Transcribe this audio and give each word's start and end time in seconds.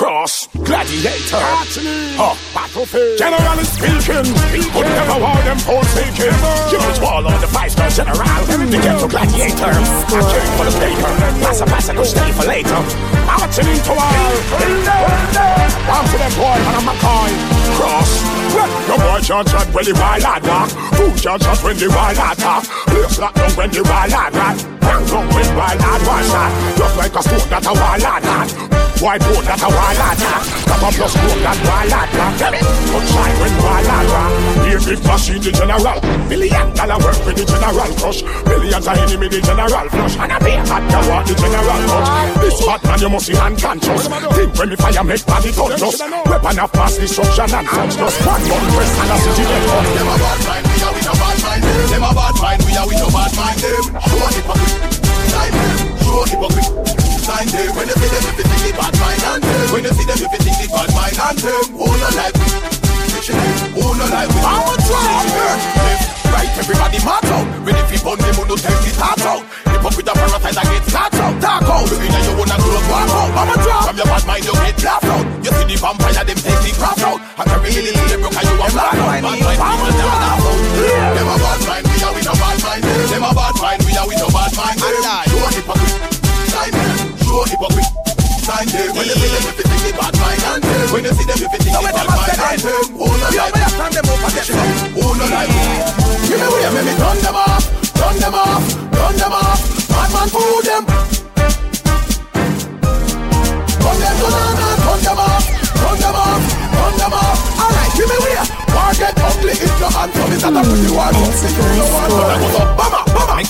cross, 0.00 0.48
gladiator, 0.64 1.44
huh, 2.16 2.32
battlefield, 2.56 3.20
general 3.20 3.58
is 3.60 3.68
speaking, 3.68 4.24
could 4.72 4.88
never 4.96 5.20
war 5.20 5.36
them 5.44 5.60
for 5.60 5.76
speaking. 5.92 6.32
You 6.72 6.80
was 6.80 6.96
wall 7.04 7.20
on 7.20 7.36
the 7.36 7.50
five-star 7.52 7.92
general, 7.92 8.16
the 8.48 8.80
ghetto 8.80 9.04
gladiator, 9.04 9.68
I 9.68 10.24
came 10.24 10.52
for 10.56 10.64
the 10.64 10.74
paper, 10.80 11.12
pass 11.44 11.60
a 11.60 11.68
pass 11.68 11.92
go 11.92 12.00
stay 12.00 12.32
for 12.32 12.48
later. 12.48 12.80
Marching 13.28 13.68
into 13.68 13.92
all, 13.92 14.24
one 15.84 16.06
to 16.08 16.16
them 16.16 16.32
boy, 16.32 16.56
and 16.64 16.76
I'm 16.80 16.88
a 16.88 16.96
coin, 16.96 17.36
cross. 17.76 18.10
Your 18.88 18.96
boy 18.96 19.20
can't 19.20 19.44
shot 19.52 19.68
when 19.68 19.84
the 19.84 19.92
wild 20.00 20.24
lad 20.24 20.42
walk, 20.48 20.70
food 20.96 21.12
can't 21.20 21.42
shot 21.44 21.60
when 21.60 21.76
the 21.76 21.92
wild 21.92 22.16
lad 22.16 22.38
talk, 22.40 22.64
place 22.88 23.20
lock 23.20 23.36
down 23.36 23.52
when 23.52 23.68
the 23.68 23.84
wild 23.84 24.08
lad 24.08 24.32
rat, 24.32 24.56
bang 24.80 25.04
down 25.12 25.28
when 25.28 25.48
wild 25.60 25.76
lad 25.76 26.24
shot, 26.24 26.50
just 26.80 26.96
like 26.96 27.12
a 27.12 27.20
stone 27.20 27.48
that 27.52 27.68
a 27.68 27.72
wild 27.76 28.00
lad 28.00 28.24
had. 28.24 28.89
White 29.00 29.24
boat 29.24 29.40
that 29.48 29.56
a 29.56 29.68
wall 29.72 29.96
attack 29.96 30.44
Top 30.68 30.84
a 30.84 30.88
plus 30.92 31.16
boat 31.16 31.40
that 31.40 31.56
wall 31.64 31.88
Tell 32.36 32.52
me, 32.52 32.60
good 32.60 33.06
shine 33.08 33.36
when 33.40 33.54
wall 33.64 33.80
attack 33.80 34.60
Here 34.68 34.82
big 34.84 35.00
machine 35.08 35.40
the 35.40 35.50
general. 35.56 35.96
Billion 36.28 36.68
dollar 36.76 37.00
work 37.00 37.16
with 37.24 37.40
the 37.40 37.48
general 37.48 37.88
crush. 37.96 38.20
Millions 38.44 38.84
of 38.84 39.00
enemy 39.00 39.32
the 39.32 39.40
general 39.40 39.88
flush. 39.88 40.16
And 40.20 40.36
a 40.36 40.38
beer 40.44 40.60
hot 40.68 40.84
you 40.84 41.00
want 41.08 41.24
the 41.24 41.32
general 41.32 41.80
touch 41.88 42.08
This 42.44 42.60
hot 42.60 42.82
man 42.84 43.00
you 43.00 43.08
must 43.08 43.24
be 43.24 43.34
unconscious 43.40 44.04
Think 44.36 44.52
when 44.60 44.68
me 44.68 44.76
fire 44.76 45.04
make 45.08 45.24
body 45.24 45.48
touch 45.48 45.80
Weapon 45.80 46.60
of 46.60 46.70
mass 46.76 46.94
destruction 47.00 47.48
and 47.56 47.68
such. 47.72 47.96
Just 47.96 48.18
one 48.20 48.42
gun 48.52 48.64
press 48.68 48.92
and 49.00 49.12
a 49.12 49.16
city 49.16 49.44
get 49.48 49.64
up 49.64 49.84
Them 49.96 50.08
a 50.12 50.16
bad 50.20 50.40
mind, 50.44 50.64
we 50.68 50.76
are 50.84 50.92
with 50.92 51.08
a 51.08 51.14
bad 51.16 51.38
mind. 51.40 51.62
Them 51.88 52.04
a 52.04 52.10
bad 52.12 52.36
mind, 52.36 52.60
we 52.68 52.72
are 52.76 52.84
with 52.84 53.00
a 53.00 53.08
bad 53.08 53.32
mind. 53.32 53.58
Show 53.64 54.28
hypocrite, 54.28 54.76
time 55.32 55.52
them 55.56 55.76
Show 56.04 56.24
hypocrite 56.28 57.09
sign 57.30 57.46
them. 57.46 57.70
When 57.78 57.86
you 57.86 57.94
see 57.94 58.10
them, 58.10 58.24
if 58.26 58.36
you 58.38 58.46
think 58.50 58.62
the 58.66 58.72
bad 58.74 58.94
mind 58.98 59.22
and 59.22 59.42
them. 59.42 59.66
When 59.70 59.82
you 59.86 59.94
see 59.94 60.06
them, 60.06 60.18
if 60.18 60.32
you 60.34 60.40
think 60.42 60.56
the 60.58 60.66
bad 60.74 60.90
mind 60.98 61.18
and 61.18 61.38
them. 61.38 61.64
Who 61.78 61.86
no 61.86 62.08
like 62.18 62.34
we? 62.34 62.48
Who 63.78 63.86
no 63.94 64.06
like 64.10 64.30
we? 64.34 64.40
I 64.42 64.54
want 64.66 64.80
to 64.82 64.98
Right, 66.30 66.50
everybody 66.58 66.98
march 67.06 67.30
out. 67.30 67.46
Ready 67.66 67.82
for 67.86 67.98
bun 68.02 68.18
them, 68.18 68.34
who 68.34 68.44
no 68.50 68.56
take 68.58 68.80
the 68.82 68.90
talk 68.98 69.22
out. 69.26 69.42
with 69.82 70.10
a 70.10 70.14
parasite 70.14 70.54
that 70.58 70.66
gets 70.70 70.90
knocked 70.90 71.18
out. 71.22 71.34
Talk 71.42 71.66
out. 71.70 71.86
You 71.90 72.10
know 72.10 72.22
you 72.26 72.34
wanna 72.38 72.56
grow 72.58 72.82
walk 72.90 73.10
out. 73.14 73.30
Mama 73.34 73.54
drop. 73.62 73.82
From 73.86 73.96
your 73.98 74.08
bad 74.10 74.24
mind, 74.26 74.44
you 74.46 74.54
get 74.54 74.78
laughed 74.82 75.10
out. 75.10 75.24
You 75.44 75.50
see 75.54 75.66
the 75.70 75.76
vampire, 75.78 76.24
them 76.26 76.38
take 76.38 76.60
the 76.66 76.70
craft 76.78 77.02
out. 77.06 77.18
I 77.38 77.42
can 77.46 77.58
really 77.62 77.92
see 77.94 78.08
them, 78.10 78.26
and 78.26 78.46
you 78.46 78.54
a 78.58 78.66
black 78.74 78.94
out. 78.94 79.49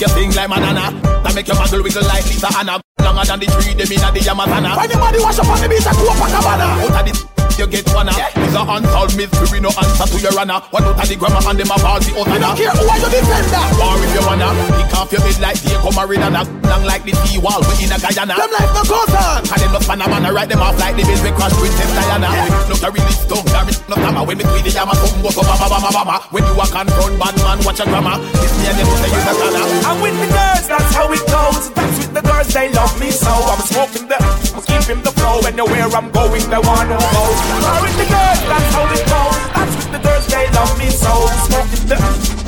You 0.01 0.07
sing 0.09 0.33
like 0.33 0.49
manana. 0.49 0.89
That 1.23 1.35
make 1.35 1.47
your 1.47 1.55
muggle 1.55 1.83
wiggle 1.83 2.03
like 2.03 2.25
Lisa 2.25 2.49
Anna. 2.57 2.81
Longer 2.99 3.25
than 3.25 3.39
the 3.39 3.45
tree, 3.45 3.73
them 3.77 3.91
inna 3.91 4.09
the 4.11 4.19
Amazona. 4.19 4.77
When 4.77 4.89
your 4.89 4.99
body 4.99 5.19
wash 5.21 5.39
up 5.39 5.47
on 5.47 5.61
the 5.61 5.69
beach, 5.69 5.85
I 5.85 5.93
go 5.93 6.09
up 6.09 6.17
a 6.17 6.27
cabana. 6.33 6.65
Out 6.81 7.07
of 7.07 7.13
the 7.13 7.30
you 7.61 7.67
get 7.69 7.85
one 7.93 8.09
yeah. 8.09 8.33
It's 8.33 8.57
a 8.57 8.61
unsolved 8.65 9.13
mystery, 9.13 9.61
no 9.61 9.69
answer 9.69 10.07
to 10.09 10.17
your 10.17 10.33
honor. 10.33 10.65
One 10.73 10.81
out 10.81 10.97
of 10.97 11.05
the 11.05 11.15
grammar 11.15 11.41
and 11.45 11.57
them 11.61 11.69
a 11.69 11.77
ball 11.77 12.01
the 12.01 12.11
other. 12.17 12.37
don't 12.41 12.49
ah. 12.49 12.57
care 12.57 12.73
who 12.73 12.85
are 12.89 12.97
you 12.97 13.09
defender. 13.13 13.65
War 13.77 13.97
if 14.01 14.11
you 14.17 14.23
wanna. 14.25 14.49
Kick 14.81 14.93
off 14.97 15.11
your 15.13 15.21
head 15.21 15.37
like 15.37 15.59
the 15.61 15.77
come 15.77 15.99
a 16.01 16.03
Ridana. 16.09 16.41
Long 16.65 16.83
like 16.89 17.05
the 17.05 17.13
sea 17.21 17.37
wall, 17.37 17.61
we 17.61 17.85
in 17.85 17.93
a 17.93 17.97
Guyana. 18.01 18.33
Them 18.33 18.49
life 18.49 18.73
no 18.73 18.81
goes 18.89 19.13
on. 19.13 19.45
And 19.45 19.59
them 19.61 19.71
no 19.77 19.79
span 19.85 20.01
a 20.01 20.05
man, 20.09 20.25
write 20.33 20.49
them 20.49 20.61
off 20.65 20.77
like 20.81 20.97
the 20.97 21.05
base 21.05 21.21
we 21.21 21.29
crash 21.37 21.53
Princess 21.53 21.91
Diana. 21.93 22.29
Yeah. 22.33 22.69
Look 22.71 22.81
a 22.81 22.89
really 22.89 23.13
stone, 23.13 23.45
that 23.53 23.69
is 23.69 23.77
no 23.85 23.95
hammer. 24.01 24.23
When 24.25 24.41
me 24.41 24.43
tweet 24.49 24.65
the 24.65 24.71
yama, 24.73 24.97
come 24.97 25.21
go 25.21 25.29
so 25.29 25.45
bama 25.45 25.67
bama 25.69 25.89
bama. 25.93 26.15
When 26.33 26.41
you 26.41 26.57
a 26.57 26.65
confront 26.65 27.15
bad 27.21 27.35
man, 27.45 27.59
watch 27.61 27.81
a 27.81 27.85
grammar. 27.85 28.17
This 28.41 28.53
me 28.57 28.63
and 28.73 28.77
them 28.81 28.89
say 28.89 29.09
you 29.13 29.21
a 29.21 29.33
canna. 29.37 29.61
I'm 29.85 29.97
with 30.01 30.17
the 30.17 30.27
girls, 30.33 30.65
that's 30.65 30.91
how 30.97 31.05
it 31.13 31.23
goes. 31.29 31.65
That's 31.77 31.95
with 32.01 32.13
the 32.17 32.23
girls, 32.25 32.49
they 32.49 32.67
love 32.73 32.93
me 32.97 33.09
so. 33.13 33.29
I'm 33.29 33.61
smoking 33.69 34.07
the, 34.09 34.17
I'm 34.57 34.63
keeping 34.65 35.01
the 35.05 35.13
flow. 35.13 35.45
Anywhere 35.45 35.93
I'm 35.93 36.09
going, 36.09 36.45
they 36.49 36.61
wanna 36.65 36.97
go. 36.97 37.50
I'm 37.51 37.81
with 37.83 37.97
the 37.99 38.07
girls, 38.07 38.41
that's 38.47 38.69
how 38.75 38.85
it 38.87 39.03
goes. 39.11 39.39
That's 39.55 39.73
with 39.75 39.91
the 39.91 39.99
girls, 39.99 40.25
they 40.27 40.45
love 40.55 40.73
me 40.79 40.89
so. 40.89 41.13
Smoking 41.47 41.85
the, 41.91 41.97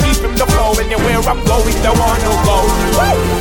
keeping 0.01 0.35
the 0.35 0.47
flow. 0.47 0.63
I'm 1.25 1.39
going, 1.45 1.73
they 1.81 1.89
wanna 1.89 2.33
go. 2.43 2.57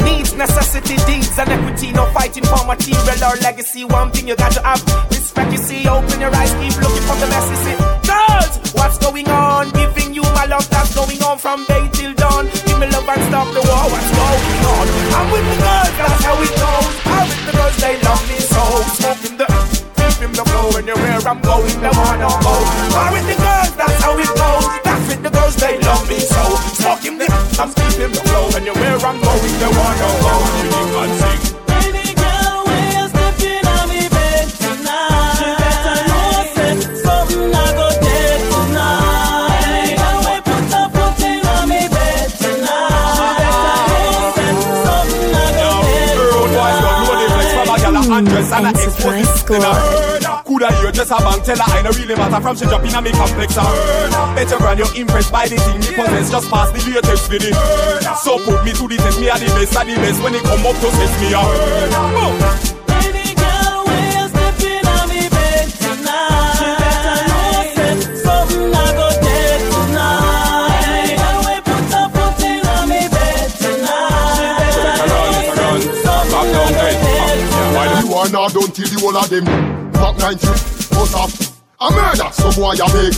Needs, 0.05 0.35
necessity, 0.35 0.97
deeds, 1.05 1.37
and 1.37 1.51
equity. 1.51 1.93
No 1.93 2.07
fighting 2.15 2.45
for 2.45 2.65
material 2.65 3.25
or 3.27 3.37
legacy. 3.43 3.85
One 3.85 4.11
thing 4.13 4.29
you 4.29 4.37
got 4.37 4.53
to 4.53 4.63
have 4.63 4.81
respect. 5.11 5.51
You 5.51 5.59
see, 5.59 5.89
open 5.89 6.21
your 6.21 6.33
eyes, 6.35 6.53
keep 6.63 6.79
looking 6.81 7.03
for 7.03 7.17
the 7.19 7.27
message. 7.27 7.79
Girls, 8.07 8.73
what's 8.75 8.99
going 8.99 9.29
on? 9.29 9.71
Giving 9.71 10.15
you 10.15 10.23
my 10.23 10.47
love 10.47 10.69
that's 10.71 10.95
going 10.95 11.21
on 11.23 11.39
from 11.39 11.65
day 11.67 11.89
till 11.93 12.15
dawn. 12.15 12.47
Give 12.67 12.79
me 12.79 12.87
love 12.87 13.09
and 13.09 13.23
stop 13.29 13.49
the 13.53 13.61
war. 13.67 13.85
What's 13.91 14.11
going 14.15 14.65
on? 14.73 14.87
I'm 15.19 15.27
with 15.33 15.47
the 15.51 15.57
girls, 15.59 15.93
that's 15.99 16.25
how 16.25 16.37
it 16.39 16.55
goes. 16.55 16.95
I'm 17.13 17.29
the 17.47 17.53
girls, 17.53 17.77
they 17.83 18.01
love 18.01 18.23
me 18.31 18.39
so. 18.41 18.63
Smoking 18.95 19.37
the, 19.39 19.92
keeping 20.23 20.37
the 20.37 20.45
flow. 20.51 20.71
Anywhere 20.79 21.21
I'm 21.27 21.41
going, 21.41 21.81
they 21.81 21.91
wanna 21.91 22.29
go. 22.43 22.55
I'm 22.95 23.13
with 23.13 23.27
the 23.27 23.37
girls, 23.43 23.75
that's 23.77 24.03
how 24.03 24.19
it 24.19 24.27
goes. 24.27 24.83
That's 24.85 25.09
with 25.09 25.23
the 25.23 25.31
girls, 25.31 25.57
they 25.57 25.79
love 25.81 26.09
me 26.09 26.19
so. 26.19 26.43
Smoking 26.79 27.19
the, 27.19 27.27
I'm 27.59 27.73
keeping 27.75 28.13
the 28.13 28.23
flow. 28.29 28.49
Anywhere 28.57 28.99
I'm 28.99 29.21
going, 29.21 29.55
they 29.59 29.67
wanna 29.67 31.19
go. 31.19 31.22
Coulda 50.63 50.79
hear 50.79 50.93
just 50.93 51.11
a 51.11 51.17
bank 51.19 51.43
teller, 51.43 51.67
I 51.67 51.83
no 51.83 51.91
really 51.91 52.15
matter 52.15 52.41
from 52.41 52.57
she 52.57 52.67
jump 52.67 52.85
in 52.85 52.95
a 52.95 53.03
me 53.03 53.11
complex. 53.11 53.57
a 53.57 53.63
heard. 53.63 54.37
Better 54.37 54.59
brand 54.59 54.79
you 54.79 54.87
impressed 54.95 55.33
by 55.33 55.49
the 55.49 55.57
thing 55.57 55.81
me 55.81 55.91
possess, 55.91 56.31
just 56.31 56.49
pass 56.51 56.71
the 56.71 56.79
latest 56.87 57.27
for 57.27 57.39
the. 57.39 57.51
So 58.23 58.39
put 58.39 58.63
me 58.65 58.71
to 58.71 58.87
the 58.87 58.97
test, 58.97 59.19
me 59.19 59.27
a 59.27 59.35
the 59.35 59.47
best, 59.59 59.75
a 59.75 59.83
the 59.83 59.95
best 59.99 60.23
when 60.23 60.35
it 60.39 60.43
come 60.47 60.63
up 60.63 60.77
to 60.79 60.89
test 60.95 61.19
me 61.19 61.35
a 61.35 61.43
heard. 61.43 61.91
Oh. 62.15 62.31
Baby 62.95 63.35
girl, 63.35 63.83
when 63.91 64.07
you're 64.15 64.31
stepping 64.31 64.87
on 64.87 65.05
me 65.11 65.27
bed 65.35 65.67
tonight, 65.83 66.63
you 66.63 66.73
better 66.79 67.19
know 67.27 67.59
say 67.75 67.99
something 68.23 68.71
I 68.71 68.87
go 68.95 69.09
dead 69.19 69.61
tonight. 69.67 70.79
Baby 70.79 71.19
girl, 71.19 71.39
when 71.43 71.59
you 71.59 71.65
put 71.67 71.91
a 71.91 72.03
foot 72.07 72.39
in 72.47 72.63
on 72.71 72.85
me 72.87 73.03
bed 73.11 73.51
tonight, 73.59 74.79
you 74.79 74.83
better 74.87 75.07
know 75.11 75.75
say 75.75 76.07
something 76.07 76.39
I 76.39 76.55
go 76.55 76.63
dead 76.71 77.51
While 77.75 77.93
you 77.99 78.09
are 78.15 78.31
not 78.31 78.55
done 78.55 78.71
till 78.71 78.87
the 78.87 78.99
whole 79.03 79.19
of 79.19 79.27
them 79.27 79.83
Back 80.03 80.19
90, 80.19 80.51
bust 80.99 81.15
off 81.15 81.31
A 81.79 81.87
murder, 81.95 82.27
so 82.35 82.51
boy 82.59 82.75
a 82.75 82.91
beg 82.91 83.15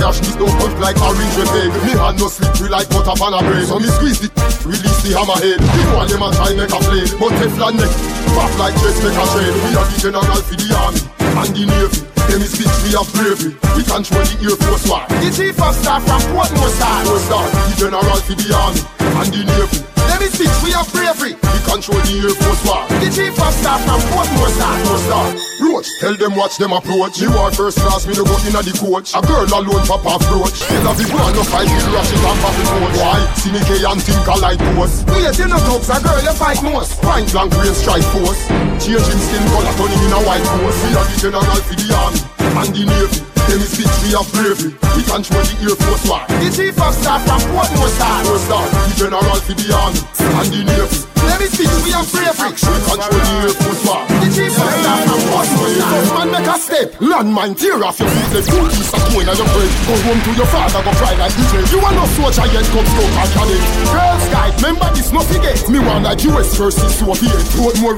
Dash 0.00 0.16
this 0.24 0.32
don't 0.40 0.48
cut 0.56 0.72
like 0.80 0.96
orange 0.96 1.36
egg 1.44 1.68
Me 1.84 1.92
hand 1.92 2.16
no 2.16 2.32
slippery 2.32 2.72
like 2.72 2.88
butter 2.88 3.12
pan 3.20 3.36
a 3.36 3.40
bread 3.44 3.68
So 3.68 3.76
me 3.76 3.84
squeeze 3.92 4.24
the 4.24 4.32
release 4.64 4.96
the 5.04 5.12
hammerhead 5.12 5.60
The 5.60 5.80
one 5.92 6.08
them 6.08 6.24
a 6.24 6.32
try 6.32 6.56
make 6.56 6.72
a 6.72 6.80
play 6.88 7.04
But 7.20 7.36
Teflon 7.36 7.76
neck, 7.76 7.92
pop 8.32 8.48
like 8.56 8.72
chest 8.80 9.04
make 9.04 9.12
a 9.12 9.24
trade 9.28 9.56
We 9.60 9.76
are 9.76 9.84
the 9.84 9.96
general 10.00 10.40
for 10.40 10.56
the 10.56 10.68
army 10.72 11.04
and 11.20 11.52
the 11.52 11.64
navy 11.68 12.00
them 12.32 12.42
is 12.42 12.56
bitch, 12.58 12.74
we 12.82 12.90
have 12.98 13.06
bravery. 13.14 13.54
We 13.78 13.84
control 13.86 14.24
the 14.26 14.34
Air 14.42 14.58
Force 14.66 14.90
One. 14.90 15.06
The 15.22 15.30
chief 15.30 15.62
of 15.62 15.74
staff 15.78 16.02
from 16.02 16.18
Portmore 16.34 16.74
Star. 16.74 17.04
Portmore 17.04 17.22
Star. 17.22 17.46
The 17.46 17.74
general 17.78 18.18
for 18.18 18.34
the 18.34 18.50
army 18.50 18.82
and 18.98 19.30
the 19.30 19.44
navy. 19.46 19.95
Them 20.16 20.32
is 20.32 20.40
bitch, 20.40 20.56
we 20.64 20.72
have 20.72 20.88
bravery. 20.96 21.36
We 21.36 21.60
control 21.68 22.00
the 22.00 22.16
Air 22.24 22.32
Force 22.40 22.64
One. 22.64 22.88
The 23.04 23.12
chief 23.12 23.36
of 23.36 23.52
staff 23.52 23.84
from 23.84 24.00
Portmore 24.08 24.48
Star. 24.48 24.72
Portmore 24.80 25.04
Star. 25.04 25.28
Roach, 25.60 25.88
tell 26.00 26.16
them 26.16 26.32
watch 26.32 26.56
them 26.56 26.72
approach. 26.72 27.20
You 27.20 27.28
are 27.36 27.52
first 27.52 27.84
class, 27.84 28.08
me 28.08 28.16
no 28.16 28.24
go 28.24 28.32
in 28.48 28.56
the 28.56 28.72
coach. 28.80 29.12
A 29.12 29.20
girl 29.20 29.44
alone 29.44 29.84
pop 29.84 30.08
off 30.08 30.24
brooch. 30.24 30.56
Tell 30.72 30.88
her 30.88 30.96
people 30.96 31.20
no 31.20 31.44
fight 31.44 31.68
with 31.68 31.92
rush 31.92 32.08
it 32.08 32.24
and 32.24 32.38
pop 32.40 32.56
it 32.56 32.64
out. 32.64 32.96
Why? 32.96 33.20
See 33.36 33.52
me 33.52 33.60
K 33.60 33.84
and 33.84 34.00
think 34.00 34.24
I 34.24 34.40
like 34.40 34.60
post. 34.72 35.04
Wait, 35.12 35.36
you 35.36 35.48
no 35.52 35.60
jokes, 35.68 35.92
a 35.92 36.00
girl 36.00 36.16
you 36.16 36.32
fight 36.32 36.64
most. 36.64 36.96
Point 37.04 37.28
blank 37.36 37.52
range 37.60 37.76
strike 37.76 38.08
force. 38.16 38.40
Change 38.80 39.04
him 39.04 39.20
skin 39.20 39.44
color, 39.52 39.68
turn 39.76 39.92
him 39.92 40.00
in 40.00 40.16
a 40.16 40.20
white 40.24 40.48
horse. 40.48 40.80
We 40.80 40.96
are 40.96 41.04
the 41.12 41.16
general 41.20 41.60
for 41.60 41.76
the 41.76 41.92
army 41.92 42.20
and 42.40 42.72
the 42.72 42.82
navy. 42.88 43.35
Them 43.46 43.62
bitch, 43.62 43.94
we 44.02 44.10
have 44.10 44.26
bravery. 44.34 44.74
We 44.98 45.02
control 45.06 45.44
the 45.46 45.54
Air 45.62 45.78
Force 45.78 46.04
One. 46.10 46.26
The 46.42 46.50
chief 46.50 46.74
of 46.82 46.90
staff 46.98 47.22
from 47.22 47.38
Portmore 47.54 47.86
Star. 47.94 48.26
Portmore 48.26 48.42
Star. 48.42 48.64
The 48.66 48.94
general 48.98 49.38
for 49.38 49.54
the 49.54 49.66
army 49.70 50.02
and 50.02 50.48
the 50.50 50.60
navy. 50.66 50.98
Them 51.14 51.42
is 51.42 51.54
bitch, 51.54 51.74
we 51.86 51.90
have 51.94 52.10
bravery. 52.10 52.50
We 52.50 52.78
control 52.82 53.22
the 53.22 53.34
Air 53.46 53.54
Force 53.54 53.82
One. 53.86 54.02
The 54.18 54.28
chief 54.34 54.50
of 54.50 54.66
staff 54.66 54.98
from 55.06 55.20
Portmore 55.30 55.70
Star. 55.78 56.18
Man 56.18 56.28
make 56.34 56.50
a 56.50 56.56
step, 56.58 56.88
landmine 56.98 57.54
tear 57.54 57.78
off 57.86 58.02
your 58.02 58.10
feet. 58.10 58.30
Let 58.34 58.44
two 58.50 58.66
keys 58.66 58.90
of 58.90 59.02
coin 59.14 59.26
on 59.30 59.36
your 59.38 59.48
bread. 59.54 59.70
Go 59.86 59.94
home 60.02 60.20
to 60.26 60.30
your 60.34 60.48
father, 60.50 60.82
go 60.82 60.92
cry 60.98 61.14
like 61.14 61.30
DJ. 61.38 61.54
You 61.70 61.78
are 61.86 61.94
no 61.94 62.04
soldier 62.18 62.46
yet, 62.50 62.66
come 62.74 62.82
slow 62.82 63.06
and 63.06 63.30
cadet. 63.30 63.62
Girls 63.94 64.26
guide, 64.34 64.54
remember 64.58 64.90
this, 64.90 65.14
no 65.14 65.22
forget. 65.22 65.54
Me 65.70 65.78
want 65.78 66.02
like 66.02 66.18
US 66.26 66.50
versus 66.58 66.98
Soviet. 66.98 67.38
Put 67.54 67.78
more, 67.78 67.94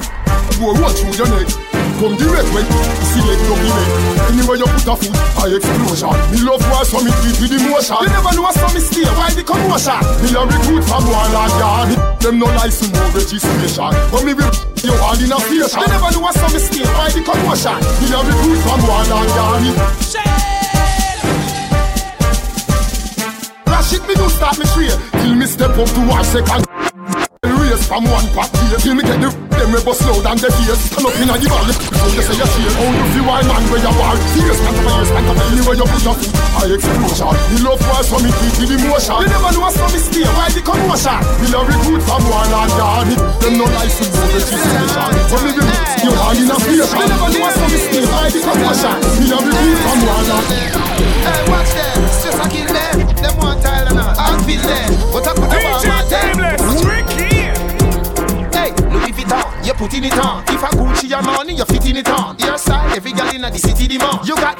more 0.61 0.77
watch 0.77 1.01
through 1.01 1.17
your 1.17 1.29
neck. 1.33 1.49
Come 1.99 2.15
direct 2.15 2.47
when 2.55 2.63
see 3.11 3.19
it 3.27 3.39
dominate. 3.43 3.91
Anywhere 4.31 4.55
you 4.55 4.67
put 4.71 4.87
a 4.87 4.95
foot, 4.95 5.11
I 5.35 5.51
explosion. 5.51 6.15
Me 6.31 6.39
love 6.47 6.63
war, 6.71 6.87
so 6.87 7.03
me 7.03 7.11
treat 7.19 7.35
with 7.43 7.59
emotion. 7.59 7.99
You 7.99 8.07
never 8.07 8.31
know 8.39 8.47
what's 8.47 8.63
me 8.71 8.79
stay, 8.79 9.03
why 9.19 9.35
the 9.35 9.43
commotion? 9.43 9.99
Me 10.23 10.31
a 10.31 10.47
recruit 10.47 10.87
from 10.87 11.03
one 11.11 11.27
land 11.35 11.51
yard. 11.59 11.91
Them 12.23 12.39
no 12.39 12.47
license, 12.55 12.95
no 12.95 13.03
registration. 13.11 13.91
But 14.15 14.23
me 14.23 14.31
will 14.31 14.47
you 14.79 14.95
all 14.95 15.19
in 15.19 15.27
a 15.27 15.37
station. 15.43 15.75
You 15.75 15.91
never 15.91 16.09
know 16.15 16.23
what's 16.23 16.39
me 16.39 16.59
stay, 16.63 16.87
why 16.87 17.11
the 17.11 17.19
commotion? 17.19 17.75
Me 17.99 18.07
a 18.15 18.19
recruit 18.23 18.59
from 18.63 18.79
one 18.87 19.07
land 19.11 19.31
yard. 19.35 19.67
Rashid 23.67 24.07
me 24.07 24.15
do 24.15 24.29
start 24.29 24.57
me 24.59 24.65
straight 24.65 24.97
Till 25.19 25.35
me 25.35 25.45
step 25.45 25.71
up 25.71 25.87
to 25.87 26.01
one 26.07 26.23
second 26.23 26.68
Race 27.79 27.87
from 27.87 28.03
one 28.05 28.27
part. 28.35 28.51
Here 28.67 28.77
Till 28.79 28.95
me 28.95 29.03
get 29.03 29.19
the 29.21 29.49
them 29.59 29.75
we 29.75 29.83
bust 29.83 30.07
loud 30.07 30.23
and 30.23 30.39
the 30.39 30.47
face 30.47 30.87
Stand 30.87 31.03
up 31.03 31.15
inna 31.19 31.35
the 31.35 31.51
valley. 31.51 31.75
So 31.75 32.07
you 32.15 32.23
say 32.23 32.31
you 32.31 32.47
share 32.47 32.71
How 32.79 32.95
you 32.95 33.05
feel? 33.11 33.27
Wild 33.27 33.43
man 33.43 33.63
where 33.67 33.83
you 33.83 33.91
war 33.91 34.15
Fierce 34.31 34.55
stand 34.55 34.79
up 34.79 34.87
here 34.87 35.03
stand 35.03 35.27
up? 35.27 35.35
Anywhere 35.51 35.75
you 35.75 35.83
put 35.83 36.03
your 36.07 36.15
foot 36.15 36.31
I 36.31 36.79
explosion 36.79 37.35
Me 37.51 37.57
love 37.67 37.83
war 37.83 37.99
so 37.99 38.15
me 38.23 38.31
treat 38.39 38.55
with 38.55 38.71
emotion 38.79 39.19
You 39.19 39.27
never 39.27 39.51
know 39.51 39.67
how 39.67 39.87
me 39.91 39.99
stay. 39.99 40.23
Why 40.23 40.47
the 40.55 40.63
commotion? 40.63 41.19
Me 41.43 41.47
love 41.51 41.67
recruit 41.67 42.01
from 42.07 42.23
one 42.31 42.55
and 42.55 42.71
yard 42.79 43.11
Them 43.43 43.53
no 43.59 43.65
license 43.75 44.15
no 44.15 44.23
registration 44.31 45.11
But 45.27 45.41
me 45.43 45.51
will 45.51 45.69
you 45.99 46.15
all 46.15 46.31
in 46.31 46.47
a 46.47 46.55
station. 46.55 46.95
You 46.95 47.07
never 47.11 47.27
know 47.27 47.51
how 47.51 47.67
me 47.67 47.79
stay. 47.83 48.05
Why 48.07 48.31
the 48.31 48.39
commotion? 48.39 48.95
Me 49.19 49.25
love 49.27 49.43
recruit 49.43 49.79
from 49.83 49.99
one 50.07 50.31
and 50.39 50.79
Hey, 51.27 51.41
watch 51.51 51.71
them, 51.75 51.99
stress 52.15 52.39
I 52.39 52.47
kill 52.47 52.67
them. 52.71 52.95
Them 53.19 53.35
want 53.43 53.59
Tylenol, 53.59 54.15
I 54.15 54.39
feel 54.47 54.63
them. 54.63 54.89
But 55.11 55.27
I 55.27 55.33
put 55.35 55.51
a 55.51 55.59
bomb 55.59 55.83
DJ 55.83 56.31
on 56.31 56.39
them. 56.39 56.58
Vuitton, 59.69 59.73
you 59.73 59.73
put 59.73 59.93
in 59.93 60.03
it 60.03 60.17
on. 60.25 60.43
If 60.47 60.63
I 60.63 60.69
Gucci 60.71 61.09
your 61.09 61.21
money, 61.21 61.53
you 61.55 61.65
fit 61.65 61.85
in 61.85 61.97
it 61.97 62.09
on. 62.09 62.37
Your 62.39 62.57
style, 62.57 62.95
every 62.95 63.13
girl 63.13 63.29
in 63.33 63.41
the 63.41 63.57
city 63.57 63.87
demand. 63.87 64.27
You 64.27 64.35
got 64.35 64.57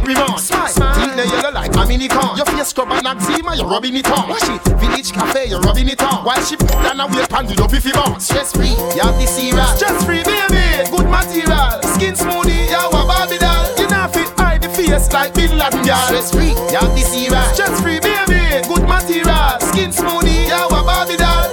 Revlon, 0.00 0.38
smile, 0.38 0.94
think 0.94 1.14
the 1.16 1.26
yellow 1.26 1.52
like 1.52 1.74
a 1.74 1.86
mini 1.86 2.08
con. 2.08 2.36
Your 2.36 2.46
face 2.46 2.68
scrub 2.68 2.90
and 2.90 3.06
eczema, 3.06 3.54
you're 3.56 3.66
rubbing 3.66 3.96
it 3.96 4.10
on. 4.10 4.28
Wash 4.28 4.48
it, 4.48 4.62
village 4.78 5.12
cafe, 5.12 5.46
you're 5.46 5.60
rubbing 5.60 5.88
it 5.88 6.02
on. 6.02 6.24
While 6.24 6.42
she 6.42 6.56
down 6.56 7.00
a 7.00 7.06
wheel 7.06 7.26
pan, 7.26 7.46
do 7.46 7.62
up 7.62 7.72
if 7.72 7.84
you. 7.84 7.92
Stress 8.18 8.52
free, 8.52 8.70
you 8.70 9.02
have 9.02 9.18
the 9.18 9.26
cereal. 9.26 9.66
Stress 9.76 10.04
free, 10.04 10.22
baby, 10.24 10.88
good 10.90 11.06
material. 11.06 11.82
Skin 11.94 12.14
smoothie, 12.14 12.70
you 12.70 12.78
have 12.78 12.94
a 12.94 13.02
Barbie 13.06 13.38
doll. 13.38 13.66
You 13.78 13.88
not 13.88 14.14
fit 14.14 14.28
hide 14.38 14.62
the 14.62 14.68
face 14.70 15.12
like 15.12 15.34
Bin 15.34 15.58
Laden, 15.58 15.82
girl. 15.82 15.96
Stress 16.08 16.32
free, 16.32 16.54
you 16.72 16.78
have 16.78 16.94
the 16.96 17.02
cereal. 17.04 17.42
Stress 17.54 17.80
free, 17.82 18.00
baby, 18.00 18.66
good 18.66 18.86
material. 18.88 19.60
Skin 19.70 19.90
smoothie, 19.90 20.46
you 20.46 20.54
have 20.54 20.72
a 20.72 20.82
Barbie 20.82 21.16
doll. 21.16 21.49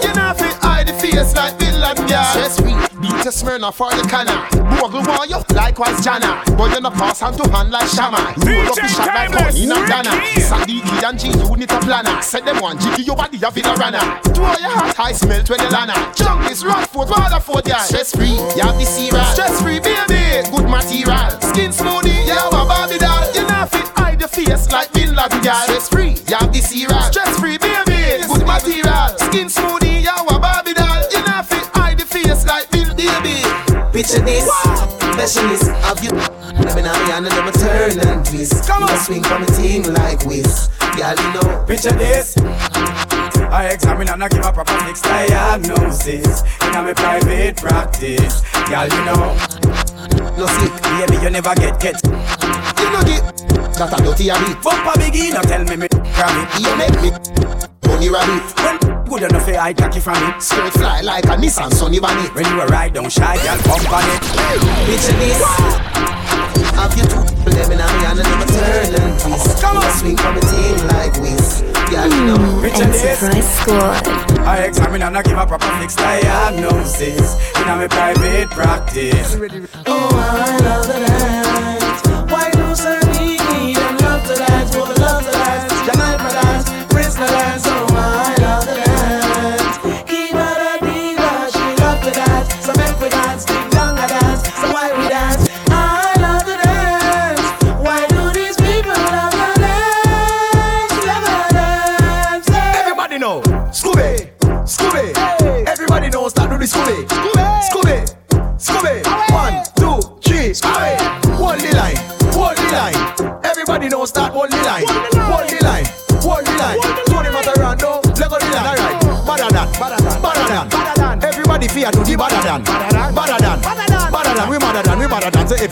Face 1.78 1.86
like 1.86 1.98
Bin 1.98 2.06
Laden, 2.06 2.08
girl. 2.08 2.24
Stress 2.34 2.60
free, 2.60 3.00
beat 3.02 3.26
a 3.26 3.32
Smyrna 3.32 3.72
for 3.72 3.90
the 3.92 4.08
canna. 4.08 4.48
Bogle 4.80 5.02
you, 5.26 5.42
likewise 5.56 6.04
Jana. 6.04 6.44
But 6.58 6.74
you 6.74 6.82
no 6.82 6.92
pass 6.92 7.20
hand 7.20 7.38
to 7.38 7.50
hand 7.50 7.72
like 7.72 7.88
Shama. 7.90 8.34
Roll 8.46 8.68
up 8.68 8.76
the 8.76 8.88
shot 8.88 9.08
like 9.08 9.32
Bonnie 9.32 9.64
and 9.64 9.88
Dana. 9.88 10.12
Sadiki 10.38 11.04
and 11.04 11.20
G 11.20 11.28
unit 11.28 11.72
a 11.72 11.80
planner. 11.80 12.22
Said 12.22 12.46
them 12.46 12.62
one 12.62 12.80
jiggy 12.80 13.04
your 13.04 13.16
body 13.16 13.40
a 13.44 13.52
villa 13.52 13.76
runner. 13.76 14.02
Throw 14.34 14.54
your 14.58 14.70
heart 14.70 14.96
high 14.96 15.12
smelt 15.12 15.50
when 15.50 15.60
you 15.60 15.70
lana. 15.70 15.96
Jump 16.16 16.50
is 16.50 16.66
Rockford, 16.66 17.10
Waterford, 17.10 17.68
yeah. 17.68 17.84
Stress 17.84 18.16
free, 18.16 18.32
you 18.32 18.64
have 18.64 18.78
the 18.78 18.86
cereal. 18.86 19.24
Stress 19.34 19.62
free, 19.62 19.80
baby, 19.80 20.48
good 20.50 20.70
material. 20.70 21.30
Skin 21.42 21.72
smoothie, 21.72 22.26
you 22.26 22.34
have 22.34 22.54
a 22.54 22.66
Barbie 22.66 22.98
doll. 22.98 23.26
You 23.34 23.48
not 23.48 23.70
fit 23.72 23.88
hide 23.96 24.20
your 24.20 24.30
face 24.30 24.70
like 24.72 24.92
Bin 24.94 25.16
Laden, 25.16 25.42
girl. 25.42 25.66
Stress 25.66 25.90
free, 25.90 26.12
you 26.28 26.36
have 26.38 26.52
the 26.54 26.62
cereal. 26.62 27.02
Stress 27.12 27.40
free, 27.40 27.58
baby, 27.58 28.24
good 28.28 28.46
material. 28.46 29.08
Skin 29.18 29.48
smoothie, 29.48 29.87
Picture 33.98 34.20
this, 34.20 34.46
specialist 34.46 35.72
of 35.90 36.04
you. 36.04 36.12
On 36.12 36.76
me 36.76 36.82
and 36.86 37.26
them 37.26 37.48
a 37.48 37.52
turn 37.52 38.00
and 38.06 38.24
twist. 38.24 38.68
Come 38.68 38.84
on, 38.84 38.96
swing 39.00 39.24
from 39.24 39.42
a 39.42 39.46
team 39.48 39.82
like 39.92 40.24
whiz. 40.24 40.70
Girl, 40.96 41.16
you 41.18 41.34
know. 41.34 41.66
Picture 41.66 41.94
this. 41.94 42.38
I 42.38 43.72
examine 43.74 44.08
and 44.08 44.24
I 44.24 44.28
give 44.28 44.46
a 44.46 44.54
proper 44.54 44.78
fix 44.86 45.02
diagnosis 45.02 46.44
in 46.62 46.76
a 46.76 46.84
me 46.84 46.94
private 46.94 47.58
practice. 47.58 48.44
Girl, 48.70 48.86
you 48.86 49.04
know, 49.10 49.34
No 50.38 50.46
sick, 50.46 50.74
baby, 50.84 51.18
you 51.24 51.32
never 51.32 51.56
get 51.56 51.80
get. 51.80 51.98
You 52.06 52.92
know 52.94 53.02
the 53.02 53.18
that 53.80 54.00
a 54.00 54.04
dirty 54.04 54.28
habit. 54.28 54.62
Bump 54.62 54.86
a 54.86 55.00
biggie, 55.00 55.34
now 55.34 55.42
tell 55.42 55.64
me 55.64 55.76
me 55.76 55.88
from 55.90 56.38
it. 56.38 56.50
You 56.62 56.76
make 56.78 57.02
me 57.02 57.10
bunny 57.82 58.10
rabbit. 58.10 58.46
When 58.62 58.97
good 59.18 59.32
enough, 59.32 59.48
I 59.48 59.74
take 59.74 59.96
you 59.96 60.02
from 60.02 60.16
it. 60.30 60.42
Skirt 60.42 60.74
fly 60.74 61.02
like 61.02 61.26
a 61.26 61.36
Nissan 61.38 61.74
Sunny 61.74 62.00
Bunny. 62.00 62.30
When 62.30 62.46
you 62.46 62.62
a 62.62 62.68
ride 62.68 62.94
down 62.94 63.10
shy, 63.10 63.36
girl, 63.44 63.58
bump 63.66 63.92
on 63.92 64.04
it. 64.06 64.22
picture 64.86 65.18
this. 65.18 65.42
Have 66.78 66.96
you 66.96 67.04
two 67.04 67.38
living 67.50 67.82
on 67.82 67.90
me 67.98 68.06
and 68.06 68.20
them 68.20 68.42
a 68.42 68.46
turn 68.46 68.96
and 69.02 69.20
twist. 69.20 69.62
Come 69.62 69.78
on, 69.78 69.92
swing 69.98 70.18
from 70.18 70.38
a 70.38 70.42
team 70.42 70.78
like 70.88 71.14
whiz. 71.22 71.64
Girl, 71.90 72.08
you 72.08 72.26
know. 72.26 72.62
Picture 72.62 72.86
this. 72.86 73.24
Enterprise 73.24 73.60
Squad. 73.60 74.08
I 74.46 74.58
examine 74.66 75.02
and 75.02 75.18
I 75.18 75.24
give 75.24 75.38
a 75.38 75.46
proper 75.46 75.72
fix 75.80 75.96
diagnosis 75.96 77.36
in 77.58 77.68
a 77.68 77.76
me 77.78 77.88
private 77.88 78.50
practice. 78.52 79.36
Oh, 79.88 80.10
I 80.14 80.58
love 80.64 80.88
the 80.88 81.47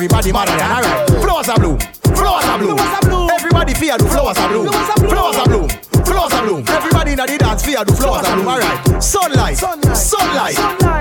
everybody 0.06 0.32
better 0.32 0.58
than. 0.58 0.72
Alright, 0.72 1.10
flowers 1.10 1.50
are 1.50 1.58
blue, 1.58 1.78
flowers 2.14 2.46
are 2.46 2.60
blue. 2.60 2.78
Everybody 3.34 3.74
fear 3.74 3.98
the 3.98 4.06
flowers 4.06 4.38
are 4.38 4.50
blue, 4.50 4.68
flowers 5.10 5.38
are 5.38 5.46
blue. 5.46 5.68
Flowers 6.06 6.34
are 6.34 6.46
bloom. 6.46 6.64
Everybody 6.70 7.12
in 7.12 7.18
the 7.18 7.26
dance 7.26 7.66
fear 7.66 7.84
do 7.84 7.94
flowers 7.96 8.28
are 8.28 8.36
bloom. 8.36 8.48
Alright. 8.48 9.04
Sunlight. 9.04 9.58
Sunlight. 9.58 10.56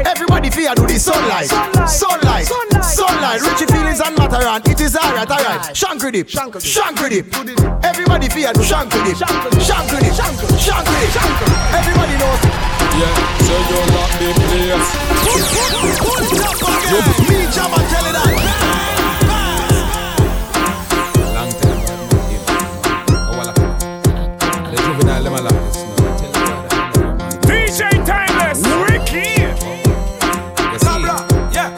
Everybody 0.06 0.48
fear 0.48 0.74
do 0.74 0.86
the 0.86 0.98
sunlight. 0.98 1.52
Sunlight. 1.86 2.46
Sunlight. 2.80 3.42
Richie 3.42 3.66
feelings 3.66 4.00
and 4.00 4.16
matter 4.16 4.40
and 4.40 4.66
it 4.66 4.80
is 4.80 4.96
alright. 4.96 5.30
Alright. 5.30 5.76
Shankry 5.76 6.10
dip. 6.12 6.28
Shankry 6.28 7.10
dip. 7.10 7.26
Everybody 7.84 8.30
fear 8.30 8.52
do 8.54 8.60
shankry 8.64 9.04
dip. 9.04 9.18
Shankry 9.20 10.00
dip. 10.00 10.14
Shankry 10.16 10.96
dip. 11.04 11.20
Everybody 11.76 12.16
knows. 12.16 12.40
Yeah, 12.96 13.12
so 13.44 13.54
you 13.68 13.84
lock 13.92 14.08
the 14.22 14.32
place. 14.48 14.88
You 16.88 17.02
me 17.28 17.44
jam 17.52 17.74
what, 24.96 25.08
I 25.08 25.20
know, 25.20 25.30
man. 25.30 25.44
DJ 27.42 27.90
Timeless, 28.04 28.60
Ricky. 28.84 29.42
You 30.72 30.78
see, 30.78 31.02
Yeah. 31.54 31.70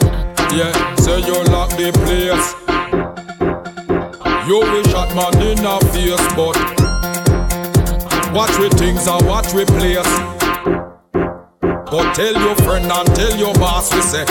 Yeah, 0.53 0.95
so 0.95 1.17
you 1.17 1.43
lock 1.51 1.69
the 1.71 1.91
place. 2.03 2.55
You 4.47 4.59
will 4.59 4.83
shot 4.85 5.13
man 5.13 5.35
in 5.41 5.65
a 5.65 5.79
face, 5.91 6.27
but 6.35 6.55
watch 8.33 8.57
with 8.59 8.73
things 8.79 9.07
and 9.07 9.25
watch 9.27 9.53
with 9.53 9.67
place. 9.67 10.07
Go 11.91 11.99
tell 12.13 12.33
your 12.33 12.55
friend 12.57 12.91
and 12.91 13.07
tell 13.15 13.35
your 13.37 13.53
boss 13.55 13.93
we 13.93 14.01
say. 14.01 14.25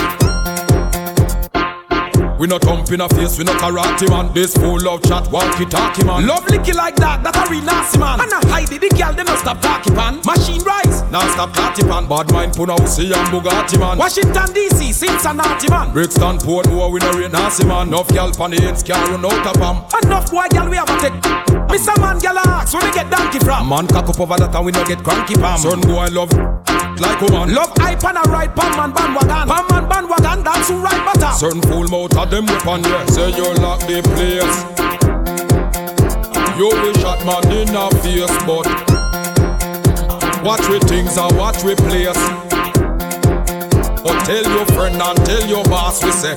We 2.46 2.50
no 2.50 2.58
thump 2.58 2.92
in 2.92 3.00
a 3.00 3.08
face, 3.08 3.38
we 3.38 3.44
no 3.44 3.50
karate 3.58 4.08
man. 4.08 4.32
This 4.32 4.54
full 4.56 4.88
of 4.88 5.02
chat, 5.02 5.28
walkie 5.32 5.66
talkie 5.66 6.04
man. 6.04 6.28
Love 6.28 6.46
licky 6.46 6.72
like 6.72 6.94
that, 6.94 7.18
that 7.24 7.34
a 7.34 7.50
real 7.50 7.64
nasty 7.64 7.98
man. 7.98 8.20
And 8.22 8.30
I 8.30 8.38
hide 8.46 8.70
it, 8.70 8.78
the 8.78 8.88
girl, 8.94 9.12
they 9.12 9.24
no 9.24 9.34
stop 9.34 9.60
talking 9.60 9.96
pan. 9.96 10.22
Machine 10.22 10.62
rise, 10.62 11.02
Now 11.10 11.26
stop 11.34 11.52
catty 11.52 11.82
pan. 11.82 12.06
Bad 12.06 12.30
mind 12.30 12.52
Punausi 12.52 13.10
and 13.10 13.26
Bugatti 13.34 13.80
man. 13.82 13.98
Washington 13.98 14.46
DC, 14.54 14.94
Cincinnati 14.94 15.66
man. 15.74 15.90
Brixton, 15.90 16.38
Portmore, 16.38 16.92
we 16.92 17.00
no 17.00 17.18
rate 17.18 17.32
nasty 17.32 17.66
man. 17.66 17.88
Enough 17.88 18.14
gal 18.14 18.30
pan 18.30 18.52
the 18.52 18.62
ends, 18.62 18.84
can't 18.84 19.02
run 19.10 19.26
out 19.26 19.42
of 19.50 19.58
them. 19.58 19.82
Enough 20.06 20.30
boy, 20.30 20.46
girl, 20.46 20.70
we 20.70 20.76
have 20.76 20.86
a 20.86 20.94
take. 21.02 21.18
Mr. 21.66 21.98
Man, 21.98 22.22
girl, 22.22 22.38
ask 22.46 22.72
where 22.78 22.86
we 22.86 22.94
get 22.94 23.10
donkey 23.10 23.40
from. 23.40 23.68
Man 23.68 23.88
cock 23.88 24.08
up 24.08 24.20
over 24.20 24.36
that 24.38 24.54
and 24.54 24.64
we 24.64 24.70
no 24.70 24.86
get 24.86 25.02
cranky 25.02 25.34
pam. 25.34 25.58
Son 25.58 25.80
boy 25.80 25.98
I 25.98 26.14
love 26.14 26.30
like 27.00 27.20
woman. 27.20 27.54
Love 27.54 27.72
hype 27.76 28.04
and 28.04 28.18
a 28.18 28.22
ride 28.30 28.54
pan 28.54 28.76
man 28.76 28.92
bandwagon. 28.92 29.48
Pan 29.48 29.64
man 29.70 29.88
bandwagon, 29.88 30.44
that's 30.44 30.68
who 30.68 30.76
ride 30.80 31.04
butter. 31.04 31.32
Certain 31.36 31.62
full 31.62 31.88
mouth 31.88 32.16
of 32.16 32.30
them 32.30 32.46
weapon, 32.46 32.82
yeah. 32.84 33.06
Say 33.06 33.30
you 33.36 33.52
lock 33.62 33.80
the 33.80 34.02
place. 34.14 34.56
You 36.56 36.70
be 36.70 36.98
shot 37.00 37.20
man 37.26 37.44
in 37.52 37.74
a 37.76 37.90
face, 38.00 38.36
but 38.46 38.66
watch 40.42 40.66
with 40.68 40.88
things 40.88 41.16
and 41.18 41.36
watch 41.36 41.62
with 41.62 41.78
place. 41.78 42.16
But 44.02 44.24
tell 44.24 44.44
your 44.44 44.66
friend 44.66 45.00
and 45.00 45.18
tell 45.26 45.46
your 45.46 45.64
boss 45.64 46.02
we 46.02 46.10
say. 46.12 46.34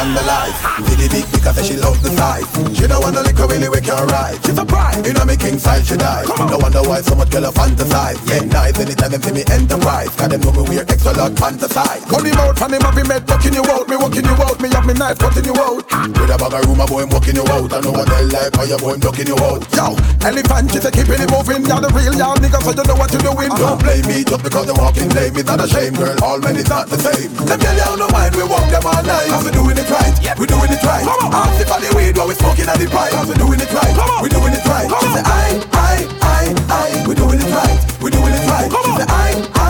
Scandalize 0.00 0.56
Diddy 0.86 1.08
big 1.08 1.39
because 1.40 1.66
she 1.66 1.76
love 1.76 1.96
the 2.04 2.10
size 2.12 2.44
She 2.76 2.86
don't 2.86 3.00
wanna 3.00 3.24
lick 3.24 3.36
her 3.40 3.48
really 3.48 3.68
we 3.68 3.80
can 3.80 4.06
ride. 4.12 4.36
She's 4.44 4.58
a 4.58 4.64
pride. 4.64 5.00
You 5.06 5.12
know 5.16 5.24
me 5.24 5.36
king 5.36 5.58
size 5.58 5.88
she 5.88 5.96
die 5.96 6.24
No 6.28 6.60
wonder 6.60 6.84
why 6.84 7.00
so 7.00 7.16
much 7.16 7.30
girl 7.30 7.48
a 7.48 7.52
fantasize 7.52 8.20
Yeah 8.28 8.44
nice 8.44 8.76
anytime 8.78 9.10
them 9.10 9.22
see 9.22 9.32
me 9.32 9.42
enterprise. 9.48 10.12
Cause 10.16 10.28
them 10.28 10.40
know 10.44 10.52
me 10.52 10.62
wear 10.68 10.84
extra 10.84 11.12
lot 11.16 11.32
fantasize 11.32 12.04
Gun 12.08 12.24
him 12.24 12.36
out 12.36 12.58
from 12.58 12.74
him 12.76 12.82
have 12.84 12.96
him 12.96 13.08
head 13.08 13.24
Walking 13.24 13.54
you 13.56 13.64
out, 13.72 13.88
me 13.88 13.96
walking 13.96 14.24
you 14.24 14.36
out. 14.36 14.60
Me 14.60 14.68
have 14.70 14.86
me 14.86 14.94
knife 14.94 15.18
cutting 15.18 15.44
you 15.48 15.56
out. 15.56 15.84
With 15.88 16.28
a 16.28 16.36
bag 16.36 16.54
of 16.54 16.64
room 16.68 16.80
a 16.80 16.86
boy 16.86 17.02
I'm 17.02 17.10
walking 17.10 17.36
you 17.36 17.46
out. 17.48 17.72
I 17.72 17.80
know 17.80 17.92
what 17.92 18.06
they 18.08 18.24
like 18.28 18.52
how 18.54 18.64
your 18.68 18.78
boy 18.78 18.94
I'm 18.94 19.00
ducking 19.00 19.28
you 19.32 19.38
out. 19.40 19.64
Yo, 19.72 19.96
elephant 20.20 20.68
she 20.68 20.78
say 20.84 20.92
keeping 20.92 21.20
it 21.20 21.30
moving. 21.32 21.64
You're 21.64 21.80
the 21.80 21.88
real 21.96 22.14
y'all 22.20 22.36
nigga 22.36 22.60
so 22.60 22.76
you 22.76 22.84
know 22.84 22.96
what 23.00 23.08
you're 23.16 23.24
doing. 23.24 23.48
Don't 23.56 23.80
blame 23.80 24.04
me 24.04 24.24
just 24.28 24.42
because 24.44 24.66
they 24.68 24.76
walking 24.76 25.08
lame. 25.16 25.36
It's 25.40 25.48
not 25.48 25.64
a 25.64 25.68
shame 25.68 25.94
girl, 25.96 26.16
all 26.20 26.38
men 26.38 26.56
is 26.56 26.68
not 26.68 26.92
the 26.92 26.98
same. 27.00 27.32
Them 27.48 27.58
girl 27.58 27.76
you 27.76 27.96
no 27.96 28.08
mind. 28.12 28.36
We 28.36 28.44
walk 28.44 28.68
them 28.68 28.84
all 28.84 29.02
night. 29.02 29.30
Cause 29.32 29.44
we 29.46 29.50
doing 29.56 29.78
it 29.78 29.88
right, 29.88 30.14
we 30.36 30.44
doing 30.44 30.68
it 30.68 30.82
right 30.84 31.29
Ask 31.32 31.60
if 31.62 31.70
all 31.70 31.80
the 31.80 31.90
weed 31.96 32.16
while 32.16 32.28
we 32.28 32.34
smoking 32.34 32.68
at 32.68 32.78
the 32.78 32.86
pipe 32.90 33.12
Cause 33.12 33.28
we 33.28 33.34
doing 33.34 33.60
it 33.60 33.70
right, 33.72 33.94
we 34.22 34.28
doing 34.28 34.52
it 34.52 34.64
right. 34.66 34.88
She 34.90 35.06
say 35.14 35.22
I, 35.24 35.62
I, 35.72 35.94
I, 36.22 36.42
I 36.68 37.06
We 37.06 37.14
doing 37.14 37.38
it 37.38 37.50
right, 37.54 37.78
we 38.02 38.10
doing 38.10 38.34
it 38.34 38.44
right. 38.50 38.68
She 38.70 38.90
say 38.98 39.06
I, 39.06 39.30
I, 39.54 39.69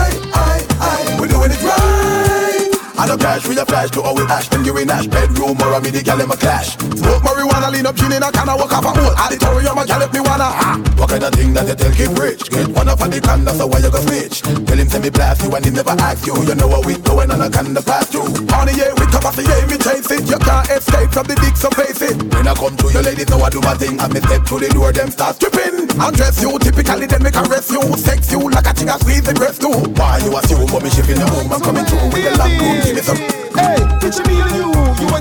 I 3.11 3.15
no 3.15 3.19
cash 3.19 3.45
with 3.45 3.59
a 3.59 3.65
flash. 3.65 3.91
To 3.91 4.01
how 4.01 4.15
we 4.15 4.23
hash 4.23 4.47
Them 4.47 4.63
you 4.63 4.77
in 4.77 4.89
Ash 4.89 5.05
bedroom 5.05 5.59
or 5.59 5.75
a 5.75 5.81
me 5.83 5.91
the 5.91 5.99
gal 5.99 6.21
in 6.21 6.31
my 6.31 6.35
clash. 6.39 6.79
Smoke 6.79 7.19
marijuana, 7.27 7.67
lean 7.67 7.83
up 7.83 7.95
gin 7.99 8.15
in 8.15 8.23
a 8.23 8.31
can 8.31 8.47
of 8.47 8.55
walk 8.55 8.71
off 8.71 8.87
a 8.87 8.91
hole. 8.95 9.11
Auditorium 9.19 9.77
a 9.77 9.83
gal 9.83 9.99
if 9.99 10.13
me 10.15 10.23
wanna. 10.23 10.47
Ha! 10.47 10.79
What 10.95 11.09
kind 11.11 11.27
of 11.27 11.35
thing 11.35 11.51
that 11.51 11.67
you 11.67 11.75
tell 11.75 11.91
keep 11.91 12.15
rich? 12.15 12.47
Get 12.47 12.71
one 12.71 12.87
up 12.87 13.03
on 13.03 13.11
the 13.11 13.19
can 13.19 13.43
that's 13.43 13.59
why 13.59 13.83
you 13.83 13.91
go 13.91 13.99
snitch. 13.99 14.39
Tell 14.47 14.79
him 14.79 14.87
send 14.87 15.03
me 15.03 15.11
blast 15.11 15.43
you 15.43 15.51
and 15.51 15.65
he 15.65 15.71
never 15.75 15.91
ask 15.99 16.23
you. 16.23 16.39
You 16.47 16.55
know 16.55 16.71
what 16.71 16.87
we 16.87 16.95
going 17.03 17.27
on 17.35 17.43
a 17.43 17.51
can 17.51 17.75
the 17.75 17.83
pass 17.83 18.07
through 18.07 18.31
On 18.55 18.63
the 18.63 18.79
air 18.79 18.95
we 18.95 19.03
cover 19.11 19.35
the 19.35 19.43
yeah 19.43 19.67
me 19.67 19.75
chase 19.75 20.07
it. 20.07 20.23
You 20.31 20.39
can't 20.39 20.71
escape 20.71 21.11
from 21.11 21.27
the 21.27 21.35
dick 21.35 21.59
so 21.59 21.67
face 21.75 21.99
it. 21.99 22.15
When 22.31 22.47
I 22.47 22.55
come 22.55 22.79
to 22.79 22.87
your 22.95 23.03
ladies 23.03 23.27
know 23.27 23.43
I 23.43 23.51
do 23.51 23.59
my 23.59 23.75
thing. 23.75 23.99
And 23.99 24.07
me 24.15 24.23
step 24.23 24.47
to 24.47 24.55
the 24.55 24.71
door 24.71 24.95
them 24.95 25.11
start 25.11 25.35
stripping 25.35 25.91
Undress 25.99 26.39
you 26.39 26.55
typically 26.63 27.11
then 27.11 27.27
make 27.27 27.35
caress 27.35 27.67
you. 27.67 27.83
Sex 27.99 28.31
you 28.31 28.39
like 28.39 28.67
a 28.67 28.71
thing 28.71 28.87
I 28.87 28.95
squeeze 29.03 29.27
the 29.27 29.35
breast 29.35 29.59
too 29.59 29.75
Why 29.99 30.23
you 30.23 30.31
assume 30.31 30.71
but 30.71 30.79
me 30.79 30.89
shipping 30.89 31.19
the 31.19 31.27
home 31.27 31.51
I'm 31.51 31.59
coming 31.59 31.83
through 31.83 32.07
with 32.15 32.23
the 32.23 32.31
room 32.39 32.79
Give 32.85 33.00
some 33.03 33.17
Hey, 33.17 33.77
picture 33.99 34.23
me 34.27 34.41
and 34.41 34.55
you, 34.55 34.69
you 35.01 35.20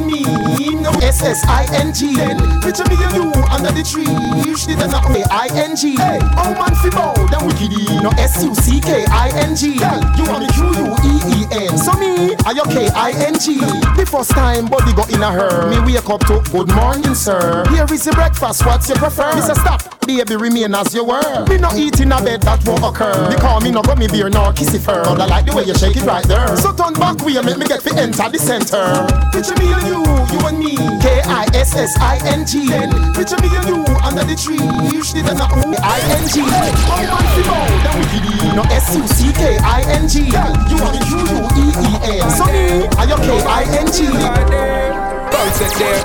and 1.22 2.00
me. 2.00 2.12
No 2.16 2.60
Picture 2.60 2.84
me 2.88 2.96
and 3.04 3.14
you 3.14 3.32
under 3.50 3.72
the 3.72 3.82
tree. 3.84 4.08
Usually 4.48 4.74
there's 4.74 4.92
not 4.92 5.10
me 5.10 5.22
I-N-G. 5.30 5.96
Hey, 5.96 6.18
oh 6.38 6.52
man, 6.54 6.74
fi 6.76 6.90
bow, 6.90 7.14
then 7.28 7.40
wickedy. 7.48 7.84
No 8.02 8.10
S-U-C-K-I-N-G. 8.16 9.78
Girl, 9.78 10.00
you 10.16 10.24
want 10.28 10.40
me 10.44 10.48
Q-U-E-E-N. 10.54 11.78
So 11.78 11.92
me, 11.94 12.34
I 12.44 12.52
your 12.52 12.64
K-I-N-G. 12.66 13.60
The 13.96 14.06
first 14.06 14.30
time 14.30 14.66
body 14.66 14.92
got 14.92 15.10
in 15.12 15.22
a 15.22 15.30
her. 15.30 15.68
Me 15.70 15.80
wake 15.80 16.08
up 16.08 16.20
to 16.26 16.40
good 16.50 16.72
morning, 16.74 17.14
sir. 17.14 17.64
Here 17.70 17.86
is 17.90 18.04
the 18.04 18.12
breakfast, 18.12 18.64
what's 18.64 18.88
your 18.88 18.98
prefer? 18.98 19.34
Me 19.34 19.40
say 19.40 19.54
stop, 19.54 20.06
baby, 20.06 20.36
remain 20.36 20.74
as 20.74 20.94
you 20.94 21.04
were. 21.04 21.46
Me 21.46 21.58
no 21.58 21.70
eat 21.74 22.00
in 22.00 22.12
a 22.12 22.22
bed 22.22 22.42
that 22.42 22.64
won't 22.66 22.84
occur. 22.84 23.30
Because 23.30 23.62
me 23.62 23.70
no 23.70 23.82
got 23.82 23.98
me 23.98 24.06
beer 24.06 24.30
nor 24.30 24.52
kiss 24.52 24.74
it 24.74 24.80
fur. 24.80 25.04
But 25.04 25.20
I 25.20 25.26
like 25.26 25.46
the 25.46 25.54
way 25.54 25.64
you 25.64 25.74
shake 25.74 25.96
it 25.96 26.04
right 26.04 26.24
there. 26.24 26.56
So 26.56 26.72
turn 26.72 26.94
back 26.94 27.18
way, 27.24 27.40
make 27.42 27.58
me 27.58 27.66
get 27.66 27.82
fi 27.82 27.96
enter 27.98 28.28
the 28.28 28.38
center. 28.38 29.06
Picture 29.32 29.56
me 29.56 29.72
and 29.72 29.86
you, 29.86 30.00
you 30.32 30.46
and 30.46 30.58
me. 30.58 31.00
K-I-S-S-I-N-G. 31.10 32.70
Picture 33.18 33.36
me 33.42 33.48
and 33.50 33.66
you 33.66 33.82
under 34.06 34.22
the 34.22 34.36
tree. 34.38 34.62
Usually 34.94 35.22
there's 35.22 35.38
not 35.38 35.50
only 35.52 35.76
I-N-G. 35.82 36.40
Oh 36.40 36.46
man, 36.46 37.34
then 37.82 37.98
we. 37.98 38.54
No 38.54 38.62
S-U-C-K-I-N-G. 38.70 40.14
You 40.20 40.76
want 40.78 40.94
the 40.94 41.02
Q-U-E-E-N. 41.10 42.30
So 42.30 42.46
me, 42.46 42.86
I 42.96 43.04
your 43.08 43.18
K-I-N-G. 43.18 45.09
Bounce 45.40 45.60
it 45.62 45.72
there. 45.78 46.02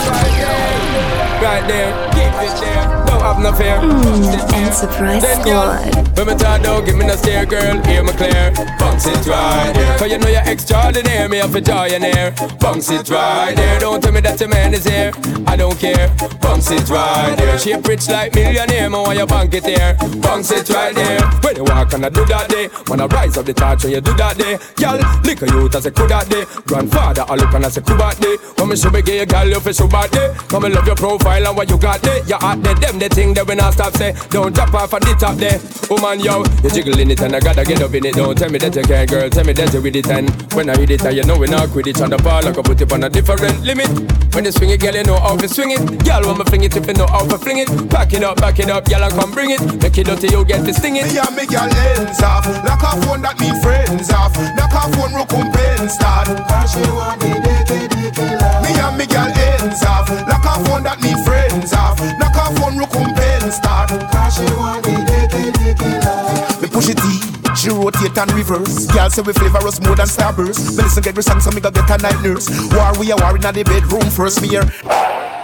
Right 1.44 1.68
there. 1.68 1.92
Keep 2.16 2.36
it 2.48 2.56
there. 2.62 3.06
Don't 3.06 3.22
have 3.22 3.40
no 3.44 3.52
fear. 3.52 3.80
Hmm, 3.82 4.56
and 4.56 4.74
surprise 4.74 5.22
Then 5.22 5.44
girl, 5.44 5.76
squad. 5.76 6.18
when 6.18 6.28
me 6.28 6.36
talk 6.36 6.62
down, 6.64 6.86
give 6.86 6.96
me 6.96 7.06
no 7.06 7.16
stare, 7.16 7.46
girl. 7.46 7.84
Hear 7.84 8.04
me 8.04 8.14
clear. 8.14 8.54
Bounce 8.80 9.06
it 9.06 9.28
right 9.28 9.74
there. 9.76 9.98
Cause 9.98 10.10
you 10.12 10.18
know 10.20 10.30
you're 10.30 10.48
extraordinary. 10.50 11.28
Me 11.28 11.38
have 11.38 11.52
to 11.52 11.60
joy 11.60 11.88
in 11.88 12.04
here. 12.04 12.34
Bounce 12.62 12.90
it 12.90 13.10
right 13.10 13.54
there. 13.56 13.80
Don't 13.82 14.02
tell 14.02 14.14
me 14.14 14.22
that 14.22 14.40
your 14.40 14.48
man 14.48 14.74
is 14.74 14.86
here. 14.86 15.12
I 15.46 15.58
don't 15.58 15.78
care. 15.78 16.08
Bounce 16.40 16.72
it 16.72 16.90
right 16.90 17.36
there. 17.38 17.60
Shape 17.60 17.86
rich 17.86 18.08
like 18.08 18.34
millionaire. 18.34 18.90
Me 18.90 18.96
want 18.96 19.18
your 19.18 19.28
bank 19.28 19.54
it 19.54 19.66
here. 19.66 19.98
Bounce 20.22 20.52
it 20.52 20.70
right 20.70 20.96
there. 20.96 21.20
When 21.44 21.58
you 21.58 21.64
walk 21.66 21.92
and 21.94 22.06
I 22.06 22.10
do 22.10 22.26
that 22.26 22.50
day. 22.50 22.68
When 22.88 23.02
I 23.02 23.06
rise 23.08 23.38
up 23.38 23.46
the 23.46 23.54
torch 23.54 23.84
when 23.84 23.92
you 23.94 24.02
do 24.02 24.14
that 24.16 24.38
day. 24.38 24.58
Girl, 24.76 24.98
lick 25.24 25.42
a 25.42 25.48
youth 25.52 25.76
as 25.76 25.86
a 25.86 25.92
could 25.92 26.10
that 26.10 26.30
day. 26.30 26.46
Grandfather, 26.66 27.26
I 27.28 27.36
look 27.36 27.54
and 27.54 27.66
I 27.66 27.70
say 27.70 27.82
could 27.82 28.00
that 28.00 28.18
day. 28.22 28.38
Come 28.56 28.72
and 28.72 28.80
show 28.80 28.90
me 28.90 29.02
gay 29.02 29.25
girl, 29.26 29.48
you 29.48 29.60
feel 29.60 29.74
so 29.74 29.88
bad 29.88 30.12
day. 30.12 30.34
Come 30.48 30.66
and 30.66 30.74
love 30.74 30.86
your 30.86 30.96
profile 30.96 31.48
and 31.48 31.56
what 31.56 31.70
you 31.70 31.78
got 31.78 32.04
eh? 32.06 32.20
there. 32.20 32.28
You 32.28 32.36
hot 32.36 32.62
there, 32.64 32.76
them 32.76 33.00
they 33.00 33.10
think 33.10 33.36
there 33.36 33.46
when 33.46 33.60
I 33.60 33.70
stop 33.72 33.94
say, 33.96 34.14
don't 34.30 34.54
drop 34.54 34.74
off 34.74 34.94
on 34.94 35.02
the 35.02 35.16
top 35.20 35.42
eh? 35.42 35.58
oh, 35.60 35.60
there. 35.60 35.60
Woman, 35.90 36.20
yo, 36.20 36.44
you 36.64 36.70
jiggling 36.70 37.12
it 37.12 37.22
and 37.22 37.36
I 37.36 37.40
gotta 37.40 37.64
get 37.64 37.82
up 37.82 37.94
in 37.94 38.06
it. 38.06 38.16
Don't 38.16 38.38
tell 38.38 38.50
me 38.50 38.58
that 38.60 38.76
you 38.76 38.84
can't, 38.84 39.10
girl. 39.10 39.30
Tell 39.30 39.44
me 39.44 39.54
that 39.54 39.74
you 39.74 39.82
with 39.82 39.96
it 39.96 40.10
and 40.10 40.30
when 40.54 40.70
I 40.70 40.78
hit 40.78 40.92
it, 40.92 41.14
you 41.14 41.24
know 41.24 41.38
we 41.38 41.48
not 41.48 41.70
quit 41.70 41.88
it 41.88 42.02
on 42.02 42.10
the 42.10 42.18
ball. 42.18 42.46
I 42.46 42.52
can 42.52 42.64
put 42.64 42.82
it 42.82 42.92
on 42.92 43.04
a 43.04 43.10
different 43.10 43.62
limit. 43.62 43.90
When 44.34 44.46
you 44.46 44.52
swing 44.52 44.72
it, 44.72 44.82
girl, 44.82 44.96
you 44.96 45.04
know 45.04 45.20
how 45.20 45.38
to 45.38 45.48
swing 45.48 45.72
it. 45.72 45.82
Girl, 46.04 46.22
when 46.26 46.38
me 46.38 46.46
fling 46.46 46.64
it, 46.64 46.76
if 46.76 46.88
you 46.88 46.94
know 46.94 47.08
how 47.08 47.26
to 47.26 47.38
fling 47.38 47.60
it, 47.60 47.70
back 47.90 48.14
it 48.14 48.24
up, 48.24 48.38
back 48.38 48.60
it 48.60 48.70
up, 48.70 48.86
girl, 48.86 49.04
I 49.04 49.10
come 49.10 49.32
bring 49.32 49.52
it. 49.52 49.62
Make 49.82 49.98
it 49.98 50.08
dirty, 50.08 50.28
you 50.30 50.46
get 50.46 50.66
to 50.66 50.74
sting 50.74 50.98
it. 50.98 51.12
Me 51.12 51.20
and 51.20 51.36
me 51.36 51.46
girl 51.46 51.70
ends 51.70 52.22
off, 52.22 52.46
knock 52.64 52.84
off 52.84 53.00
one 53.08 53.22
that 53.22 53.40
me 53.40 53.50
friends 53.62 54.12
off, 54.12 54.36
knock 54.58 54.74
off 54.74 54.92
one 54.98 55.14
recompense 55.14 55.94
start. 55.94 56.28
Cause 56.28 56.74
she 56.74 56.84
want 56.92 57.20
the 57.22 57.32
dicky 57.46 57.88
dicky 57.88 58.28
love. 58.36 58.64
Me 58.64 58.72
and 58.76 58.98
me 58.98 59.06
girl 59.16 59.32
ends 59.32 59.84
off, 59.88 60.12
knock 60.28 60.44
off 60.44 60.62
one 60.68 60.84
that 60.84 61.00
me 61.00 61.16
friends 61.24 61.72
off, 61.72 61.96
knock 62.20 62.36
off 62.36 62.52
one 62.60 62.76
recompense 62.76 63.56
start. 63.56 63.90
Cause 64.12 64.36
she 64.36 64.46
want 64.60 64.84
the 64.84 64.96
dicky 65.08 65.56
dicky 65.56 65.92
love. 66.04 66.60
Me 66.62 66.68
push 66.68 66.92
it 66.92 67.00
deep. 67.00 67.24
She 67.56 67.72
rotate 67.72 68.18
and 68.20 68.32
reverse. 68.36 68.86
Girl 68.92 69.10
say 69.10 69.24
we 69.24 69.32
flavor 69.32 69.64
us 69.64 69.80
more 69.80 69.96
than 69.96 70.08
Starburst. 70.12 70.76
Me 70.76 70.84
listen 70.84 71.02
get 71.02 71.16
every 71.16 71.24
song 71.24 71.40
so 71.40 71.50
me 71.52 71.62
go 71.64 71.72
get 71.72 71.88
a 71.88 71.98
night 72.04 72.20
nurse. 72.20 72.52
War 72.76 72.92
we 73.00 73.12
a 73.12 73.16
war 73.16 73.40
in 73.40 73.42
the 73.42 73.64
bedroom 73.64 74.04
first. 74.12 74.44
Me 74.44 74.52
here. 74.52 74.68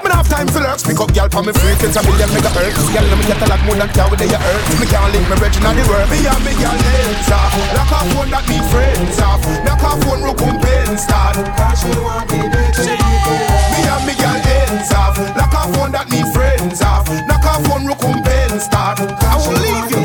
Me 0.03 0.07
not 0.11 0.19
have 0.19 0.29
time 0.29 0.47
for 0.51 0.59
lurks. 0.59 0.83
Pick 0.83 0.99
up 0.99 1.13
girl 1.15 1.29
for 1.31 1.41
me 1.41 1.55
free. 1.55 1.71
It's 1.79 1.95
a 1.95 2.03
million 2.03 2.27
megahertz. 2.35 2.83
Girl 2.91 3.07
let 3.07 3.15
me 3.15 3.23
get 3.23 3.39
a 3.39 3.47
lot 3.47 3.61
more 3.63 3.79
than 3.79 3.87
cow 3.95 4.11
with 4.11 4.19
your 4.19 4.35
earth. 4.35 4.67
Me 4.75 4.85
can't 4.91 5.07
link 5.15 5.25
me 5.31 5.35
region 5.39 5.63
on 5.63 5.75
the 5.79 5.83
world. 5.87 6.11
Me 6.11 6.19
and 6.27 6.43
me 6.43 6.51
girl 6.59 6.75
ends 6.75 7.31
off. 7.31 7.53
Knock 7.71 7.91
off 7.95 8.07
one 8.19 8.29
that 8.35 8.43
me 8.51 8.59
friends 8.67 9.17
off. 9.23 9.41
Knock 9.63 9.79
off 9.79 10.03
one 10.11 10.21
recompense 10.27 11.07
start. 11.07 11.39
Cause 11.55 11.79
she 11.79 11.95
want 12.03 12.27
the 12.27 12.43
dick. 12.51 13.00
Ends 14.81 14.93
off. 14.93 15.17
Knock 15.35 15.53
off 15.53 15.77
one 15.77 15.91
that 15.91 16.09
me 16.09 16.21
friends 16.33 16.81
off. 16.81 17.07
Knock 17.27 17.45
off 17.45 17.61
one 17.69 17.85
recompense 17.85 18.65
start. 18.65 18.99
I 18.99 19.37
will 19.37 19.53
leave 19.61 19.89
you. 19.93 20.01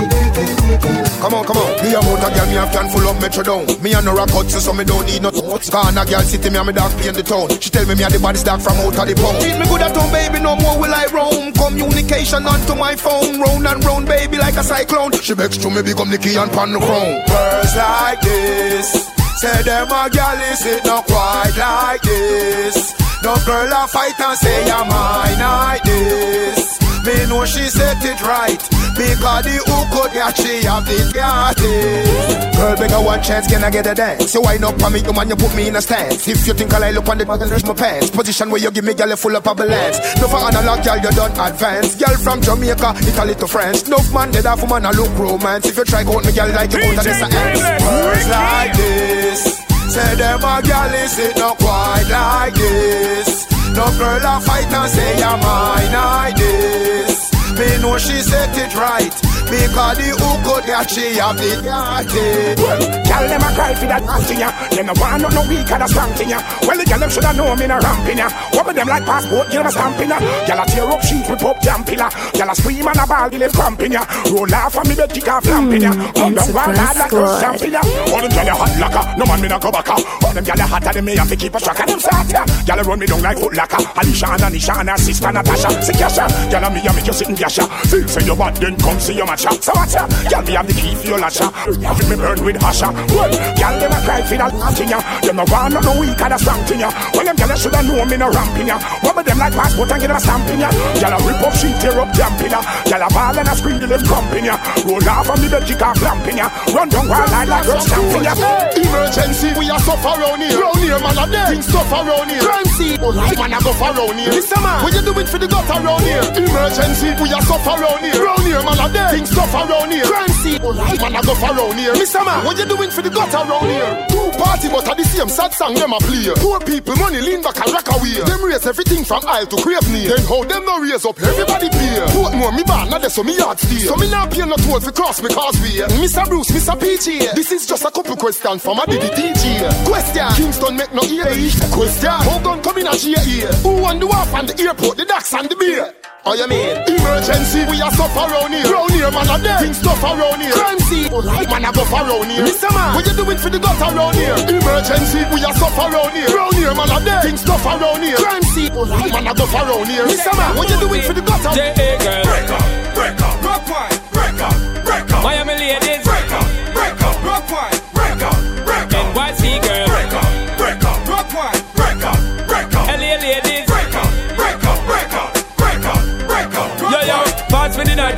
Come 1.21 1.35
on, 1.35 1.45
come 1.45 1.56
on. 1.56 1.71
Me 1.83 1.95
a 1.95 2.00
motor 2.02 2.30
girl, 2.30 2.47
me 2.47 2.54
have 2.61 2.73
can 2.73 2.88
full 2.90 3.09
up 3.09 3.21
metro 3.21 3.42
down. 3.42 3.64
Me 3.83 3.92
a 3.95 4.02
no 4.02 4.14
rock 4.14 4.30
out, 4.33 4.50
so 4.50 4.73
me 4.73 4.85
don't 4.85 5.06
need 5.06 5.23
no 5.23 5.30
thoughts. 5.30 5.71
Corner 5.71 6.04
girl 6.04 6.21
city, 6.21 6.50
me 6.50 6.59
and 6.59 6.66
me 6.66 6.73
dog 6.73 6.92
play 6.92 7.09
in 7.09 7.14
the 7.14 7.23
town. 7.23 7.49
She 7.61 7.71
tell 7.71 7.87
me 7.87 7.95
me 7.95 8.04
a 8.04 8.09
the 8.11 8.18
baddest 8.18 8.45
dog 8.45 8.61
from 8.61 8.76
out 8.78 8.99
of 8.99 9.06
the 9.09 9.14
pound. 9.16 9.40
Treat 9.40 9.59
me 9.59 9.66
good 9.66 9.83
at 9.83 9.97
home, 9.97 10.12
baby, 10.12 10.40
no 10.40 10.54
more 10.56 10.78
will 10.78 10.92
I 10.92 11.06
roam. 11.11 11.52
Communication 11.52 12.47
onto 12.47 12.75
my 12.76 12.95
phone, 12.95 13.40
round 13.40 13.66
and 13.66 13.85
round, 13.85 14.06
baby, 14.06 14.37
like 14.37 14.56
a 14.56 14.62
cyclone. 14.62 15.12
She 15.23 15.35
begs 15.35 15.59
to 15.59 15.71
me 15.71 15.83
become 15.83 16.11
the 16.11 16.18
key 16.18 16.37
and 16.37 16.52
pan 16.52 16.73
the 16.73 16.78
crown. 16.78 17.25
Girls 17.26 17.75
like 17.76 18.21
this, 18.21 19.09
say 19.40 19.62
them 19.62 19.88
a 19.88 20.11
girl 20.11 20.40
is 20.52 20.66
it 20.66 20.85
not 20.85 21.06
quite 21.06 21.56
like 21.56 22.02
this. 22.02 23.05
No 23.23 23.35
girl 23.44 23.73
a 23.73 23.87
fight 23.88 24.20
and 24.20 24.38
say 24.38 24.66
you're 24.66 24.85
mine 24.85 25.38
like 25.38 25.82
this. 25.85 26.78
Me 27.06 27.14
know 27.28 27.44
she 27.44 27.64
set 27.70 28.02
it 28.02 28.20
right. 28.23 28.58
Because 28.96 29.44
the 29.44 29.61
hook 29.62 29.87
could 29.92 30.12
get 30.12 30.37
she 30.37 30.64
have 30.64 30.82
the 30.88 30.96
party 31.12 32.56
Girl, 32.56 32.75
beg 32.76 32.90
a 32.90 32.99
one 32.99 33.23
chance, 33.23 33.46
can 33.46 33.62
I 33.62 33.70
get 33.70 33.87
a 33.87 33.94
dance? 33.94 34.32
So 34.32 34.40
wind 34.40 34.64
up 34.64 34.82
on 34.82 34.92
me, 34.92 35.00
you 35.00 35.12
man, 35.12 35.28
you 35.28 35.37
put 35.37 35.54
me 35.54 35.68
in 35.68 35.76
a 35.76 35.82
stance. 35.82 36.26
If 36.26 36.46
you 36.46 36.54
think 36.54 36.73
I 36.73 36.90
look 36.90 37.06
on 37.08 37.18
the 37.18 37.26
reach 37.26 37.66
my 37.66 37.75
pants. 37.75 38.11
Position 38.11 38.50
where 38.50 38.61
you 38.61 38.70
give 38.70 38.85
me, 38.85 38.94
girl, 38.94 39.11
you 39.11 39.16
full 39.16 39.37
up 39.37 39.46
of 39.46 39.56
balance 39.56 39.99
No 40.18 40.26
for 40.26 40.40
analog, 40.40 40.82
girl, 40.82 40.96
you 40.96 41.11
done 41.11 41.37
advance. 41.38 41.94
Girl 41.94 42.16
from 42.16 42.40
Jamaica, 42.40 42.94
Italy 43.06 43.35
to 43.35 43.46
France. 43.46 43.87
No 43.87 43.99
man, 44.12 44.32
dead 44.32 44.46
off 44.46 44.62
woman, 44.62 44.87
I 44.87 44.90
look 44.90 45.12
romance. 45.18 45.66
If 45.66 45.76
you 45.76 45.85
try 45.85 46.02
go 46.02 46.16
out 46.16 46.25
me, 46.25 46.32
girl, 46.32 46.49
like 46.50 46.73
you 46.73 46.80
out 46.80 46.99
of 46.99 47.04
this 47.04 47.23
ants 47.23 47.61
Girls 47.85 48.28
like 48.28 48.76
this 48.76 49.75
Say 49.88 50.14
them 50.16 50.43
a 50.45 50.62
girl 50.62 50.95
is 50.95 51.19
it 51.19 51.37
not 51.37 51.59
quite 51.59 52.09
like 52.11 52.55
this? 52.55 53.47
No 53.76 53.87
girl 53.99 54.25
a 54.25 54.40
fight 54.40 54.73
and 54.73 54.90
say 54.90 55.19
you're 55.19 55.38
mine 55.38 55.93
like 55.93 56.37
this? 56.37 57.33
Me 57.59 57.78
know 57.81 57.97
she 57.99 58.21
set 58.21 58.57
it 58.57 58.75
right 58.75 59.14
Because 59.46 59.98
the 59.98 60.10
hook 60.18 60.38
could 60.42 60.64
get 60.66 60.90
she 60.90 61.14
have 61.22 61.36
the 61.38 61.62
party 61.62 62.58
Well, 62.58 62.82
girl 62.82 63.24
them 63.30 63.42
a 63.46 63.50
cry 63.54 63.72
for 63.78 63.86
that 63.86 64.02
thing 64.26 64.40
ya. 64.42 64.50
Them 64.74 64.86
no 64.86 64.94
want 64.98 65.22
no 65.22 65.28
no 65.30 65.42
weak 65.46 65.70
and 65.70 65.82
a 65.82 65.88
strong 65.88 66.10
thing 66.18 66.30
ya. 66.30 66.42
Well, 66.66 66.76
the 66.76 66.84
girl 66.84 66.98
them 66.98 67.10
shoulda 67.10 67.32
know 67.32 67.54
me 67.54 67.66
no 67.66 67.78
ramping 67.78 68.18
ya. 68.18 68.28
What 68.52 68.66
with 68.66 68.76
them 68.76 68.88
like 68.88 69.06
passport, 69.06 69.46
give 69.54 69.62
them 69.62 69.66
a 69.66 69.70
stamping 69.70 70.10
ya. 70.10 70.18
Girl 70.46 70.60
a 70.60 70.64
tear 70.66 70.90
up 70.90 71.02
sheet 71.06 71.26
with 71.30 71.38
pop 71.38 71.58
jumping 71.62 71.98
ya. 72.02 72.08
Girl 72.34 72.50
a 72.50 72.54
scream 72.58 72.86
and 72.86 72.98
a 72.98 73.04
ball, 73.06 73.30
give 73.30 73.40
them 73.40 73.52
cramping 73.54 73.92
ya. 73.94 74.02
Roll 74.34 74.54
off 74.54 74.76
and 74.76 74.88
me 74.90 74.94
bed 74.98 75.10
kick 75.14 75.28
off 75.30 75.46
lamping 75.46 75.82
ya. 75.86 75.92
Hmm, 75.94 76.10
come 76.18 76.34
down 76.34 76.50
one 76.50 76.74
hard 76.74 76.96
like 76.98 77.14
a 77.14 77.22
jumping 77.38 77.72
ya. 77.72 77.82
All 78.10 78.20
them 78.26 78.32
girl 78.34 78.50
a 78.50 78.54
hot 78.58 78.74
like 78.82 78.98
a, 78.98 79.02
no 79.14 79.24
man 79.30 79.38
me 79.40 79.48
no 79.48 79.58
go 79.62 79.70
back 79.70 79.88
a. 79.88 79.94
All 80.26 80.34
them 80.34 80.42
girl 80.42 80.58
a 80.58 80.66
hotter 80.66 80.92
than 80.92 81.04
me 81.06 81.14
have 81.14 81.30
to 81.30 81.37
keep 81.38 81.54
a 81.54 81.61
track 81.62 81.78
of 81.78 81.87
them 81.87 82.00
start 82.02 82.26
ya. 82.35 82.42
Girl 82.66 82.80
a 82.80 82.82
run 82.82 82.98
me 82.98 83.06
down 83.06 83.22
like 83.22 83.38
foot 83.38 83.54
locker. 83.54 83.78
Alicia 83.94 84.26
and 84.26 84.42
Anisha 84.42 84.74
and 84.82 84.90
her 84.90 84.98
sister 84.98 85.30
Natasha. 85.30 85.70
See 85.87 85.94
Kasha, 85.94 86.26
girl 86.50 86.66
a 86.66 86.68
me 86.74 86.82
a 86.82 86.90
make 86.90 87.06
you 87.06 87.14
sit 87.14 87.30
in 87.30 87.38
Gasha. 87.38 87.64
Feel 87.87 88.09
say 88.11 88.26
you 88.26 88.35
bad 88.35 88.56
then 88.59 88.74
come 88.82 88.98
see 88.98 89.14
your 89.14 89.26
matcha. 89.37 89.62
So 89.62 89.72
watcha, 89.72 90.31
girl 90.31 90.42
me 90.42 90.53
have 90.53 90.66
the 90.66 90.75
key 90.75 90.94
for 90.94 91.07
your 91.07 91.18
latcha. 91.18 91.53
Have 91.53 92.09
me 92.09 92.16
burn 92.16 92.44
with 92.44 92.57
Asha. 92.57 92.88
Well, 93.12 93.31
girl 93.31 93.75
them 93.81 93.92
a 93.92 93.99
cry 94.05 94.22
for 94.22 94.37
that 94.37 94.75
thing 94.77 94.88
ya. 94.88 94.99
Them 95.20 95.37
no 95.37 95.44
want 95.51 95.75
no 95.75 95.92
weak 96.01 96.20
and 96.20 96.33
a 96.33 96.38
thing 96.38 96.81
ya. 96.81 96.90
Well 97.12 97.25
them 97.25 97.37
girl 97.37 97.57
shoulda 97.57 97.83
know 97.83 98.05
me 98.05 98.16
no 98.16 98.29
ramping 98.31 98.66
ya. 98.66 98.79
What 99.03 99.16
with 99.16 99.27
them 99.27 99.38
like 99.38 99.53
passport 99.53 99.92
and 99.92 100.01
get 100.01 100.09
them 100.09 100.16
a 100.16 100.20
stamping 100.20 100.61
ya. 100.61 100.70
Girl 101.01 101.14
a 101.14 101.18
rip 101.27 101.42
up 101.44 101.55
sheet 101.55 101.77
tear 101.81 101.99
up 102.01 102.11
jumping 102.16 102.51
ya. 102.51 102.61
Girl 102.88 103.03
a 103.05 103.09
ball 103.12 103.38
and 103.38 103.49
a 103.49 103.55
scream 103.55 103.79
the 103.81 103.87
left 103.87 104.07
crumping 104.07 104.44
ya. 104.44 104.57
Roll 104.87 105.09
off 105.09 105.27
from 105.27 105.40
the 105.42 105.49
bed 105.51 105.83
off 105.83 105.96
clamping 105.99 106.38
ya. 106.38 106.46
Run 106.72 106.88
down 106.88 107.09
wild 107.09 107.31
like 107.31 107.49
like 107.49 107.68
a 107.68 107.81
stamping 107.81 108.25
ya. 108.25 108.35
Emergency, 108.77 109.53
we 109.59 109.68
are 109.70 109.81
suffer 109.81 110.09
around 110.16 110.40
here. 110.40 110.57
Round 110.57 110.81
here, 110.81 110.99
man, 110.99 111.18
a 111.18 111.25
dead. 111.29 111.49
Things 111.53 111.68
tough 111.68 111.92
around 111.92 112.31
here. 112.31 112.40
Crime 112.40 112.70
scene, 112.77 112.99
oh, 113.03 113.11
life, 113.11 113.37
man, 113.37 113.53
a 113.53 113.59
go 113.61 113.72
for 113.72 113.90
around 113.92 114.18
here. 114.18 114.31
Listen, 114.31 114.62
man, 114.62 114.83
what 114.83 114.94
you 114.94 115.03
do 115.03 115.12
it 115.18 115.29
for 115.29 115.38
the 115.38 115.46
gutter 115.49 115.79
around 115.83 116.03
here? 116.03 116.25
Emergency, 116.37 117.11
we 117.20 117.33
are 117.33 117.42
suffer 117.42 117.77
around 117.77 118.05
here. 118.05 118.16
Round 118.22 118.44
here, 118.46 118.62
man, 118.62 118.79
a 118.79 118.87
dead. 118.92 119.11
Things 119.11 119.25
tough 119.34 119.54
around 119.54 119.92
here. 119.92 120.04
Crime 120.04 120.28
scene, 120.28 120.60
oh, 120.62 120.72
man, 120.72 121.16
I 121.16 121.22
go 121.22 121.34
for 121.34 121.50
around 121.50 121.78
here. 121.78 121.94
Mr. 121.94 122.24
man, 122.24 122.44
what 122.44 122.58
you 122.58 122.66
doing 122.66 122.90
for 122.90 123.02
the 123.02 123.10
gutter 123.10 123.38
around 123.38 123.68
here? 123.68 124.06
Two 124.26 124.32
party, 124.42 124.66
but 124.68 124.82
at 124.88 124.96
the 124.96 125.04
same 125.04 125.28
sad 125.28 125.54
song, 125.54 125.74
them 125.74 125.92
a 125.92 125.98
play. 126.02 126.26
Poor 126.42 126.58
people, 126.58 126.96
money 126.96 127.20
lean 127.22 127.42
back 127.42 127.62
and 127.62 127.70
rock 127.70 127.86
away. 127.94 128.18
Them 128.26 128.42
raise 128.42 128.66
everything 128.66 129.04
from 129.04 129.22
aisle 129.22 129.46
to 129.46 129.56
crave 129.62 129.86
near. 129.94 130.18
Then 130.18 130.26
how 130.26 130.42
them 130.42 130.66
no 130.66 130.82
raise 130.82 131.06
up, 131.06 131.14
everybody 131.22 131.70
pay. 131.70 132.02
Put 132.10 132.34
more 132.34 132.50
me 132.50 132.64
ban, 132.66 132.90
now 132.90 132.98
they 132.98 133.08
so 133.08 133.22
me 133.22 133.38
yard 133.38 133.60
stay. 133.60 133.86
So 133.86 133.94
me 133.94 134.10
not 134.10 134.32
pay 134.32 134.42
no 134.42 134.58
for 134.58 134.90
cross 134.90 135.22
me 135.22 135.30
causeway. 135.30 135.86
Mr. 136.02 136.26
Bruce, 136.26 136.50
Mr. 136.50 136.74
PJ, 136.74 137.38
this 137.38 137.52
is 137.52 137.68
just 137.68 137.84
a 137.84 137.90
couple 137.92 138.16
questions 138.16 138.62
from 138.64 138.78
a 138.78 138.82
DJ. 138.82 139.62
Question, 139.86 140.26
Kingston 140.34 140.74
make 140.74 140.92
no 140.92 141.02
ear. 141.06 141.30
Question, 141.70 142.10
how 142.10 142.42
gun 142.42 142.60
come 142.64 142.78
in 142.78 142.88
a 142.88 142.98
GA? 142.98 143.46
Who 143.62 143.78
want 143.80 144.00
the 144.00 144.08
off 144.08 144.34
and 144.34 144.48
the 144.48 144.58
airport, 144.60 144.96
the 144.96 145.04
docks 145.04 145.32
and 145.34 145.48
the 145.48 145.54
beer? 145.54 145.94
Oh, 146.26 146.34
you 146.34 146.42
mean? 146.50 146.74
Emergency, 146.90 147.62
we 147.70 147.78
are 147.78 147.94
suffer 147.94 148.18
around 148.18 148.50
here. 148.50 148.66
Round 148.66 148.90
here, 148.90 149.10
man, 149.14 149.30
a 149.30 149.38
dead. 149.38 149.62
Things 149.62 149.78
tough 149.78 150.02
around 150.02 150.42
here. 150.42 150.50
Crime 150.50 150.80
scene, 150.90 151.06
oh, 151.14 151.22
life, 151.22 151.46
man, 151.46 151.62
a 151.62 151.70
go 151.70 151.86
for 151.86 152.02
around 152.02 152.26
here. 152.26 152.42
Mr. 152.42 152.66
Man, 152.74 152.98
what 152.98 153.06
you 153.06 153.14
doing 153.14 153.38
for 153.38 153.46
the 153.46 153.62
gutter 153.62 153.94
around 153.94 154.15
here? 154.16 154.37
Emergency, 154.48 155.20
we 155.33 155.44
are 155.44 155.55
suffer 155.55 155.87
around 155.92 156.12
here. 156.16 156.29
Round 156.33 156.55
here, 156.57 156.74
man, 156.74 156.90
a 156.90 156.98
dead. 157.05 157.22
Things 157.22 157.44
tough 157.44 157.64
around 157.64 158.02
here. 158.02 158.16
Crime 158.16 158.42
scene, 158.42 158.72
oh, 158.74 158.83
life, 158.83 159.12
man, 159.12 159.26
a 159.29 159.35
go 159.35 159.46
for 159.46 159.62
around 159.62 159.87
here. 159.87 160.05
Mr. 160.09 160.33
Man, 160.37 160.57
what 160.57 160.68
you 160.70 160.79
doing 160.81 161.02
for 161.02 161.12
the 161.12 161.22
gutter? 161.22 161.52
J.A. 161.55 161.98
girl. 162.00 162.24
Break 162.24 162.50
up, 162.50 162.64
break 162.96 163.20
up, 163.20 163.37
rock 163.44 163.62
wine, 163.68 163.96
break 164.12 164.40
up, 164.40 164.57
break 164.85 165.12
up, 165.12 165.22
Miami 165.22 165.55
ladies. 165.55 166.05
break 166.05 166.31
up, 166.33 166.46
break 166.74 166.96
up, 167.05 167.16
rock 167.24 167.44
wine, 167.52 167.76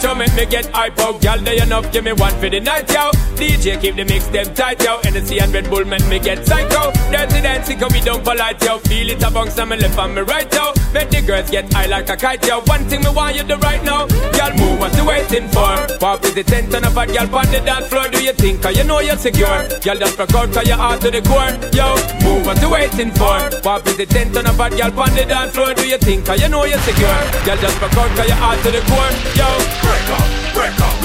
yo, 0.09 0.15
make 0.15 0.35
me 0.35 0.47
get 0.47 0.67
hype 0.73 0.99
out. 1.01 1.21
Girl, 1.21 1.39
they 1.39 1.61
enough, 1.61 1.93
give 1.93 2.05
me 2.05 2.13
one 2.13 2.33
for 2.41 2.49
the 2.49 2.61
night, 2.61 2.89
yo. 2.91 3.11
DJ 3.37 3.81
keep 3.81 3.97
the 3.97 4.05
mix 4.05 4.27
them 4.29 4.47
tight, 4.55 4.83
yo. 4.83 4.99
Energy 5.05 5.39
and 5.39 5.53
Red 5.53 5.69
Bull 5.69 5.85
make 5.85 6.07
me 6.09 6.19
get 6.19 6.47
psycho. 6.47 6.93
Dirty 7.11 7.41
dancing, 7.41 7.79
cause 7.79 7.93
we 7.93 8.01
don't 8.01 8.25
polite, 8.25 8.63
yo. 8.65 8.79
Feel 8.79 9.11
it 9.11 9.23
amongst 9.23 9.59
on 9.61 9.69
me 9.69 9.77
left 9.77 9.99
and 9.99 10.15
me 10.15 10.23
right, 10.23 10.53
yo. 10.53 10.73
Make 10.93 11.11
the 11.11 11.23
girls 11.23 11.51
get 11.51 11.73
high 11.73 11.87
like 11.87 12.09
a 12.09 12.17
kite, 12.17 12.47
yo. 12.47 12.61
One 12.63 12.85
thing 12.89 13.03
me 13.03 13.11
want 13.11 13.37
you 13.37 13.45
to 13.45 13.57
right 13.59 13.83
now, 13.85 14.07
girl, 14.07 14.53
move 14.57 14.81
what 14.81 14.97
you 14.97 15.05
waiting 15.05 15.49
for. 15.49 15.77
Pop 15.99 16.25
is 16.25 16.35
the 16.35 16.45
tent 16.45 16.75
on 16.75 16.85
a 16.85 16.91
bad 16.91 17.09
girl 17.09 17.37
on 17.37 17.47
the 17.53 17.61
dance 17.61 17.89
floor. 17.89 18.09
Do 18.09 18.23
you 18.23 18.33
think, 18.33 18.63
cause 18.63 18.77
you 18.77 18.85
know 18.85 19.01
you're 19.01 19.17
secure? 19.17 19.69
Girl, 19.85 19.99
just 19.99 20.19
rock 20.19 20.35
out, 20.35 20.53
cause 20.53 20.67
you're 20.67 20.79
out 20.79 21.01
to 21.03 21.11
the 21.11 21.23
core, 21.23 21.53
yo. 21.77 21.95
Move 22.25 22.47
what 22.47 22.61
you 22.61 22.71
waiting 22.71 23.11
for. 23.13 23.39
Pop 23.61 23.87
is 23.87 23.97
the 23.97 24.07
tent 24.07 24.37
on 24.37 24.47
a 24.47 24.53
bad 24.55 24.73
girl 24.73 25.01
on 25.01 25.15
the 25.15 25.25
dance 25.25 25.53
floor. 25.55 25.75
Do 25.75 25.87
you 25.87 25.99
think, 25.99 26.25
cause 26.25 26.41
you 26.41 26.49
know 26.49 26.65
you're 26.65 26.81
secure? 26.81 27.21
Girl, 27.45 27.59
just 27.61 27.81
rock 27.81 27.97
out, 27.97 28.11
cause 28.17 28.29
you're 28.29 28.43
out 28.43 28.59
to 28.65 28.71
the 28.71 28.83
core, 28.89 29.13
yo. 29.37 29.98
Break 29.99 30.11
up, 30.11 30.29
break 30.55 30.81
up, 30.81 31.01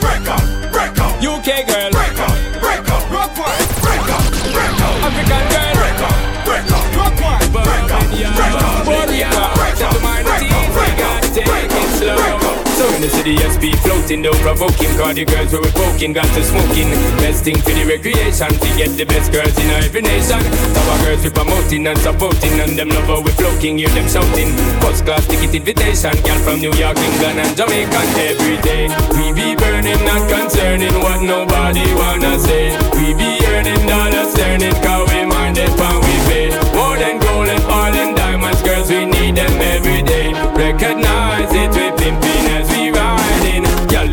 break 0.00 0.28
up, 0.28 0.72
break 0.72 0.98
up, 0.98 1.22
UK 1.22 1.66
girl, 1.66 1.90
break 1.92 2.18
up, 2.18 2.45
the 13.12 13.38
SP 13.46 13.70
floating, 13.86 14.22
don't 14.22 14.38
provoke 14.42 14.74
him. 14.78 14.90
Cause 14.98 15.14
the 15.14 15.24
girls 15.24 15.52
were 15.52 15.62
revoking, 15.62 16.12
got 16.12 16.26
to 16.34 16.42
smoking. 16.42 16.90
Best 17.22 17.44
thing 17.44 17.58
for 17.58 17.70
the 17.70 17.84
recreation, 17.86 18.50
to 18.50 18.68
get 18.74 18.90
the 18.98 19.06
best 19.06 19.30
girls 19.30 19.54
in 19.58 19.70
every 19.82 20.02
nation. 20.02 20.40
Our 20.42 20.98
girls 21.04 21.22
we 21.22 21.30
promoting 21.30 21.86
and 21.86 21.98
supporting, 21.98 22.58
and 22.58 22.74
them 22.78 22.88
love 22.90 23.22
we 23.22 23.30
floating, 23.38 23.78
hear 23.78 23.92
them 23.94 24.08
shouting. 24.08 24.50
First 24.82 25.04
class 25.04 25.26
ticket 25.26 25.54
invitation, 25.54 26.14
girl 26.26 26.40
from 26.42 26.58
New 26.58 26.74
York, 26.74 26.98
England, 26.98 27.38
and 27.42 27.52
Jamaica 27.54 28.00
every 28.26 28.58
day. 28.62 28.90
We 29.14 29.30
be 29.34 29.54
burning, 29.54 30.02
not 30.02 30.26
concerning 30.26 30.94
what 30.98 31.22
nobody 31.22 31.86
wanna 31.94 32.38
say. 32.38 32.74
We 32.98 33.14
be 33.14 33.38
earning 33.52 33.86
dollars, 33.86 34.34
turning, 34.34 34.74
cause 34.82 35.06
we 35.12 35.22
mind 35.26 35.58
it, 35.58 35.70
and 35.70 35.98
we 36.02 36.16
pay. 36.26 36.46
More 36.74 36.96
than 36.96 37.20
gold 37.20 37.48
and 37.48 37.62
oil 37.70 37.94
and 37.94 38.16
diamonds, 38.16 38.62
girls, 38.62 38.90
we 38.90 39.06
need 39.06 39.36
them 39.36 39.54
every 39.60 40.02
day. 40.02 40.32
Recognize 40.56 41.35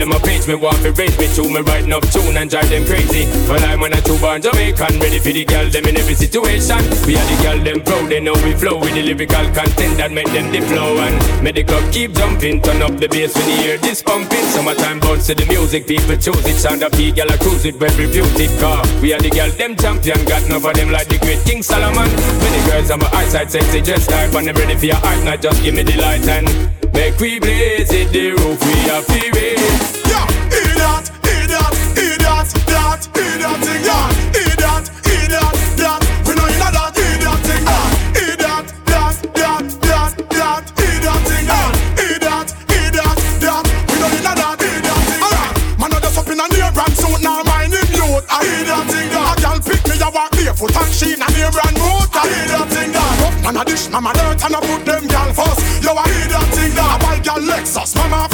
them 0.04 0.12
a 0.12 0.20
page 0.20 0.48
me, 0.48 0.56
want 0.56 0.76
to 0.84 0.92
raise 1.00 1.16
me 1.18 1.28
to 1.32 1.48
me 1.48 1.62
writing 1.64 1.94
up 1.94 2.04
tune 2.12 2.36
and 2.36 2.50
drive 2.50 2.68
them 2.70 2.84
crazy. 2.84 3.24
But 3.48 3.64
I'm 3.64 3.80
when 3.80 3.94
a 3.94 4.02
true 4.02 4.20
born 4.20 4.42
Jamaican, 4.42 5.00
ready 5.00 5.20
for 5.20 5.32
the 5.32 5.46
girl, 5.46 5.70
them 5.70 5.86
in 5.88 5.96
every 5.96 6.14
situation. 6.14 6.84
We 7.08 7.16
are 7.16 7.24
the 7.32 7.38
girl, 7.40 7.60
them 7.64 7.80
proud, 7.80 8.12
they 8.12 8.20
know 8.20 8.36
we 8.44 8.52
flow 8.54 8.80
with 8.80 8.94
the 8.94 9.02
lyrical 9.02 9.48
content 9.56 9.96
that 10.04 10.12
make 10.12 10.28
them 10.36 10.52
the 10.52 10.60
flow. 10.68 11.00
And 11.00 11.16
make 11.44 11.56
the 11.56 11.64
club 11.64 11.88
keep 11.94 12.12
jumping, 12.14 12.62
turn 12.62 12.82
up 12.82 13.00
the 13.00 13.08
bass 13.08 13.32
when 13.36 13.48
you 13.48 13.58
hear 13.64 13.78
this 13.78 14.04
pumping. 14.04 14.44
Summertime 14.52 15.00
bounce 15.00 15.28
to 15.28 15.36
the 15.36 15.46
music, 15.46 15.88
people 15.88 16.18
choose 16.20 16.44
it. 16.44 16.60
Sound 16.60 16.84
up, 16.84 16.92
girl, 16.92 17.32
I 17.32 17.38
cruise 17.40 17.64
it, 17.64 17.80
well 17.80 17.96
reputed 17.96 18.52
car. 18.60 18.84
We 19.00 19.14
are 19.14 19.24
the 19.24 19.32
girl, 19.32 19.52
them 19.56 19.76
champion, 19.80 20.20
got 20.26 20.44
enough 20.44 20.66
of 20.66 20.74
them 20.76 20.92
like 20.92 21.08
the 21.08 21.18
great 21.20 21.40
King 21.48 21.64
Solomon. 21.64 22.12
Many 22.44 22.60
girls 22.68 22.92
on 22.92 23.00
my 23.00 23.08
eyesight, 23.16 23.52
sexy, 23.52 23.80
dress 23.80 24.08
type, 24.08 24.36
and 24.36 24.48
them 24.48 24.56
ready 24.56 24.76
for 24.76 24.86
your 24.86 25.00
art, 25.00 25.24
not 25.24 25.40
just 25.42 25.64
give 25.64 25.76
me 25.76 25.84
the 25.84 25.96
light 25.96 26.28
and 26.28 26.73
make 26.94 27.20
we 27.20 27.40
blaze 27.40 27.92
it, 27.92 28.12
the 28.12 28.32
roof 28.32 28.60
we 28.66 28.90
are 28.90 29.02
fearing. 29.04 29.60
Yeah, 30.08 30.26
idiot, 30.50 31.06
idiot, 31.26 31.76
idiot, 31.98 32.50
that, 32.70 33.02
idiot 33.14 33.60
thing, 33.66 33.84
yeah, 33.84 34.08
idiot, 34.38 34.86
idiot, 35.04 35.56
that. 35.82 36.02
We 36.26 36.32
know 36.38 36.48
you 36.48 36.60
know 36.62 36.72
that 36.72 36.96
idiot 36.98 37.40
thing, 37.44 37.66
yeah, 37.66 38.24
idiot, 38.24 38.66
that, 38.90 39.16
that, 39.34 39.66
that, 39.84 40.14
that, 40.32 40.64
idiot 40.80 41.22
thing, 41.28 41.46
yeah, 41.50 41.70
idiot, 41.98 42.50
idiot, 42.70 43.18
that. 43.44 43.66
We 43.90 43.96
know 44.00 44.10
you 44.14 44.22
know 44.24 44.36
that 44.38 44.62
idiot 44.62 45.02
thing. 45.10 45.22
Alright, 45.24 45.54
man, 45.80 45.94
I 45.94 46.00
just 46.00 46.18
up 46.18 46.30
in 46.30 46.40
a 46.40 46.46
near 46.54 46.72
brand 46.72 46.94
suit 46.94 47.22
now, 47.22 47.44
mind 47.44 47.74
him 47.74 47.90
youth, 47.94 48.26
a 48.30 48.38
idiot 48.42 48.86
thing, 48.90 49.10
yeah. 49.12 49.34
A 49.34 49.42
girl 49.42 49.60
pick 49.62 49.82
me, 49.90 49.96
I 49.98 50.10
walk 50.14 50.32
barefoot 50.32 50.76
and 50.78 50.94
she 50.94 51.14
in 51.14 51.22
a 51.22 51.28
near 51.34 51.52
brand 51.84 52.10
boot, 52.10 52.16
a 52.16 52.24
idiot 52.28 52.70
thing, 52.70 52.94
yeah. 52.94 53.28
Up 53.28 53.44
man 53.44 53.58
a 53.58 53.66
dish, 53.66 53.90
mama 53.90 54.14
dirt 54.14 54.44
and 54.44 54.56
I 54.56 54.60
put 54.60 54.86
them 54.86 55.08
gal 55.08 55.34
first. 55.34 55.84
Yo, 55.84 55.92
a 55.94 56.04
idiot 56.04 56.50
thing, 56.56 56.74
yeah. 56.74 56.96
I 56.96 56.98
buy 57.02 57.20
gal 57.20 57.40
Lexus, 57.40 57.96
mama 57.96 58.28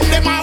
and 0.00 0.12
them 0.12 0.37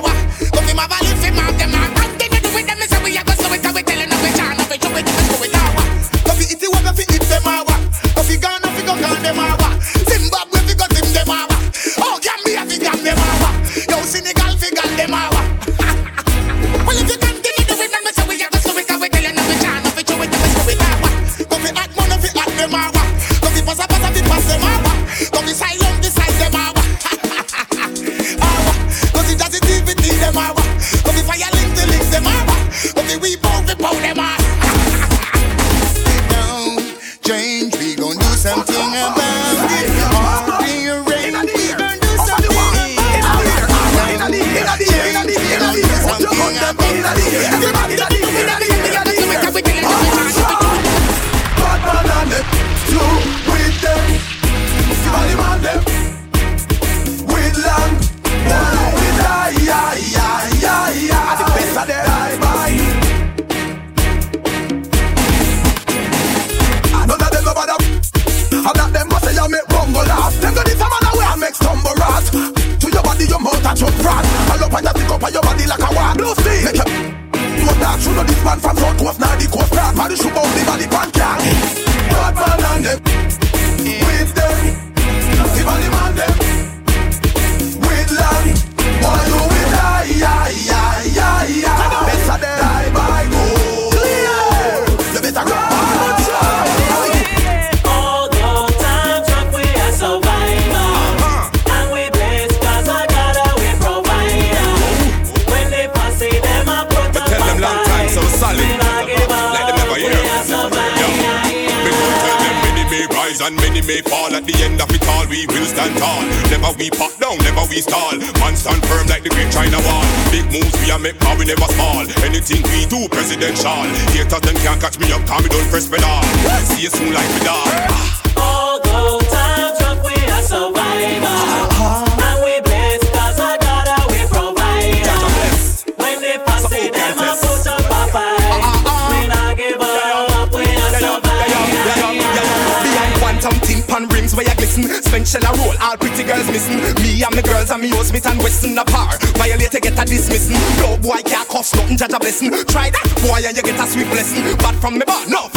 cost 151.56 151.76
nothing, 151.76 151.96
judge 151.96 152.12
a 152.12 152.20
blessing. 152.20 152.52
Try 152.68 152.89
that. 152.89 153.08
Boy 153.24 153.39
and 153.48 153.56
you 153.56 153.63
get 153.63 153.80
a 153.80 153.88
sweet 153.88 154.08
blessing. 154.12 154.44
But 154.58 154.76
from 154.76 155.00
me 155.00 155.06
bar, 155.06 155.24
no, 155.30 155.48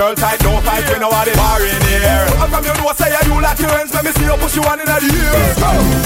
girl 0.00 0.14
tight, 0.14 0.40
don't 0.40 0.64
fight, 0.64 0.84
we 0.88 0.96
know 0.96 1.12
what 1.12 1.28
they 1.28 1.36
bar 1.36 1.60
in 1.60 1.82
here. 1.84 2.24
How 2.40 2.48
come 2.48 2.64
you 2.64 2.72
know 2.72 2.88
say 2.96 3.12
you 3.28 3.36
like 3.36 3.60
your 3.60 3.68
hands, 3.68 3.92
let 3.92 4.02
me 4.02 4.12
see 4.16 4.24
you 4.24 4.36
push 4.40 4.56
you 4.56 4.64
one 4.64 4.80
in 4.80 4.88
the 4.88 4.96
ear. 4.96 5.36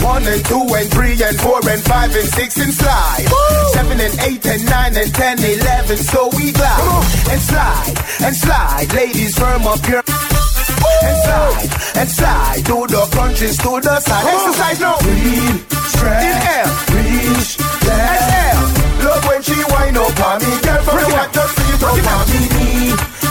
One 0.02 0.26
and 0.26 0.42
two 0.42 0.66
and 0.74 0.90
three 0.90 1.14
and 1.22 1.38
four 1.38 1.62
and 1.62 1.82
five 1.86 2.10
and 2.10 2.26
six 2.34 2.58
and 2.58 2.74
slide. 2.74 3.22
Seven 3.70 4.02
and 4.02 4.14
eight 4.26 4.42
and 4.50 4.66
nine 4.66 4.98
and 4.98 5.14
ten, 5.14 5.38
eleven. 5.38 5.96
So 5.96 6.26
we 6.34 6.50
glide 6.50 7.06
and 7.30 7.38
slide 7.38 7.94
and 8.26 8.34
slide. 8.34 8.90
Ladies, 8.98 9.38
firm 9.38 9.62
up 9.62 9.78
your 9.86 10.02
and 10.02 11.18
slide 11.22 11.70
and 11.94 12.10
slide. 12.10 12.60
Do 12.66 12.86
the 12.90 13.02
crunches 13.14 13.56
to 13.62 13.78
the 13.78 14.00
side. 14.00 14.26
Exercise 14.26 14.80
now. 14.82 14.98
Breathe, 15.06 15.62
stretch, 15.94 16.34
inhale, 16.34 16.70
reach, 16.98 17.62
exhale. 17.62 18.58
Love 19.06 19.22
when 19.30 19.40
she 19.42 19.54
wind 19.70 19.96
up 20.02 20.18
on 20.18 20.42
me, 20.42 20.50
girl. 20.66 20.82
From 20.82 20.98
the 20.98 21.30
just 21.30 21.52
see 21.54 21.70
it 21.70 21.82
up 21.86 21.94
on 21.94 22.26
me. 22.26 22.42
Knee, 22.58 23.23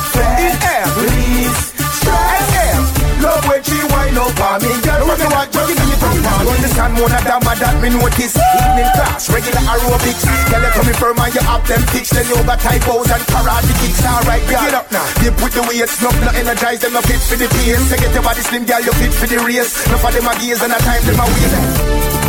flex, 0.43 0.55
inhale, 0.55 0.91
release, 0.99 1.61
stretch, 1.99 2.41
exhale. 2.43 2.83
Love 3.23 3.43
when 3.47 3.63
she 3.63 3.79
wind 3.87 4.17
up 4.19 4.35
on 4.35 4.59
me, 4.59 4.71
girl. 4.83 5.07
From 5.07 5.19
the 5.19 5.27
back, 5.31 5.47
just 5.51 5.71
see 5.71 5.91
it 5.95 6.03
up 6.03 6.27
on 6.27 6.43
me. 6.43 6.51
Understand 6.51 6.93
more 6.99 7.07
than 7.07 7.23
that, 7.23 7.39
that 7.39 7.75
me 7.79 7.89
notice. 7.89 8.35
Evening 8.35 8.91
class, 8.99 9.29
regular 9.31 9.63
aerobics. 9.63 10.23
Girl, 10.51 10.59
you 10.59 10.71
coming 10.75 10.97
firm 10.99 11.19
and 11.19 11.31
you 11.33 11.43
have 11.47 11.63
them 11.67 11.83
fixed. 11.95 12.11
Then 12.11 12.27
you 12.27 12.35
got 12.43 12.59
typos 12.59 13.07
and 13.07 13.23
karate 13.31 13.73
kicks. 13.79 14.03
Alright, 14.03 14.43
girl. 14.51 14.63
Get 14.67 14.75
up 14.75 14.91
now. 14.91 15.07
Dip 15.23 15.35
with 15.39 15.55
the 15.55 15.63
weights, 15.63 16.01
no, 16.03 16.11
no 16.11 16.31
energize 16.35 16.83
them, 16.83 16.93
no 16.93 17.01
fit 17.01 17.21
for 17.23 17.39
the 17.39 17.47
pace. 17.47 17.79
So 17.87 17.95
get 17.95 18.11
your 18.11 18.23
body 18.23 18.43
slim, 18.43 18.65
girl, 18.65 18.81
you 18.83 18.91
fit 18.99 19.13
for 19.15 19.27
the 19.27 19.39
race. 19.39 19.71
No 19.87 19.95
for 19.97 20.11
them 20.11 20.27
a 20.27 20.33
gaze 20.35 20.61
and 20.61 20.73
a 20.73 20.79
time 20.83 21.03
them 21.07 21.19
a 21.19 21.25
waste. 21.31 22.22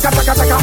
Take 0.00 0.16
them 0.16 0.52
out. 0.52 0.60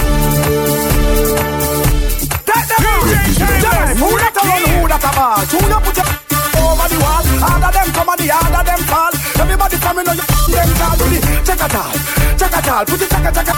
Time. 3.38 3.98
Who 3.98 4.18
that 4.18 4.34
alone, 4.34 4.82
who 4.82 4.88
that 4.90 5.04
a 5.06 5.12
ball? 5.14 5.46
Tune 5.46 5.72
up, 5.72 5.84
put 5.86 5.94
your 5.94 6.10
over 6.58 6.88
the 6.90 6.98
wall. 6.98 7.22
Harder 7.38 7.70
them 7.70 7.90
come 7.94 8.10
and 8.10 8.18
the 8.18 8.28
harder 8.34 8.64
them 8.66 8.82
fall. 8.90 9.14
Everybody 9.38 9.78
from 9.78 10.00
in 10.00 10.10
on 10.10 10.18
your 10.18 10.26
them 10.26 10.70
call 10.74 10.98
do 10.98 11.06
the 11.06 11.20
chaka 11.46 11.68
tal, 11.70 11.94
chaka 12.34 12.62
tal. 12.66 12.86
Put 12.86 12.98
the 12.98 13.06
chaka 13.06 13.30
chaka 13.30 13.54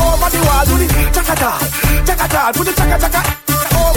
over 0.00 0.16
oh, 0.16 0.32
the 0.32 0.40
wall. 0.48 0.64
Do 0.64 0.74
the 0.80 0.86
chaka 1.12 1.34
tal, 1.36 1.60
chaka 2.08 2.26
tal. 2.28 2.52
Put 2.52 2.64
the 2.64 2.72
chaka 2.72 2.96
chaka 2.96 3.47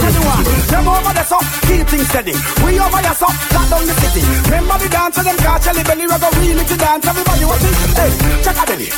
Them 0.02 0.88
over 0.88 1.14
the 1.14 1.22
so 1.22 1.38
keep 1.62 1.86
things 1.86 2.08
steady. 2.10 2.34
We 2.66 2.74
over 2.82 3.02
your 3.06 3.14
so 3.14 3.30
lock 3.54 3.66
down 3.70 3.86
the 3.86 3.94
city. 4.02 4.22
Remember 4.50 4.74
the 4.82 4.88
dance 4.90 5.14
them 5.14 5.36
belly 5.38 6.04
a 6.10 6.18
to 6.18 6.76
dance. 6.80 7.06
Everybody 7.06 7.44
watch 7.46 7.62
it. 7.62 7.76
Hey, 7.94 8.10
chaka 8.42 8.64
belly, 8.66 8.88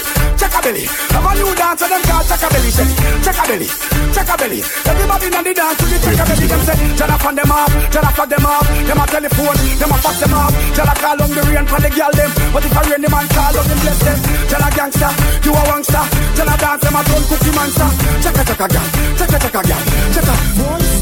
chaka 0.41 0.59
belly. 0.65 0.85
Have 1.13 1.27
a 1.29 1.31
new 1.37 1.53
dance 1.53 1.85
them 1.85 2.03
catch 2.09 2.25
chaka 2.25 2.49
belly. 2.49 2.71
Shelly, 2.73 2.95
chaka 3.21 3.45
belly, 3.45 3.69
chaka 4.17 4.35
belly. 4.41 4.61
Everybody 4.65 5.27
in 5.29 5.45
the 5.45 5.53
dance 5.53 5.77
to 5.77 5.85
the 5.85 5.99
chaka 6.01 6.25
belly. 6.25 6.47
Them 6.49 6.63
say, 6.65 6.77
Jada 6.97 7.17
fan 7.21 7.35
them 7.37 7.53
off, 7.53 7.73
Jada 7.93 8.11
fuck 8.17 8.29
them 8.33 8.47
off. 8.49 8.65
Them 8.65 9.01
a 9.03 9.05
telephone, 9.05 9.59
them 9.77 9.93
a 9.93 9.97
fax 10.01 10.17
them 10.25 10.33
off. 10.33 10.53
Jada 10.73 10.95
call 11.05 11.21
on 11.21 11.31
the 11.37 11.43
rain 11.53 11.67
for 11.69 11.81
the 11.85 11.91
girl 11.93 12.13
them. 12.17 12.31
But 12.49 12.65
if 12.65 12.73
I 12.73 12.83
man 12.97 13.27
call 13.29 13.57
on 13.61 13.67
them 13.69 13.81
bless 13.85 14.01
them. 14.01 14.19
Jada 14.49 14.69
gangster, 14.73 15.13
you 15.45 15.53
a 15.53 15.63
wangster. 15.69 16.05
Jada 16.33 16.55
dance 16.57 16.81
them 16.81 16.97
a 16.97 17.01
turn 17.05 17.23
cookie 17.29 17.53
monster. 17.53 17.89
Chaka 18.25 18.43
chaka 18.49 18.67
gal, 18.73 18.87
chaka 19.21 19.37
chaka 19.43 19.61
gal, 19.69 19.83
chaka. 20.17 20.35
Just 20.35 20.55
dance 20.55 20.55
and 20.55 20.55
do 20.57 20.65
what 20.65 20.83
you 20.83 20.94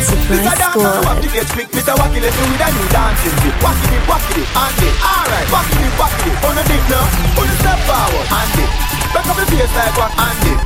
Mr. 0.00 0.56
Dancer, 0.56 0.96
wacky 1.04 1.28
get 1.28 1.48
quick, 1.52 1.68
Mr. 1.76 1.92
Wacky, 1.92 2.24
let's 2.24 2.32
do 2.32 2.44
with 2.48 2.64
a 2.64 2.68
new 2.72 2.88
dancing 2.88 3.36
beat. 3.44 3.56
Wacky 3.60 3.86
it, 3.92 4.02
wacky 4.08 4.40
it, 4.40 4.48
and 4.48 4.80
it. 4.80 4.94
Alright, 5.04 5.48
wacky 5.52 5.76
it, 5.76 5.92
wacky 6.00 6.30
it. 6.30 6.36
On 6.40 6.54
the 6.56 6.64
dip 6.64 6.84
now, 6.88 7.04
on 7.36 7.44
the 7.44 7.54
step 7.60 7.78
forward, 7.84 8.26
and 8.32 8.58
it. 8.64 8.70
Back 9.12 9.26
up 9.28 9.36
the 9.36 9.44
face 9.44 9.74
like 9.76 9.96
what, 10.00 10.12
and 10.16 10.46
it. 10.48 10.58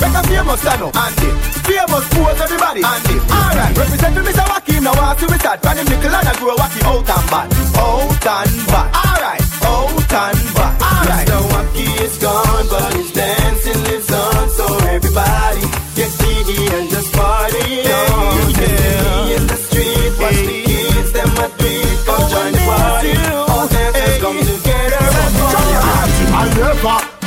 Back 0.00 0.14
up 0.16 0.24
famous 0.24 0.60
stand 0.64 0.82
up, 0.82 0.96
and 0.96 1.20
it. 1.20 1.34
Famous 1.68 2.06
pose, 2.16 2.40
everybody, 2.40 2.80
and 2.80 3.08
it. 3.12 3.22
Alright, 3.28 3.76
represent 3.76 4.12
me, 4.16 4.22
Mr. 4.24 4.44
Wacky, 4.48 4.74
now 4.80 4.96
I 4.96 5.16
see 5.20 5.28
we 5.28 5.36
start. 5.36 5.60
Pan 5.60 5.76
him 5.76 5.86
nickel 5.92 6.14
and 6.14 6.28
I 6.28 6.32
grow 6.40 6.56
Wacky 6.56 6.80
out 6.88 7.04
and 7.04 7.26
bad. 7.28 7.46
Out 7.76 8.08
and 8.08 8.56
bad. 8.72 8.88
Alright, 9.04 9.44
out 9.68 10.00
and 10.00 10.40
bad. 10.56 10.74
Alright, 10.80 11.28
Mr. 11.28 11.44
Wacky 11.52 11.86
is 12.00 12.16
gone, 12.16 12.66
but 12.72 12.88
his 12.96 13.12
dancing 13.12 13.80
lives 13.84 14.08
on. 14.08 14.48
So 14.48 14.64
everybody, 14.88 15.66
get 15.92 16.08
jiggy 16.16 16.72
and 16.72 16.88
just 16.88 17.12
party 17.12 17.84
on. 17.84 18.57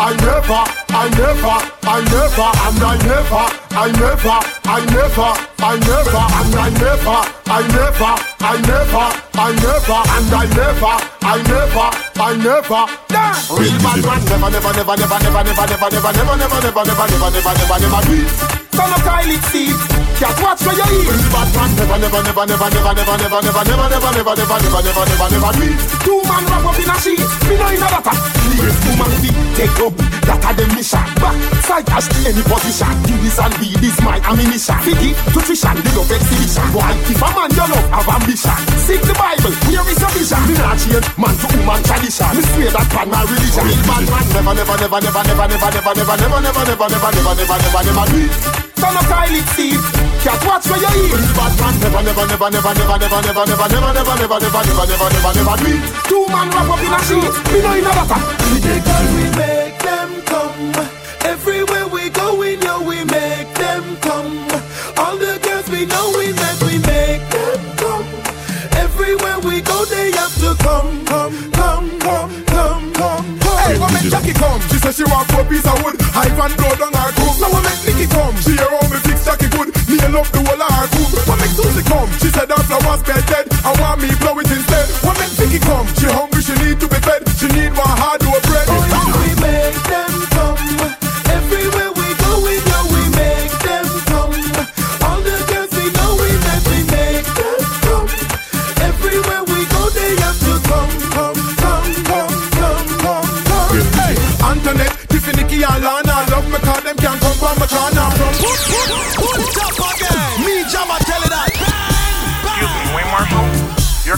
I 0.04 0.16
never, 0.16 0.62
I 0.90 1.10
never, 1.14 1.58
I 1.86 2.02
never, 2.10 2.50
and 2.66 2.82
I 2.82 2.98
never, 3.06 3.71
I 3.74 3.88
never, 3.88 4.38
I 4.68 4.84
never, 4.92 5.32
I 5.64 5.80
never, 5.80 6.24
and 6.28 6.56
I 6.56 6.70
never, 6.76 7.18
I 7.48 7.64
never, 7.72 8.14
I 8.44 8.60
never, 8.68 9.06
I 9.32 9.56
never, 9.56 10.00
and 10.12 10.34
I 10.34 10.46
never, 10.52 10.96
I 11.24 11.40
never, 11.48 11.88
I 12.20 12.36
never. 12.36 12.84
Real 13.56 13.78
bad 13.80 14.04
man 14.04 14.22
never, 14.28 14.50
never, 14.52 14.72
never, 14.76 14.96
never, 14.96 15.20
never, 15.24 15.44
never, 15.44 15.66
never, 15.72 15.88
never, 15.88 16.12
never, 16.12 16.36
never, 16.36 16.52
never, 16.52 16.84
never, 16.84 17.08
never, 17.08 17.30
never, 17.32 17.54
never, 17.56 17.78
never 17.80 18.02
do 18.06 18.14
it. 18.20 18.62
Son 18.72 18.88
of 18.88 19.02
Kylie 19.04 19.40
Steve, 19.50 19.80
can't 20.20 20.36
watch 20.44 20.62
where 20.68 20.76
you 20.76 20.88
eat. 20.92 21.08
Real 21.08 21.28
bad 21.32 21.50
man 21.56 21.72
never, 21.80 21.98
never, 21.98 22.22
never, 22.22 22.44
never, 22.44 22.68
never, 22.68 22.92
never, 22.92 23.16
never, 23.24 23.40
never, 23.40 23.64
never, 23.72 23.88
never, 23.88 24.12
never, 24.12 24.36
never, 24.36 24.58
never, 24.62 24.80
never, 24.84 25.04
never, 25.08 25.28
never 25.32 25.52
do 25.56 25.64
it. 25.64 25.80
Two 26.04 26.20
man 26.28 26.44
wrap 26.52 26.66
up 26.68 26.76
in 26.76 26.92
a 26.92 26.96
sheet, 27.00 27.24
me 27.48 27.56
know 27.56 27.72
in 27.72 27.84
a 27.84 27.88
butter. 27.88 28.16
Please, 28.52 28.80
woman 28.84 29.12
feet, 29.24 29.38
take 29.56 29.80
up, 29.80 29.96
that 30.28 30.44
are 30.44 30.56
the 30.56 30.66
mission. 30.76 31.04
Back, 31.20 31.36
side 31.64 31.86
dash, 31.88 32.08
any 32.28 32.44
position. 32.44 32.94
Do 33.08 33.16
this 33.24 33.40
and 33.40 33.56
be 33.60 33.71
this 33.80 33.98
my 34.02 34.18
ammunition. 34.26 34.76
Figgy, 34.82 35.12
nutrition, 35.32 35.76
the 35.78 35.92
love 35.96 36.12
exhibition. 36.12 36.66
Why, 36.76 36.92
if 37.08 37.22
a 37.22 37.30
man 37.32 37.52
you 37.54 37.66
love, 37.68 37.88
have 37.94 38.10
ambition. 38.10 38.58
Seek 38.84 39.02
the 39.06 39.16
Bible, 39.16 39.54
where 39.70 39.86
is 39.88 40.00
your 40.02 40.12
vision? 40.12 40.42
Me 40.50 40.56
not 40.58 40.76
change, 40.82 41.08
man 41.16 41.36
to 41.38 41.48
woman 41.56 41.80
tradition. 41.86 42.32
Me 42.36 42.42
swear 42.52 42.72
that 42.76 42.88
pan 42.92 43.08
my 43.08 43.24
religion. 43.24 43.64
Real 43.64 43.82
bad 43.88 44.04
man 44.10 44.26
never, 44.34 44.54
never, 44.58 44.76
never, 44.76 45.00
never, 45.00 45.24
never, 45.24 45.48
never, 45.48 45.72
never, 45.72 45.94
never, 45.96 46.16
never, 46.18 46.40
never, 46.42 46.64
never, 46.66 46.88
never, 46.90 47.10
never, 47.12 47.34
never, 47.38 47.58
never, 47.62 47.82
never 47.86 48.06
do 48.12 48.20
it. 48.26 48.34
Son 48.82 48.98
of 48.98 49.06
Kylie 49.06 49.46
Steve, 49.54 49.84
can't 50.26 50.42
watch 50.42 50.66
where 50.66 50.82
you 50.82 51.06
eat. 51.06 51.22
Bad 51.38 51.54
man 51.62 51.76
never, 51.80 52.02
never, 52.02 52.26
never, 52.26 52.50
never, 52.50 52.74
never, 52.74 52.98
never, 52.98 53.22
never, 53.22 53.46
never, 53.46 53.68
never, 53.70 53.92
never, 53.92 54.16
never, 54.18 54.38
never, 54.42 54.62
never, 54.66 54.84
never, 54.90 55.08
never, 55.14 55.32
never 55.38 55.56
do 55.62 55.70
it. 55.70 55.82
Two 56.10 56.26
man 56.34 56.48
wrap 56.50 56.70
up 56.70 56.82
in 56.82 56.94
a 56.94 57.00
sheet, 57.06 57.34
me 57.54 57.62
know 57.62 57.74
in 57.78 57.86
a 57.86 57.92
butter. 57.94 58.22
Because 58.58 59.10
we 59.14 59.24
make 59.38 59.78
them 59.80 60.10
come. 60.26 61.01
The 65.86 65.96
girls 65.96 66.14
we 66.16 66.18
know 66.18 66.18
we 66.18 66.28
make, 66.34 66.60
we 66.62 66.76
make 66.86 67.24
them 67.30 67.62
come. 67.78 68.06
Everywhere 68.78 69.40
we 69.42 69.62
go, 69.62 69.86
they 69.86 70.12
have 70.12 70.34
to 70.42 70.54
come, 70.62 71.06
come, 71.06 71.34
come, 71.52 72.00
come, 72.00 72.30
come, 72.46 72.94
come, 72.94 73.40
come. 73.40 73.60
Hey, 73.66 73.80
what 73.80 73.94
make 73.94 74.10
Jackie 74.10 74.34
come? 74.34 74.62
She 74.70 74.78
said 74.78 74.94
she 74.94 75.04
want 75.06 75.30
four 75.32 75.44
piece 75.46 75.66
of 75.66 75.78
wood. 75.84 75.98
Ivan 76.14 76.54
blow 76.58 76.74
down 76.78 76.94
her 76.94 77.12
coop. 77.18 77.36
Now 77.42 77.50
what 77.54 77.64
make 77.66 77.82
Nicky 77.86 78.08
come? 78.10 78.36
She 78.42 78.54
hear 78.58 78.70
how 78.70 78.86
me 78.90 78.98
fix 79.02 79.26
Jackie 79.26 79.50
good. 79.50 79.70
Nail 79.90 80.18
up 80.22 80.28
the 80.30 80.42
whole 80.46 80.62
of 80.62 80.70
her 80.70 80.88
coop. 80.94 81.10
What 81.28 81.38
make 81.42 81.54
Susie 81.54 81.86
come? 81.86 82.10
She 82.22 82.30
said 82.30 82.50
her 82.50 82.62
flowers 82.66 83.02
bed 83.04 83.24
dead. 83.26 83.46
I 83.66 83.74
want 83.82 84.02
me 84.02 84.10
blow 84.22 84.38
it 84.38 84.50
instead. 84.52 84.86
Men 85.06 85.30
think 85.38 85.54
it 85.54 85.62
come, 85.62 85.86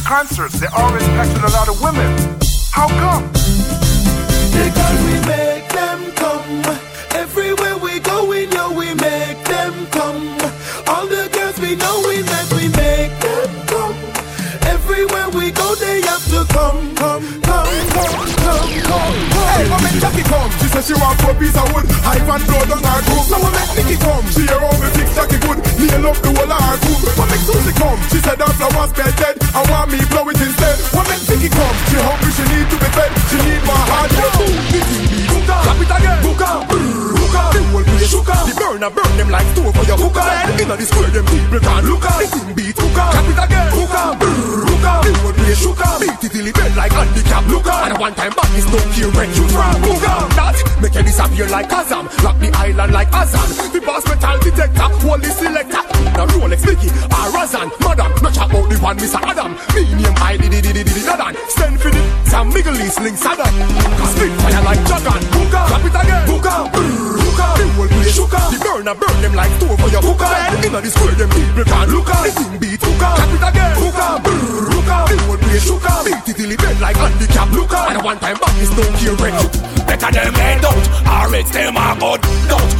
concerts, 0.04 0.60
they 0.60 0.68
always 0.68 1.04
attracted 1.04 1.44
a 1.44 1.52
lot 1.52 1.68
of 1.70 1.82
women. 1.82 2.12
How 2.72 2.88
come? 2.88 3.24
Because 4.52 5.00
we 5.08 5.16
make 5.28 5.68
them 5.70 6.12
come. 6.16 6.62
Everywhere 7.16 7.78
we 7.78 8.00
go, 8.00 8.26
we 8.26 8.46
know 8.48 8.72
we 8.72 8.94
make 8.96 9.39
them 9.46 9.74
come. 9.92 10.38
All 10.88 11.08
the 11.08 11.30
girls 11.32 11.60
we 11.60 11.76
know 11.76 12.04
we 12.08 12.22
make, 12.24 12.50
we 12.52 12.68
make 12.76 13.13
them 13.22 13.50
come. 13.68 13.96
Everywhere 14.68 15.30
we 15.30 15.52
go, 15.52 15.76
they 15.76 16.02
have 16.02 16.24
to 16.32 16.44
come, 16.54 16.96
come, 16.96 17.24
come, 17.42 17.68
come, 17.96 18.28
come, 18.44 18.70
come, 18.84 19.13
Hey, 19.54 19.63
come. 19.66 19.72
when 19.72 19.84
make 19.84 20.02
Jackie 20.02 20.24
come, 20.24 20.50
she 20.60 20.68
said 20.68 20.84
she 20.84 20.94
want 21.00 21.20
four 21.22 21.34
piece 21.36 21.56
of 21.56 21.68
wood. 21.74 21.86
I 22.04 22.20
van 22.28 22.42
blow 22.46 22.63
down 22.66 22.84
her 22.84 23.02
groove. 23.08 23.26
So 23.30 23.38
when 23.39 23.54
make 23.54 23.72
Nikki 23.78 23.98
come, 24.02 24.26
she 24.32 24.42
hear 24.46 24.60
how 24.60 24.74
me 24.82 24.89
fix 24.98 25.16
Jackie 25.16 25.39
good. 25.39 25.53
Nail 25.84 26.08
up 26.08 26.17
the 26.24 26.32
whole 26.32 26.48
of 26.48 26.62
her 26.63 26.78
groove. 26.80 27.04
When 27.17 27.28
make 27.28 27.43
Susie 27.43 27.76
come, 27.76 28.00
she 28.08 28.19
said 28.24 28.39
her 28.39 28.54
flowers 28.56 28.93
bed 28.93 29.13
dead. 29.19 29.36
I 29.52 29.62
want 29.67 29.91
me 29.91 30.00
blow 30.08 30.30
it 30.30 30.39
instead. 30.39 30.80
When 30.96 31.06
make 31.12 31.24
Vicky 31.28 31.50
come, 31.52 31.76
she 31.91 31.98
hungry, 32.00 32.32
she 32.32 32.43
need 32.48 32.67
to 32.72 32.78
be 32.80 32.89
fed. 32.96 33.12
She 33.28 33.38
need 33.43 33.63
my 33.67 33.76
heart. 33.91 34.12
Clap 34.13 35.80
it 35.80 35.91
again. 35.91 36.19
Hookah, 36.24 37.23
hookah. 37.34 37.58
The 37.58 37.62
whole 37.72 37.84
place 37.84 38.10
shookah. 38.12 38.39
The 38.46 38.54
burner 38.54 38.89
burn 38.93 39.13
them 39.17 39.30
like 39.30 39.48
stove 39.54 39.74
for 39.74 39.86
your 39.86 39.98
hookah. 39.98 40.62
Inna 40.62 40.76
the 40.78 40.86
square, 40.86 41.10
them 41.10 41.26
people 41.26 41.60
can't 41.60 41.86
look 41.86 42.06
at. 42.06 42.17
The 42.22 42.28
thing 42.30 42.54
beat 42.54 42.78
hookah. 42.78 43.08
Clap 43.13 43.30
it 43.30 43.39
again. 43.41 43.69
Hookah, 43.74 44.08
hookah. 44.22 44.98
The 45.04 45.12
whole 45.19 45.34
place 45.34 45.60
shookah. 45.60 45.93
Beat 46.00 46.24
it 46.24 46.32
till 46.32 46.48
it 46.48 46.56
bend 46.56 46.76
like 46.76 46.93
handicap 46.93 47.43
lookah. 47.50 47.78
And 47.89 47.93
a 47.93 48.00
one 48.00 48.15
time 48.15 48.34
back 48.34 48.52
is 48.54 48.67
no 48.69 48.80
care 48.93 49.12
where 49.12 49.30
you 49.34 49.46
from. 49.50 49.76
Hookah. 49.82 50.22
That 50.38 50.58
make 50.82 50.96
you 50.96 51.04
disappear 51.04 51.48
like 51.50 51.69
Kazam. 51.69 52.06
Lock 52.24 52.38
the 52.39 52.50
island 52.54 52.93
like 52.93 53.10
Azan. 53.13 53.50
The 53.74 53.82
boss 53.82 54.06
metal 54.06 54.38
detector, 54.39 54.89
the 55.02 55.30
selector. 55.34 55.84
Now 56.13 56.30
Rolex, 56.30 56.62
Mickey, 56.65 56.89
or 57.10 57.28
Razan. 57.34 57.67
Madam, 57.82 58.12
no 58.22 58.30
chat 58.30 58.50
about 58.50 58.69
the 58.69 58.78
one 58.78 58.98
Mr. 58.98 59.17
Adam. 59.17 59.58
Me 59.74 59.82
name 59.98 60.13
I 60.22 60.38
did 60.38 60.54
it, 60.54 60.62
did 60.62 60.86
did 60.86 60.88
it, 60.88 61.50
Stand 61.50 61.80
for 61.82 61.89
the 61.89 62.02
Sam 62.30 62.50
Middle 62.50 62.78
East, 62.78 63.02
Link 63.02 63.17
Saddam. 63.17 63.54
Cause 63.98 64.13
spit 64.13 64.32
fire 64.41 64.63
like 64.63 64.80
Jagan. 64.86 65.24
Hookah. 65.34 65.65
Clap 65.67 65.86
it 65.86 66.06
again. 66.06 67.23
Hookah. 67.24 67.52
The 67.60 67.66
whole 67.74 67.88
place 67.88 68.14
shookah. 68.16 68.46
The 68.52 68.60
burner 68.60 68.96
burn 68.96 69.18
them 69.24 69.34
like 69.34 69.52
stove 69.58 69.78
for 69.80 69.90
your 69.90 70.04
hookah. 70.04 70.32
Inna 70.68 70.80
the 70.84 70.90
square, 70.92 71.16
them 71.16 71.30
people 71.32 71.66
can't 71.66 71.90
look 71.90 72.10
at. 72.10 72.22
The 72.24 72.32
thing 72.36 72.54
beat 72.60 72.82
hookah. 72.84 73.14
Clap 73.18 73.32
it 73.34 73.44
again. 73.50 73.74
Hookah. 73.80 74.12
Hookah. 74.24 75.02
The 75.10 75.16
whole 75.24 75.40
place 75.40 75.64
shookah. 75.64 75.98
Beat 76.06 76.28
it 76.30 76.36
till 76.36 76.52
it 76.52 76.60
bend 76.60 76.80
like 76.82 76.98
handicap 76.98 77.50
lookah. 77.52 77.84
And 77.90 78.04
one 78.04 78.20
time 78.20 78.38
back 78.38 78.56
is 78.60 78.72
no 78.76 78.84
care 79.00 79.16
when 79.18 79.34
Better 79.88 80.12
them 80.12 80.34
head 80.34 80.66
out, 80.66 80.86
or 81.06 81.36
it's 81.36 81.52
them 81.52 81.78
a 81.78 81.88
good 82.00 82.24
out. 82.52 82.72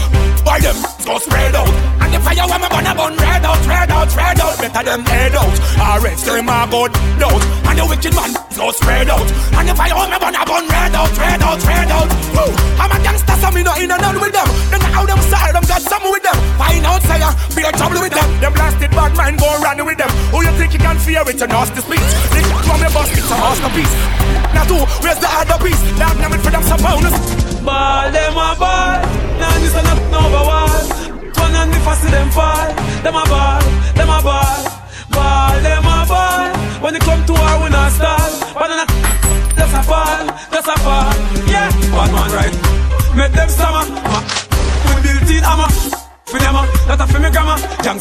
Why 0.44 0.60
them 0.60 0.76
go 1.06 1.18
spread 1.20 1.56
out? 1.56 1.72
And 2.04 2.14
the 2.14 2.20
fire 2.20 2.48
when 2.48 2.60
me 2.60 2.68
burn 2.68 2.88
a 2.88 2.94
bun 2.96 3.16
red 3.16 3.46
out, 3.46 3.64
red 3.68 3.92
out, 3.92 4.12
red 4.16 4.40
out. 4.40 4.58
Better 4.60 4.84
them 4.84 5.06
head 5.06 5.36
out, 5.36 5.58
or 5.80 6.08
it's 6.08 6.24
them 6.24 6.50
a 6.50 6.68
good 6.68 6.92
out. 7.24 7.44
And 7.64 7.80
the 7.80 7.86
wicked 7.88 8.14
man 8.16 8.34
go 8.56 8.72
spread 8.72 9.10
out. 9.10 9.28
And 9.56 9.70
the 9.70 9.76
fire 9.76 9.96
when 9.96 10.10
me 10.12 10.18
burn 10.20 10.36
a 10.36 10.44
bun 10.44 10.68
red 10.68 10.96
out, 10.96 11.18
red 11.18 11.42
out, 11.42 11.62
red 11.64 11.92
out. 11.92 12.10
Woo! 12.36 12.52
I'm 12.82 12.92
a 12.92 12.98
gangster, 13.04 13.36
so 13.40 13.52
me 13.52 13.64
no 13.64 13.74
in 13.76 13.92
and 13.92 14.04
out 14.04 14.20
with 14.20 14.33
them. 14.34 14.50
Then 14.74 14.82
how 14.82 15.06
them 15.06 15.22
style, 15.22 15.54
them 15.54 15.66
got 15.70 15.82
some 15.82 16.04
with 16.10 16.24
them. 16.24 16.38
Find 16.58 16.86
out, 16.86 17.02
say 17.06 17.22
be 17.56 17.62
a 17.62 17.72
trouble 17.72 18.02
with 18.02 18.14
them. 18.14 18.28
Them 18.42 18.54
blasted 18.54 18.92
bad 18.92 19.16
man 19.16 19.38
go 19.38 19.48
run 19.62 19.80
with 19.86 19.98
them. 19.98 20.10
Who 20.34 20.44
you 20.44 20.52
think 20.58 20.74
you 20.74 20.80
can 20.80 20.98
fear 20.98 21.24
with 21.24 21.40
your 21.40 21.48
nasty 21.48 21.82
speech? 21.82 22.10
Think 22.34 22.48
from 22.66 22.82
your 22.82 22.92
boss, 22.92 23.10
it's 23.14 23.30
a 23.30 23.38
masterpiece. 23.38 23.94
Now 24.54 24.66
two, 24.66 24.82
where's 25.06 25.20
the 25.22 25.30
other 25.30 25.58
piece? 25.64 25.82
Now 25.98 26.12
I'm 26.12 26.42
for 26.42 26.52
them 26.52 26.64
some 26.64 26.82
bonus. 26.82 27.16
Ball 27.62 28.12
them 28.12 28.34
a 28.34 28.50
ball, 28.58 29.00
now 29.40 29.54
this 29.62 29.76
a 29.78 29.82
nothing 29.86 30.14
over 30.14 30.44
wall. 30.50 30.84
Turn 31.32 31.54
and 31.56 31.72
if 31.72 31.88
I 31.88 31.96
them 32.12 32.30
fall, 32.32 32.70
them 33.06 33.16
a 33.16 33.24
ball, 33.30 33.62
them 33.96 34.10
a 34.10 34.20
ball. 34.22 34.84
Ball 35.14 35.62
them 35.62 35.86
a 35.86 36.06
ball, 36.10 36.53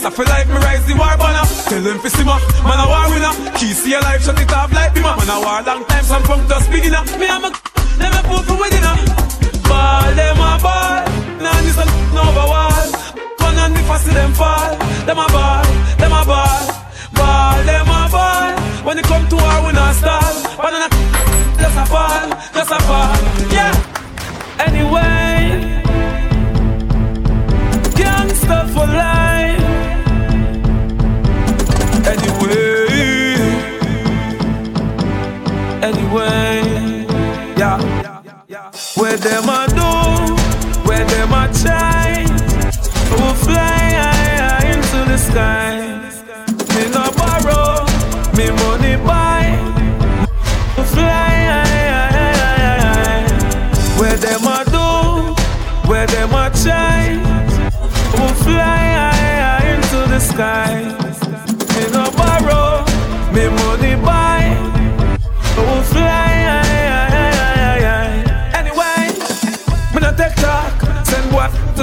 grammar 0.02 0.10
Gangsta 0.10 0.10
for 0.12 0.24
life, 0.24 0.48
me 0.48 0.54
rise 0.54 0.86
the 0.86 0.94
war 0.94 1.16
banner 1.16 1.46
Tell 1.68 1.82
them 1.82 1.98
fi 1.98 2.08
simmer, 2.08 2.38
man 2.66 2.78
a 2.78 2.86
war 2.86 3.06
winner 3.10 3.58
Key 3.58 3.72
see 3.72 3.90
your 3.90 4.00
life, 4.02 4.22
shut 4.24 4.40
it 4.40 4.52
off 4.52 4.72
like 4.72 4.94
bimmer 4.94 5.16
Man 5.16 5.30
a 5.30 5.40
war 5.40 5.62
long 5.62 5.84
time, 5.86 6.04
some 6.04 6.22
punk 6.22 6.48
just 6.48 6.70
beginner 6.70 7.02
Me 7.18 7.26
and 7.26 7.42
my 7.42 7.72
them 7.98 8.12
a 8.12 8.22
put 8.26 8.44
for 8.46 8.56
wedding. 8.58 8.82
Ball 9.68 10.14
them 10.16 10.40
a 10.40 10.58
ball, 10.64 11.04
nah 11.38 11.60
this 11.62 11.78
a 11.78 11.84
over 12.18 12.46
wall. 12.50 12.88
Gun 13.38 13.58
and 13.62 13.76
I 13.78 13.96
see 13.98 14.14
them 14.14 14.32
fall, 14.32 14.76
them 15.06 15.18
a 15.18 15.26
ball, 15.28 15.64
them 16.00 16.12
a 16.12 16.22
ball. 16.24 16.66
Ball 17.14 17.64
them 17.68 17.88
a 17.88 18.00
ball. 18.10 18.52
When 18.86 18.98
it 18.98 19.04
come 19.04 19.28
to 19.28 19.36
war, 19.36 19.66
we 19.66 19.72
not 19.72 19.91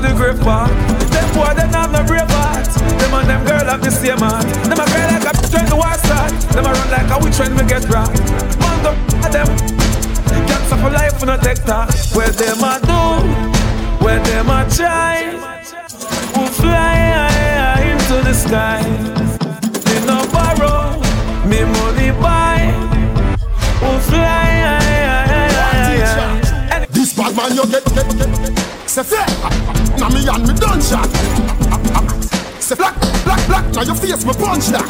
to 0.01 0.07
the 0.07 0.13
grave 0.13 0.39
park. 0.41 0.71
Them 1.11 1.27
boy 1.33 1.53
them 1.55 1.69
have 1.73 1.91
no 1.91 2.03
brave 2.03 2.29
heart. 2.29 2.67
Them 2.99 3.13
and 3.13 3.29
them 3.29 3.45
girl 3.45 3.65
have 3.65 3.81
the 3.81 3.91
same 3.91 4.17
heart. 4.19 4.45
Them 4.67 4.79
a 4.79 4.85
cry 4.85 5.05
like 5.11 5.27
a 5.27 5.31
bitch 5.35 5.53
when 5.53 5.65
the 5.65 5.75
war 5.75 5.93
start. 5.99 6.31
Them 6.53 6.65
a 6.65 6.71
run 6.71 6.89
like 6.91 7.09
a 7.09 7.17
witch 7.23 7.39
when 7.39 7.51
me 7.55 7.63
get 7.67 7.83
rocked. 7.89 8.19
Man 8.59 8.77
go 8.83 8.91
at 9.23 9.31
them. 9.31 9.47
Can't 10.47 10.65
for 10.69 10.89
life 10.89 11.19
we 11.19 11.27
no 11.27 11.37
take 11.37 11.63
talk. 11.65 11.89
Where 12.15 12.29
them 12.29 12.63
a 12.63 12.79
do, 12.87 13.01
where 14.03 14.19
them 14.23 14.49
a 14.49 14.63
try. 14.69 15.35
We 16.35 16.47
fly 16.47 17.83
into 17.91 18.17
the 18.23 18.33
sky. 18.33 18.81
Me 19.87 19.95
no 20.07 20.23
borrow, 20.31 20.95
me 21.49 21.65
money 21.75 22.11
buy. 22.23 22.71
We 23.81 23.91
fly. 24.07 24.47
This 26.91 27.13
bad 27.13 27.35
man 27.35 27.55
you 27.55 27.65
get, 27.67 27.85
get, 27.95 28.17
get. 28.17 28.78
Say 28.89 29.03
fair, 29.03 29.21
now 30.01 30.09
me 30.09 30.25
and 30.25 30.47
me 30.49 30.53
done 30.57 30.81
shot. 30.81 31.05
Say 32.57 32.73
black, 32.73 32.97
black, 33.23 33.37
black, 33.45 33.65
now 33.69 33.83
your 33.83 33.93
face 33.93 34.25
me 34.25 34.33
punch 34.33 34.73
that. 34.73 34.81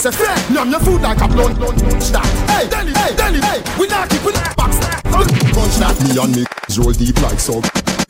Say 0.00 0.10
fair, 0.10 0.32
numb 0.48 0.70
your 0.70 0.80
food 0.80 1.02
like 1.02 1.20
a 1.20 1.28
blunt, 1.28 1.60
blunt, 1.60 1.76
punch 1.76 2.08
that. 2.08 2.24
Hey, 2.48 2.64
Delhi, 2.72 2.96
hey, 2.96 3.12
Delhi, 3.20 3.44
hey, 3.44 3.60
we 3.76 3.84
not 3.92 4.08
keep, 4.08 4.24
we 4.24 4.32
not 4.32 4.56
box. 4.56 4.80
Punch 4.80 5.76
that. 5.76 5.92
Me 6.08 6.16
and 6.16 6.32
me 6.32 6.42
roll 6.80 6.96
deep 6.96 7.20
like 7.20 7.36
so. 7.36 7.60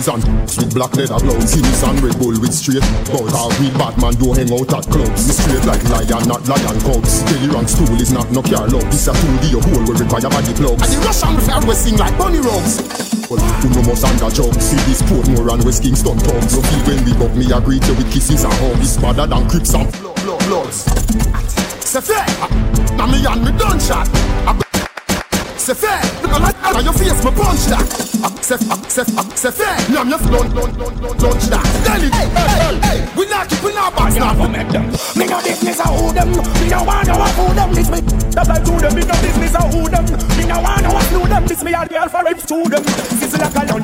And 0.07 0.23
with 0.55 0.71
black 0.73 0.95
leather 0.95 1.19
gloves, 1.19 1.59
Guinness 1.59 1.83
and 1.83 1.99
Red 1.99 2.15
Bull 2.23 2.39
with 2.39 2.55
straight 2.55 2.87
buds. 3.11 3.35
Our 3.35 3.51
real 3.59 3.75
bad 3.75 3.99
man 3.99 4.15
don't 4.23 4.39
hang 4.39 4.55
out 4.55 4.71
at 4.71 4.87
clubs. 4.87 5.27
We 5.27 5.35
straight 5.35 5.67
like 5.67 5.83
lion, 5.91 6.31
not 6.31 6.47
lion 6.47 6.79
cubs. 6.87 7.27
Kelly 7.27 7.51
rank 7.51 7.69
stool 7.69 7.99
is 7.99 8.15
not 8.15 8.31
no 8.31 8.47
car 8.47 8.71
love. 8.71 8.87
This 8.87 9.11
a 9.11 9.13
2D 9.19 9.59
hole 9.59 9.83
where 9.83 9.99
require 9.99 10.31
body 10.31 10.55
plugs. 10.55 10.87
And 10.87 10.95
the 10.95 10.99
Russian 11.03 11.35
refer 11.35 11.59
we 11.67 11.75
sing 11.75 11.99
like 11.99 12.15
bunny 12.17 12.39
rogues. 13.31 13.63
Who 13.63 13.69
no 13.71 13.83
must 13.83 14.05
under 14.05 14.31
jump 14.31 14.55
See 14.61 14.81
this 14.89 15.03
Portmore 15.03 15.53
and 15.53 15.65
West 15.65 15.83
Kingston 15.83 16.19
thugs 16.19 16.55
You 16.57 16.63
feel 16.63 16.83
when 16.87 17.05
we 17.05 17.13
buck 17.15 17.35
me 17.37 17.53
I 17.53 17.61
greet 17.61 17.87
you 17.87 17.95
with 17.95 18.11
kisses 18.13 18.45
and 18.45 18.53
hugs 18.55 18.81
It's 18.81 18.97
better 18.97 19.27
than 19.27 19.49
Crips 19.49 19.75
and 19.75 19.91
Bloods 20.47 20.87
C'est 21.91 22.03
fait. 22.03 22.97
Now 22.99 23.07
me 23.07 23.25
and 23.25 23.43
me 23.43 23.51
done 23.59 23.81
shot. 23.81 24.05
C'est 25.57 25.75
fait. 25.75 25.87
Look 26.23 26.77
at 26.77 26.85
your 26.85 26.93
face, 26.93 27.25
me 27.25 27.31
punch 27.31 27.67
that. 27.71 27.83
C'est 28.43 28.59
c'est 28.89 29.07
c'est 29.35 29.51
fait. 29.51 29.91
Now 29.91 30.05
me 30.05 30.11
done 30.11 30.53
done 30.53 30.73
done 30.77 31.17
done 31.17 31.39
that. 31.49 31.65
Tell 31.85 32.05
it. 32.05 32.13
Hey 32.13 32.29
hey 32.37 32.81
hey. 32.83 33.09
We 33.17 33.27
not 33.27 33.49
keep 33.49 33.63
we 33.63 33.73
not 33.73 33.97
box 33.97 34.17
now. 34.17 34.35
make 34.49 34.69
them. 34.69 34.85
Me 35.17 35.25
no 35.25 35.41
business 35.41 35.81
a 35.81 35.85
who 35.85 36.13
them. 36.13 36.29
Me 36.29 36.69
no 36.69 36.85
want 36.85 37.09
a 37.09 37.15
who 37.15 37.55
them. 37.55 37.73
This 37.73 37.89
me. 37.89 38.01
That 38.37 38.51
I 38.51 38.59
do 38.63 38.79
them. 38.79 38.95
Me 38.95 39.01
no 39.01 39.15
business 39.23 39.55
a 39.55 39.63
who 39.63 39.89
them. 39.89 40.05
Me 40.37 40.45
no 40.45 40.61
want 40.61 40.85
a 40.85 41.11
do 41.11 41.27
them. 41.27 41.47
This 41.47 41.65
me 41.65 41.73
all 41.73 41.87
girl 41.87 42.09
for 42.11 42.29
it 42.29 42.39
to 42.49 42.69
them. 42.69 42.88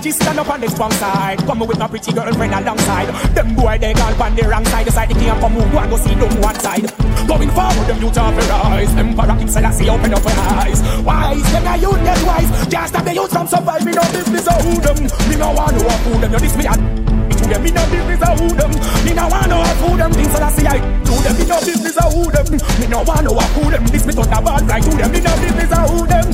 Lunch. 0.05 0.17
Stand 0.17 0.39
up 0.39 0.49
on 0.49 0.61
the 0.61 0.69
strong 0.69 0.93
side. 0.93 1.39
Come 1.47 1.61
with 1.61 1.79
my 1.79 1.89
pretty 1.89 2.13
girlfriend 2.13 2.53
alongside. 2.55 3.09
Them 3.35 3.55
boy 3.55 3.79
they 3.79 3.93
gone 3.95 4.21
on 4.21 4.35
the 4.37 4.43
wrong 4.43 4.65
side. 4.67 4.87
The 4.87 4.93
side 4.93 5.09
they 5.09 5.15
can't 5.15 5.41
come 5.41 5.55
move. 5.55 5.71
Go 5.73 5.79
and 5.79 5.91
go 5.91 5.97
see 5.97 6.15
them 6.15 6.41
one 6.41 6.59
side. 6.61 6.85
Going 7.27 7.51
forward, 7.51 7.87
them 7.89 8.01
youth 8.01 8.17
have 8.17 8.37
rise. 8.37 8.95
Emperor 8.97 9.37
King 9.39 9.49
Selassie 9.49 9.89
open 9.89 10.15
up 10.15 10.23
your 10.23 10.33
eyes. 10.61 10.83
Wise, 11.03 11.53
then 11.53 11.67
I 11.67 11.77
youth 11.77 12.03
get 12.05 12.23
wise. 12.27 12.51
Can't 12.69 12.89
stop 12.89 13.05
the 13.05 13.15
youth 13.15 13.33
from 13.33 13.47
survive. 13.47 13.85
Me 13.85 13.93
no 13.93 14.03
business 14.13 14.47
a 14.47 14.55
who 14.63 14.81
them. 14.81 14.99
Me 15.29 15.37
no 15.37 15.53
want 15.53 15.77
a 15.77 15.97
who 16.05 16.21
them. 16.21 16.33
You 16.33 16.41
this 16.41 16.57
me 16.57 16.67
a 16.67 16.75
to 16.75 17.45
them. 17.49 17.63
Me 17.63 17.71
no 17.71 17.83
business 17.89 18.23
a 18.23 18.31
who 18.37 18.49
them. 18.53 18.73
Me 19.05 19.13
no 19.15 19.29
want 19.29 19.49
no 19.49 19.63
who 19.81 19.97
them. 19.97 20.13
King 20.13 20.29
Selassie 20.29 20.67
I 20.69 20.79
to 20.79 21.15
them. 21.25 21.35
Me 21.39 21.45
no 21.49 21.57
business 21.65 21.97
a 21.97 22.05
who 22.13 22.23
them. 22.31 22.47
Me 22.81 22.87
no 22.89 23.03
want 23.03 23.25
no 23.25 23.33
who 23.33 23.71
them. 23.71 23.85
This 23.89 24.05
me 24.05 24.13
touch 24.13 24.29
a 24.29 24.39
bad 24.43 24.69
right 24.69 24.83
to 24.83 24.91
them. 24.91 25.11
Me 25.13 25.21
no 25.21 25.33
business 25.41 25.73
a 25.73 25.81
who 25.89 26.07
them. 26.07 26.29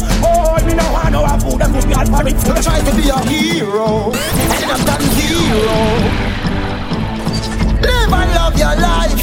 Them. 1.60 1.72
Put 1.72 1.86
me 1.86 1.94
all 1.94 2.06
for 2.06 2.26
it. 2.26 2.36
Try 2.64 2.80
to 2.80 2.92
be 2.96 3.04
a 3.08 3.18
hero. 3.28 4.12
And 4.12 4.70
I'm 4.72 4.82
done 4.88 5.06
zero. 5.20 5.78
Live 7.84 8.12
and 8.12 8.30
love 8.34 8.56
your 8.56 8.76
life. 8.80 9.20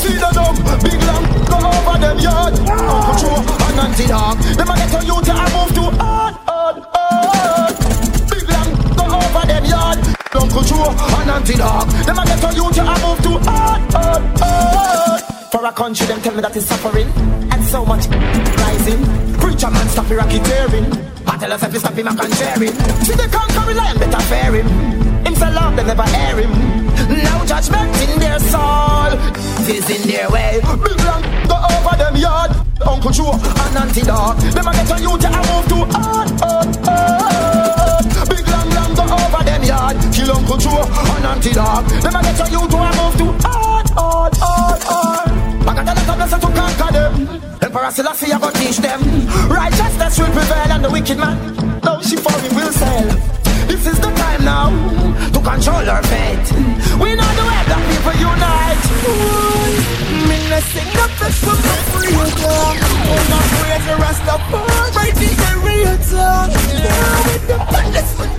See 0.00 0.14
the 0.14 0.30
dumb, 0.32 0.56
big 0.82 1.02
lamb, 1.02 1.24
go 1.50 1.56
over 1.58 1.98
them 1.98 2.18
yard. 2.18 2.54
Uncle 2.54 3.16
Joe 3.18 3.42
and 3.66 3.80
Auntie 3.80 4.06
Dog, 4.06 4.38
them 4.38 4.70
a 4.70 4.74
get 4.76 4.94
on 4.94 5.06
you 5.06 5.18
to 5.26 5.32
a 5.32 5.44
move 5.54 5.72
to 5.74 5.84
hard, 5.98 6.34
hard, 6.46 6.76
hard. 6.94 7.74
Big 8.30 8.46
lamb, 8.48 8.70
go 8.94 9.04
over 9.10 9.46
them 9.46 9.64
yard. 9.64 9.98
Uncle 10.34 10.62
Joe 10.62 10.94
and 10.94 11.30
Auntie 11.30 11.56
Dog, 11.56 11.88
them 12.06 12.18
a 12.18 12.24
get 12.24 12.44
on 12.44 12.54
you 12.54 12.70
to 12.70 12.82
a 12.82 12.94
move 13.02 13.20
to 13.26 13.50
hard, 13.50 13.82
hard, 13.92 14.22
hard. 14.38 15.22
For 15.50 15.64
a 15.64 15.72
country, 15.72 16.06
them 16.06 16.20
tell 16.20 16.34
me 16.34 16.42
that 16.42 16.56
is 16.56 16.66
suffering 16.66 17.08
and 17.50 17.64
so 17.64 17.84
much 17.84 18.06
rising. 18.06 19.02
Preacher 19.56 19.72
man, 19.72 19.88
stop 19.88 20.10
your 20.10 20.20
racketeering. 20.20 20.84
I 21.26 21.38
tell 21.38 21.50
us 21.50 21.62
if 21.62 21.72
you 21.72 21.78
stop 21.80 21.94
him, 21.94 22.08
I 22.08 22.14
can 22.14 22.30
share 22.32 22.60
him. 22.60 22.76
See 23.08 23.16
the 23.16 23.26
conqueror 23.32 23.72
lion, 23.72 23.96
better 23.96 24.20
fear 24.28 24.52
him. 24.52 24.68
Him 25.24 25.34
so 25.34 25.48
long, 25.48 25.74
they 25.74 25.82
never 25.82 26.04
air 26.12 26.36
him. 26.36 26.52
No 27.24 27.40
judgment 27.48 27.88
in 28.04 28.20
their 28.20 28.38
soul, 28.38 29.16
is 29.64 29.88
in 29.88 30.04
their 30.12 30.28
way. 30.28 30.60
Big 30.60 31.00
long, 31.08 31.24
go 31.48 31.56
over 31.72 31.96
them 31.96 32.16
yard. 32.20 32.52
Uncle 32.84 33.10
Joe 33.10 33.32
and 33.32 33.76
Auntie 33.80 34.04
Dog, 34.04 34.36
them 34.36 34.68
a 34.68 34.72
get 34.76 34.92
on 34.92 35.00
you 35.00 35.16
to 35.16 35.24
a 35.24 35.40
move 35.48 35.66
to 35.72 35.88
hard. 35.88 36.28
Big 38.28 38.44
long, 38.52 38.68
long, 38.76 38.92
go 38.92 39.08
over 39.08 39.40
them 39.40 39.64
yard. 39.64 39.96
Kill 40.12 40.36
Uncle 40.36 40.58
Joe 40.60 40.84
and 40.84 41.24
Auntie 41.32 41.56
Dog, 41.56 41.88
them 42.04 42.12
a 42.12 42.20
get 42.20 42.40
on 42.44 42.52
you 42.52 42.60
to 42.60 42.76
a 42.76 42.92
move 42.92 43.16
to 43.16 43.48
hard, 43.48 43.88
hard, 43.96 44.36
hard, 44.36 44.82
hard. 44.84 45.32
I 45.64 45.72
got 45.72 45.80
a 45.80 45.92
lot 45.96 45.96
of 45.96 46.16
blessings 46.20 46.44
to 46.44 46.48
conquer 46.52 46.92
them. 46.92 47.45
Emperor 47.76 47.90
Selassie, 47.90 48.32
I 48.32 48.38
go 48.38 48.50
teach 48.52 48.78
them. 48.78 49.00
Righteousness 49.50 50.18
will 50.18 50.32
prevail 50.32 50.72
and 50.72 50.82
the 50.82 50.90
wicked 50.90 51.18
man, 51.18 51.36
no 51.84 52.00
she 52.00 52.16
for 52.16 52.32
him 52.40 52.56
will 52.56 52.72
sail. 52.72 53.04
This 53.68 53.86
is 53.86 54.00
the 54.00 54.08
time 54.16 54.46
now 54.46 54.70
to 55.28 55.40
control 55.44 55.84
our 55.84 56.02
fate. 56.04 56.48
We 56.96 57.12
know 57.12 57.30
the 57.36 57.44
way 57.44 57.62
that 57.68 57.80
people 57.92 58.16
unite. 58.16 58.80
Me 60.24 60.48
no 60.48 60.58
sing 60.72 60.88
no 60.96 61.04
fresh 61.20 61.36
from 61.36 61.60
the 61.60 61.76
freedom. 61.92 62.32
Oh, 62.48 63.20
my 63.28 63.44
praise 63.60 63.84
the 63.84 63.94
Rastafari, 64.00 65.12
the 65.20 65.28
creator. 65.36 66.32
Yeah, 66.80 67.28
with 67.28 67.44
the 67.46 67.56
palace 67.60 68.35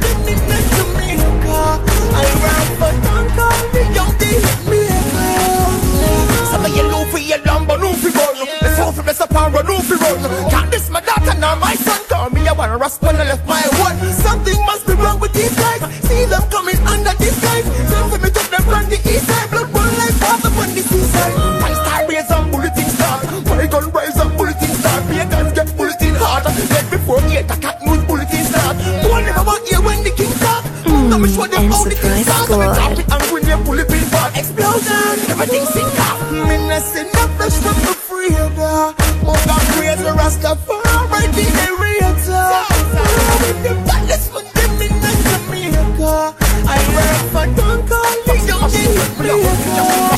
hope 9.38 9.54
for 9.54 9.64
the 9.64 9.68
sapara, 9.68 9.68
no 9.68 9.80
for 9.80 9.98
run. 9.98 10.50
Can't 10.50 10.72
this 10.72 10.90
my 10.90 11.02
daughter, 11.02 11.38
now 11.40 11.56
my 11.56 11.76
son. 11.76 12.02
Call 12.10 12.30
me, 12.30 12.48
I 12.48 12.54
wanna 12.54 12.78
rust 12.78 13.02
when 13.02 13.16
I 13.16 13.24
left 13.24 13.48
my 13.48 13.62
one. 13.80 13.98
Something 14.14 14.60
must 14.66 14.88
be 14.88 14.94
wrong 14.94 15.20
with 15.20 15.34
these 15.34 15.54
guys. 15.56 15.82
See 16.06 16.26
them 16.26 16.44
coming 16.50 16.78
under 16.88 17.14
disguise. 17.18 17.66
Time 17.92 18.10
for 18.10 18.20
me 18.20 18.30
to 18.30 18.44
them 18.52 18.64
from 18.64 18.86
the 18.90 19.00
east 19.06 19.28
side. 19.28 19.50
Blood 19.52 19.70
run 19.74 19.92
like 19.98 20.18
water 20.22 20.52
from 20.56 20.70
the 20.74 20.82
seaside. 20.82 21.34
Five 21.62 21.78
star 21.78 22.08
raise 22.08 22.32
and 22.32 22.52
bulletin 22.52 22.90
start. 22.90 23.20
My 23.46 23.68
gun 23.68 23.92
rise 23.92 24.18
and 24.18 24.32
bulletin 24.38 24.74
start. 24.82 25.02
Pagans 25.08 25.54
get 25.54 25.70
bulletin 25.78 26.16
harder. 26.16 26.54
Let 26.74 26.86
before 26.90 27.22
eight 27.30 27.50
o'clock 27.50 27.78
news 27.86 28.04
bulletin 28.06 28.44
start. 28.46 28.76
One 29.10 29.26
never 29.26 29.44
want 29.44 29.68
hear 29.68 29.82
when 29.82 30.04
the 30.04 30.12
king 30.12 30.34
talk. 30.42 30.64
Now 31.10 31.18
me 31.18 31.30
show 31.30 31.48
them 31.48 31.72
how 31.72 31.84
the 31.84 31.96
king 31.96 32.24
start. 32.24 32.50
Now 32.50 32.58
me 32.58 32.68
drop 32.76 33.00
it 33.00 33.08
and 33.12 33.24
when 33.32 33.44
they 33.46 33.58
bulletin 33.64 34.06
part. 34.10 34.32
Explosion. 34.38 35.16
Everything 35.32 35.66
sink 35.66 36.00
up. 36.00 36.18
Me 36.32 36.56
no 36.68 37.17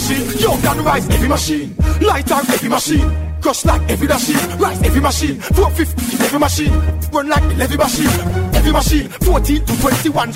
machine. 0.10 0.40
Yo, 0.40 0.58
can 0.62 0.84
rise 0.84 1.10
every 1.10 1.28
machine. 1.28 1.76
Light 2.02 2.32
on 2.32 2.50
every 2.50 2.70
machine. 2.70 3.12
Crush 3.42 3.66
like 3.66 3.90
every 3.90 4.08
machine. 4.08 4.60
Rise 4.60 4.82
every 4.84 5.02
machine. 5.02 5.40
450 5.40 6.24
every 6.24 6.40
machine. 6.40 6.74
Run 7.12 7.30
like 7.30 7.44
every 7.60 7.78
machine. 7.78 8.10
Every 8.54 8.72
machine. 8.72 9.10
14 9.10 9.66
to 9.66 9.82
21. 9.82 10.30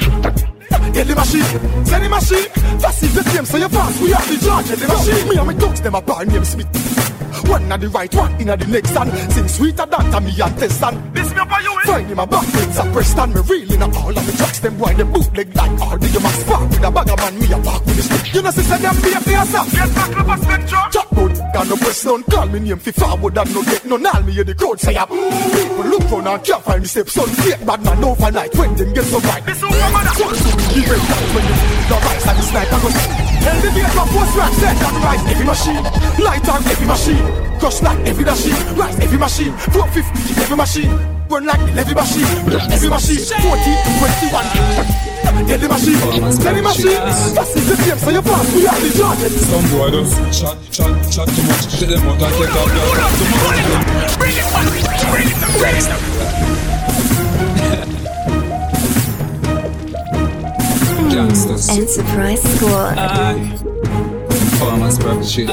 Every 0.96 1.16
machine, 1.16 1.44
the 1.86 2.08
machine. 2.10 2.48
That's 2.80 3.00
the 3.02 3.24
claim, 3.30 3.46
so 3.46 3.58
you 3.58 3.70
pass. 3.70 4.00
We 4.02 4.12
have 4.12 4.28
the 4.28 4.46
charge. 4.46 4.72
Every 4.72 4.88
machine. 4.88 5.30
Me 5.30 5.38
and 5.38 5.48
my 5.48 5.54
dogs, 5.54 5.82
them 5.82 5.96
a 5.96 6.02
bar 6.02 6.26
name 6.26 6.46
Smith. 6.46 7.13
One 7.48 7.72
at 7.72 7.82
the 7.82 7.90
right, 7.90 8.14
one 8.16 8.34
in 8.42 8.50
at 8.50 8.60
the 8.60 8.68
next 8.68 8.90
stand. 8.92 9.12
Sing 9.32 9.48
sweeter 9.48 9.86
than 9.86 10.12
to 10.12 10.22
me 10.22 10.32
and 10.40 10.58
test 10.58 10.78
stand. 10.78 11.16
This 11.16 11.32
me 11.32 11.40
up 11.40 11.52
you, 11.62 11.74
eh? 11.74 11.86
Find 11.86 12.08
him 12.08 12.20
a 12.20 12.28
back, 12.28 12.48
it's 12.48 12.80
a 12.80 12.84
press 12.92 13.10
stand. 13.12 13.34
Me 13.36 13.42
reeling 13.42 13.82
up 13.84 13.96
all 13.96 14.18
of 14.18 14.26
the 14.26 14.34
tracks. 14.38 14.60
them 14.60 14.78
boy, 14.78 14.94
them 14.94 15.12
bootleg 15.12 15.56
like 15.56 15.82
all 15.82 15.98
the 15.98 16.08
you 16.08 16.20
must 16.20 16.42
spark 16.42 16.70
with 16.70 16.84
a 16.84 16.92
bag 16.92 17.10
of 17.10 17.18
man. 17.18 17.40
Me 17.40 17.52
a 17.52 17.58
walk 17.60 17.86
with 17.86 17.98
the 17.98 18.04
stick. 18.04 18.34
You 18.34 18.42
know, 18.42 18.52
sister, 18.52 18.78
them 18.78 18.96
be 19.02 19.10
a 19.12 19.22
yourself. 19.34 19.72
Get 19.72 19.96
back 19.96 20.18
up 20.18 20.28
a 20.28 20.36
spectrum. 20.42 20.86
Chop 20.92 21.10
good, 21.16 21.34
got 21.54 21.68
no 21.68 21.76
press 21.76 22.04
down. 22.04 22.24
Call 22.24 22.48
me 22.48 22.60
name 22.60 22.80
fi 22.80 22.92
forward 22.92 23.38
and 23.38 23.54
no 23.54 23.64
get 23.64 23.86
no 23.86 23.96
all 23.98 24.22
me 24.24 24.32
hear 24.34 24.44
the 24.44 24.56
crowd 24.56 24.80
say 24.80 24.96
up. 24.96 25.10
People 25.10 25.86
look 25.86 26.04
round 26.12 26.28
and 26.28 26.44
can't 26.44 26.64
find 26.64 26.84
the 26.84 26.88
steps. 26.88 27.14
Son 27.14 27.28
fake 27.28 27.66
bad 27.66 27.84
man 27.84 28.04
overnight 28.04 28.56
when 28.56 28.76
them 28.76 28.94
get 28.94 29.06
so 29.06 29.20
right. 29.20 29.46
This 29.46 29.64
over 29.64 29.90
man. 29.92 30.06
So 30.16 30.32
soon 30.34 30.60
he 30.72 30.82
break 30.88 31.04
down 31.12 31.26
when 31.36 31.46
the 31.46 31.56
the 31.90 31.98
rise 32.00 32.28
and 32.28 32.38
the 32.38 32.44
sniper 32.44 33.33
goes. 33.44 33.64
Elevator 33.64 34.06
post 34.12 34.36
rack 34.38 34.54
set 34.54 34.78
and 34.82 34.98
rise 35.04 35.24
every 35.28 35.46
machine. 35.46 35.84
Light 36.24 36.48
on 36.50 36.64
every 36.68 36.88
machine. 36.88 37.24
Crush 37.60 37.82
like 37.82 38.00
every 38.08 38.26
machine. 38.26 38.56
Rise 38.76 39.00
every 39.00 39.18
machine. 39.18 39.54
450 39.72 40.42
every 40.42 40.58
machine. 40.58 40.92
Run 41.30 41.46
like 41.46 41.60
every 41.78 41.96
machine. 41.96 42.28
Every 42.72 42.90
machine. 42.90 43.20
40 43.20 43.74
to 43.84 43.92
21. 44.32 44.46
Every 45.50 45.68
machine. 45.68 46.00
Every 46.48 46.62
machine. 46.62 47.00
That's 47.36 47.54
the 47.54 47.76
game 47.86 47.98
so 47.98 48.10
you 48.10 48.22
pass. 48.22 48.54
We 48.54 48.68
are 48.68 48.80
the 48.80 48.90
judges. 48.96 49.34
Some 49.48 49.66
boy 49.72 49.92
just 49.92 50.16
chat, 50.40 50.58
chat, 50.72 50.92
chat 51.12 51.28
too 51.28 51.44
much. 51.48 51.72
Shit 51.72 51.90
them 51.90 52.08
out 52.08 52.22
and 52.22 52.34
take 52.36 52.56
off 52.56 52.70
your 52.72 52.86
clothes. 52.96 53.18
Too 53.20 53.28
much. 53.44 54.18
Bring 54.20 54.38
it 54.38 54.48
back. 54.52 54.68
Bring 55.12 55.28
it. 55.28 55.38
Bring 55.60 55.78
it. 55.78 57.23
Gangsters. 61.10 61.70
Enterprise 61.70 62.42
Squad. 62.42 62.96
Farmers 64.60 64.98
rap 65.04 65.24
shit. 65.24 65.50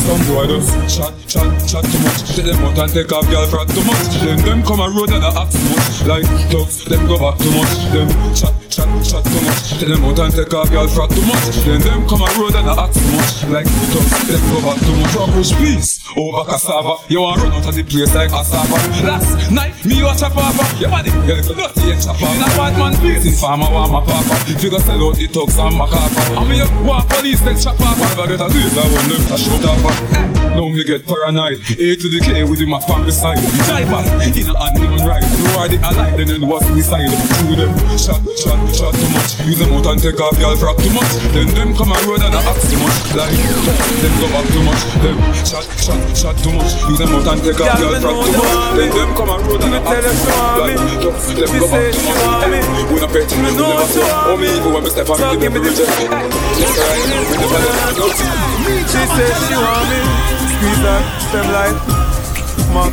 Some 0.00 0.22
boy 0.26 0.46
just 0.46 0.72
chat, 0.90 1.14
chat, 1.28 1.48
chat 1.68 1.84
too 1.84 1.98
much. 2.02 2.26
Shit 2.26 2.44
them 2.46 2.64
out 2.64 2.78
and 2.78 2.92
take 2.92 3.12
off 3.12 3.28
girl 3.30 3.46
frat 3.46 3.68
too 3.68 3.84
much. 3.84 4.20
Then 4.20 4.38
them 4.44 4.62
come 4.62 4.80
a 4.80 4.88
road 4.90 5.10
and 5.10 5.24
a 5.24 5.28
act 5.28 5.52
too 5.52 5.68
much. 5.70 6.04
Like 6.06 6.26
thugs, 6.50 6.84
them 6.84 7.06
go 7.06 7.18
back 7.18 7.38
too 7.38 7.52
much. 7.52 7.78
Them 7.92 8.08
chat, 8.34 8.54
chat, 8.68 8.88
chat 9.04 9.24
too 9.24 9.40
much. 9.46 9.78
Tell 9.78 9.88
them 9.88 10.04
out 10.04 10.18
and 10.18 10.34
take 10.34 10.54
off, 10.54 10.70
y'all 10.70 10.88
frat 10.88 11.10
too 11.10 11.24
much. 11.26 11.56
Then 11.64 11.80
them 11.80 12.08
come 12.08 12.22
on 12.22 12.32
road 12.40 12.54
and 12.56 12.68
I 12.68 12.74
ask 12.84 12.98
too 12.98 13.10
much. 13.16 13.44
Like 13.52 13.66
put 13.66 14.26
them 14.26 14.42
go 14.50 14.58
back 14.66 14.80
too 14.80 14.96
much. 14.96 15.14
Push 15.34 15.52
peace 15.58 15.99
Oh, 16.16 16.34
over 16.34 16.50
cassava. 16.50 16.96
You 17.08 17.20
want 17.22 17.42
run 17.42 17.52
out 17.52 17.68
of 17.68 17.74
the 17.74 17.82
place 17.82 18.14
like 18.14 18.30
cassava. 18.30 18.74
Last 19.06 19.50
night, 19.50 19.74
me 19.84 20.02
watch 20.02 20.22
a 20.22 20.30
papa. 20.30 20.64
Your 20.78 20.90
body, 20.90 21.10
you 21.10 21.34
little 21.38 21.54
dirty 21.54 21.92
and 21.92 22.02
chopper. 22.02 22.26
In 22.26 22.42
a 22.42 22.48
white 22.58 22.76
man 22.78 22.94
place 22.98 23.26
in 23.26 23.34
farmer, 23.38 23.70
want 23.70 23.92
my 23.92 24.00
papa. 24.02 24.34
Figure 24.58 24.78
sell 24.80 25.02
out 25.06 25.16
the 25.16 25.26
thugs 25.26 25.58
and 25.58 25.74
copper. 25.86 26.22
I 26.34 26.42
mean, 26.48 26.58
you 26.62 26.68
want 26.82 27.08
police, 27.08 27.40
then 27.40 27.56
off. 27.56 27.98
Never 28.00 28.26
get 28.26 28.42
a 28.42 28.48
deal, 28.50 28.70
I 28.74 28.86
want 28.90 29.06
them 29.06 29.22
to 29.30 29.36
shoot 29.38 29.64
up. 29.64 30.30
Now 30.50 30.66
me 30.66 30.82
get 30.82 31.06
paranoid. 31.06 31.62
A 31.78 31.86
to 31.94 32.06
the 32.10 32.20
K 32.20 32.42
with 32.42 32.60
my 32.66 32.80
family 32.82 33.14
side. 33.14 33.38
Driver, 33.70 34.02
in 34.34 34.50
a 34.50 34.54
unknown 34.58 35.06
ride. 35.06 35.22
No 35.22 35.62
idea 35.62 35.78
alive, 35.78 36.16
then 36.18 36.30
it 36.30 36.42
was 36.42 36.66
suicide. 36.66 37.06
Through 37.38 37.54
them, 37.54 37.70
shot, 37.94 38.18
shot, 38.34 38.58
shot 38.74 38.92
too 38.98 39.10
much. 39.14 39.38
Use 39.46 39.58
them 39.62 39.70
out 39.78 39.86
and 39.86 40.02
take 40.02 40.18
off, 40.18 40.34
y'all 40.42 40.58
frack 40.58 40.74
too 40.82 40.90
much. 40.90 41.12
Then 41.30 41.54
them 41.54 41.70
come 41.78 41.94
on 41.94 42.02
road 42.02 42.22
and 42.26 42.34
I 42.34 42.42
ask 42.42 42.66
too 42.66 42.82
much. 42.82 43.14
Like, 43.14 43.30
them 43.30 44.12
go 44.18 44.26
back 44.34 44.46
too 44.50 44.64
much. 44.66 44.82
Them 45.00 45.16
shot, 45.46 45.64
shot, 45.78 45.99
shot 46.14 46.36
too 46.38 46.52
much. 46.52 46.72
Use 46.88 46.98
them 46.98 47.14
out 47.14 47.26
and 47.26 47.40
take 47.42 47.60
off, 47.60 47.78
y'all 47.80 47.96
too 47.96 48.12
much. 48.12 48.34
Then 48.76 48.90
them. 48.90 49.10
come 49.16 49.30
on 49.30 49.40
road 49.46 49.62
and 49.64 49.74
I 49.74 49.80
ask 49.80 50.20
too 50.20 50.34
much. 50.34 50.60
Like, 50.60 50.78
them 51.38 51.52
go 51.56 51.66
back 51.70 51.92
too 51.94 52.04
much. 52.04 52.90
We 52.90 52.98
not 53.00 53.10
pay 53.10 53.24
to 53.24 53.34
me, 53.38 53.50
we 53.54 53.62
never 53.62 53.86
say. 53.86 54.04
Oh 54.26 54.36
me, 54.36 54.48
who 54.60 54.68
when 54.74 54.82
me 54.84 54.90
step 54.90 55.08
on 55.10 55.16
me, 55.18 55.40
give 55.40 55.52
me 55.52 55.60
the 55.60 55.70
check. 55.70 55.88
Yes, 56.58 56.74
I 56.76 56.98
we 57.00 57.34
never 57.38 57.60
let 57.60 57.76
them 57.78 57.94
go. 57.96 58.06
She 58.90 59.02
says 59.14 59.36
she 59.46 59.56
want 59.56 59.86
me. 59.88 59.98
Squeeze 60.60 60.84
her, 60.84 61.00
them 61.32 61.46
like 61.56 62.00
Mac 62.74 62.92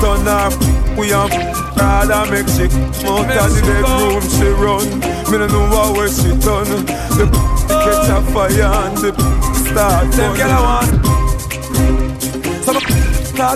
Turn 0.00 0.28
up, 0.28 0.52
we 0.96 1.12
on 1.12 1.28
Rather 1.76 2.30
make 2.30 2.48
she 2.48 2.68
Mount 3.04 3.30
of 3.30 3.50
the 3.50 3.62
bedroom 3.66 4.22
she 4.30 4.48
run. 4.54 4.86
Me 5.30 5.38
no 5.38 5.46
know 5.48 5.92
where 5.92 6.08
she 6.08 6.28
done 6.38 6.86
The 7.18 7.26
catch 7.66 8.08
a 8.08 8.22
fire 8.32 8.62
and 8.62 8.96
the 8.96 9.10
start 9.52 10.10
Them 10.12 10.36
girl 10.36 10.50
I 10.50 10.86
want 10.86 11.07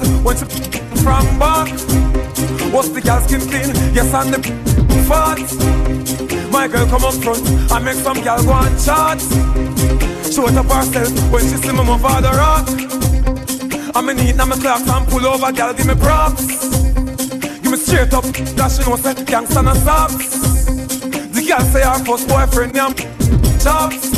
glad 0.00 0.24
when 0.24 0.36
she 0.36 0.44
from 1.02 1.38
back 1.38 1.68
What's 2.72 2.88
the 2.88 3.00
girl 3.00 3.20
skin 3.20 3.40
clean? 3.40 3.68
Yes 3.94 4.14
and 4.14 4.34
the 4.34 4.40
fat 5.08 6.50
My 6.50 6.68
girl 6.68 6.86
come 6.86 7.04
up 7.04 7.14
front 7.14 7.42
I 7.70 7.78
make 7.80 7.96
some 7.96 8.22
girl 8.22 8.42
go 8.42 8.52
and 8.52 8.78
chat 8.80 9.20
Show 10.32 10.48
it 10.48 10.56
up 10.56 10.66
herself 10.66 11.32
when 11.32 11.42
she 11.42 11.56
see 11.56 11.72
me 11.72 11.84
move 11.84 12.00
the 12.00 12.32
rock. 12.40 12.66
I'm 13.94 14.08
in 14.08 14.16
heat, 14.16 14.36
now 14.36 14.46
my 14.46 14.56
clocks 14.56 14.88
and 14.88 15.06
pull 15.06 15.26
over, 15.26 15.52
girl, 15.52 15.74
give 15.74 15.86
me 15.86 15.94
props. 15.94 16.46
Give 17.60 17.70
me 17.70 17.76
straight 17.76 18.14
up, 18.14 18.24
she 18.24 18.80
know 18.88 18.96
say 18.96 19.12
gangsta 19.28 19.62
no 19.62 19.74
socks. 19.74 20.64
The 21.34 21.44
girl 21.46 21.60
say 21.60 21.82
her 21.82 22.02
first 22.02 22.26
boyfriend, 22.28 22.74
yam 22.74 22.94
chops. 23.60 24.10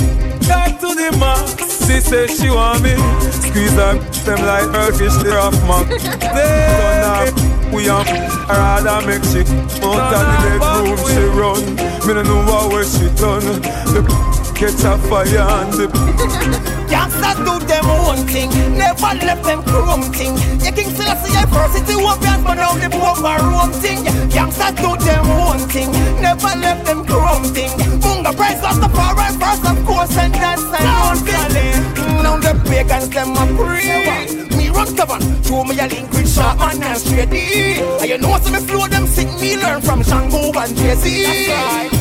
Back 0.47 0.79
to 0.79 0.95
the 0.95 1.17
max. 1.19 1.74
She 1.87 2.01
say 2.01 2.27
she 2.27 2.51
want 2.51 2.83
me. 2.83 2.95
Squeeze 3.31 3.75
her, 3.75 3.99
them 4.25 4.41
like 4.47 4.69
her 4.75 4.93
fish, 4.93 5.15
they 5.23 5.37
off. 5.37 5.55
Turn 5.55 7.05
up, 7.05 7.73
we 7.73 7.89
am. 7.89 8.05
I 8.49 8.81
rather 8.81 9.07
make 9.07 9.25
she 9.25 9.41
out 9.85 10.15
of 10.15 10.25
the 10.25 10.59
bedroom 10.61 10.97
she 11.09 11.25
run. 11.37 11.63
Me 12.07 12.15
no 12.15 12.23
know 12.23 12.45
what 12.47 12.73
where 12.73 12.85
she 12.85 13.07
done. 13.21 13.45
The 13.93 14.01
catch 14.55 14.85
a 14.85 14.97
fire 15.09 15.39
and 15.39 15.73
the 15.73 16.71
Youngsters 16.95 17.39
do 17.43 17.55
them 17.67 17.87
own 17.91 18.23
thing, 18.31 18.51
never 18.79 19.13
left 19.27 19.43
them 19.43 19.61
chrome 19.65 20.07
thing. 20.15 20.35
The 20.63 20.71
King 20.71 20.91
Selassie 20.95 21.35
University 21.35 21.95
champions, 22.15 22.45
but 22.45 22.55
now 22.55 22.73
they 22.75 22.87
the 22.87 22.91
poor 22.95 23.15
room 23.19 23.73
thing. 23.83 24.05
Youngsters 24.31 24.75
do 24.79 24.97
them 25.05 25.27
own 25.27 25.59
thing, 25.69 25.91
never 26.23 26.55
left 26.57 26.87
them 26.87 27.05
chrome 27.05 27.45
thing. 27.51 27.71
Bunga 28.01 28.35
price 28.37 28.63
lost 28.63 28.81
the 28.81 28.89
power 28.89 29.27
first, 29.43 29.65
of 29.67 29.85
course, 29.85 30.17
and 30.17 30.35
that's 30.35 30.63
an 30.63 30.87
own 31.03 31.19
thing. 31.27 32.23
Now 32.23 32.37
the 32.39 32.55
pagans 32.69 33.09
them 33.11 33.35
a 33.35 33.45
pray. 33.59 34.57
Me 34.57 34.69
run 34.69 34.95
cover, 34.97 35.19
show 35.43 35.65
me 35.65 35.79
a 35.79 35.87
link 35.87 36.11
with 36.13 36.31
Sharpman 36.31 36.83
and 36.83 37.31
D. 37.31 37.81
And 38.01 38.09
you 38.09 38.19
know 38.19 38.39
some 38.39 38.53
me 38.53 38.61
flow 38.61 38.87
them 38.87 39.07
sick, 39.07 39.29
me 39.41 39.57
learn 39.57 39.81
from 39.83 40.03
Shango 40.03 40.53
and 40.59 40.77
Jay-Z. 40.77 41.23
That's 41.25 41.49
right. 41.49 41.94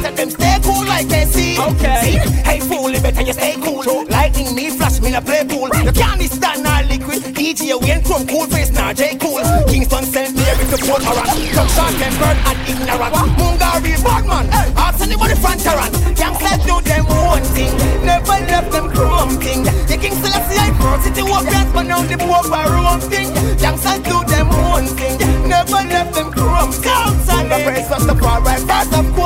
Better 0.00 0.16
them 0.16 0.30
stay 0.30 0.58
cool 0.62 0.86
like 0.86 1.08
they 1.08 1.24
see. 1.26 1.58
Okay. 1.58 2.00
See? 2.02 2.18
Hey 2.42 2.60
fool, 2.60 2.94
it 2.94 3.02
better 3.02 3.22
you 3.22 3.32
stay 3.32 3.56
cool. 3.60 3.84
Lightning 4.08 4.54
me 4.54 4.70
flash 4.70 5.00
me 5.00 5.14
a 5.14 5.20
play 5.20 5.44
pool. 5.44 5.68
You 5.84 5.92
can't 5.92 6.22
stand 6.22 6.66
our 6.66 6.82
liquid. 6.84 7.22
DJ 7.34 7.80
Wayne 7.80 8.02
from 8.02 8.26
cool 8.26 8.46
face 8.46 8.70
now 8.72 8.92
J 8.92 9.16
cool. 9.16 9.40
Kingston 9.68 10.04
sent 10.04 10.36
me 10.36 10.42
every 10.44 10.66
support 10.76 11.02
around. 11.02 11.36
Some 11.54 11.68
short 11.68 11.92
tempered 12.00 12.38
and 12.48 12.58
ignorant. 12.68 13.14
Mungari 13.38 13.94
Badman. 14.04 14.46
Ask 14.76 15.00
anybody 15.02 15.34
front 15.36 15.66
around. 15.66 15.92
Youngsters 16.18 16.60
do 16.64 16.80
them 16.80 17.04
one 17.06 17.44
thing. 17.54 17.72
Never 18.04 18.38
left 18.48 18.72
them 18.72 18.90
chrome 18.90 19.36
thing. 19.40 19.62
The 19.64 19.96
King 20.00 20.16
first 20.16 20.40
city 21.04 21.22
dance, 21.22 21.72
but 21.72 21.82
now 21.82 22.02
the 22.02 22.16
poor 22.16 22.42
room 22.44 23.00
thing. 23.00 23.28
Youngsters 23.58 24.00
do 24.00 24.16
them 24.24 24.48
one 24.48 24.86
thing. 24.98 25.16
Never 25.48 25.80
left 25.92 26.14
them 26.14 26.32
chrome 26.32 26.72
thing. 26.72 27.20
The 27.50 27.58
praise 27.64 27.90
of 27.90 28.06
the 28.06 28.14
far 28.14 28.40
right 28.42 28.69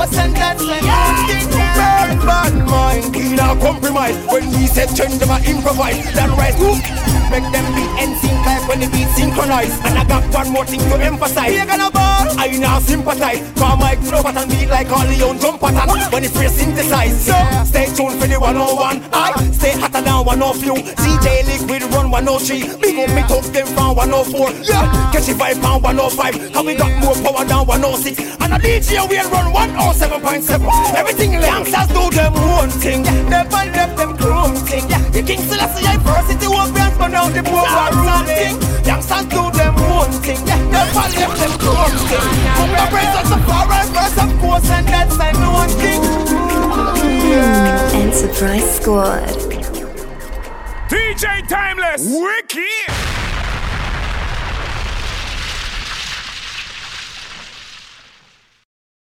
course, 0.07 0.19
and 0.19 0.35
that's 0.37 0.65
compromise. 3.61 4.17
When 4.27 4.47
we 4.51 4.67
said 4.67 4.89
change 4.95 5.19
them, 5.19 5.31
I 5.31 5.41
improvise. 5.45 6.05
Then 6.15 6.31
rise. 6.37 6.59
Make 7.31 7.47
them 7.53 7.65
and 7.99 8.17
sing 8.21 8.37
like 8.45 8.64
when 8.75 8.91
the 8.91 8.97
beat 8.97 9.09
synchronize. 9.15 9.79
And 9.87 9.99
I 9.99 10.05
got 10.05 10.27
one 10.35 10.51
more 10.51 10.67
thing 10.67 10.81
to 10.81 10.97
emphasize. 10.99 11.51
We 11.51 11.65
gonna 11.65 11.91
ball, 11.91 12.27
I 12.39 12.51
now 12.59 12.79
sympathize. 12.81 13.41
Call 13.55 13.77
my 13.77 13.95
flow 13.97 14.23
pattern 14.23 14.49
beat 14.49 14.69
like 14.69 14.91
all 14.91 15.07
the 15.07 15.23
own 15.23 15.39
drum 15.39 15.59
pattern. 15.59 15.89
When 16.11 16.23
the 16.23 16.29
phrase 16.29 16.55
synthesize, 16.55 17.15
so 17.25 17.37
stay 17.65 17.87
tuned 17.95 18.19
for 18.19 18.27
the 18.27 18.39
101. 18.39 19.03
I 19.13 19.31
stay 19.53 19.79
hotter 19.79 20.03
than 20.03 20.25
102. 20.27 20.75
CJ 21.03 21.27
Liquid 21.47 21.83
run 21.95 22.11
103. 22.11 22.79
Big 22.83 22.99
up 22.99 23.11
me 23.15 23.23
talk 23.31 23.47
them 23.55 23.67
from 23.75 23.95
104. 23.95 24.51
Yeah, 24.67 25.13
catch 25.13 25.29
it 25.29 25.39
vibe 25.39 25.63
from 25.63 25.83
105. 25.83 26.57
And 26.57 26.67
we 26.67 26.75
got 26.75 26.93
more 26.99 27.15
power 27.23 27.45
than 27.47 27.63
106. 27.67 28.19
And 28.43 28.53
a 28.55 28.59
DJ 28.59 29.07
we 29.07 29.19
run 29.31 29.55
107.7. 29.55 30.99
Everything 30.99 31.33
youngsters 31.33 31.89
do 31.95 32.11
them 32.11 32.35
one 32.35 32.71
thing. 32.83 33.03
Never 33.31 33.63
left 33.71 33.97
them 33.97 34.17
chrome 34.19 34.57
thing. 34.67 34.87
The 35.15 35.23
King 35.23 35.41
Selassie 35.47 35.87
I 35.87 35.97
first 36.03 36.27
city 36.27 36.49
walk 36.49 36.75
bands, 36.75 36.99
but 36.99 37.09
now 37.09 37.29
the 37.31 37.43
poor 37.43 37.63
thing. 38.27 38.64
Youngsters 38.87 39.27
do 39.27 39.51
them 39.53 39.75
one 39.75 40.13
thing. 40.23 40.45
Never 40.45 40.95
left 40.95 41.39
them 41.39 41.55
chrome 41.59 41.97
thing. 42.09 42.27
From 42.57 42.71
the 42.71 42.87
praise 42.91 43.15
of 43.21 43.27
the 43.29 43.39
far 43.47 43.69
right 43.69 43.89
verse, 43.89 44.17
of 44.19 44.31
course, 44.41 44.71
and 44.71 44.87
that's 44.87 45.19
I 45.19 45.33
know 45.33 45.53
one 45.53 45.69
thing. 45.81 46.01
Enterprise 47.95 48.77
Squad. 48.77 49.29
DJ 50.89 51.47
Timeless. 51.49 52.03
Wicked. 52.07 53.24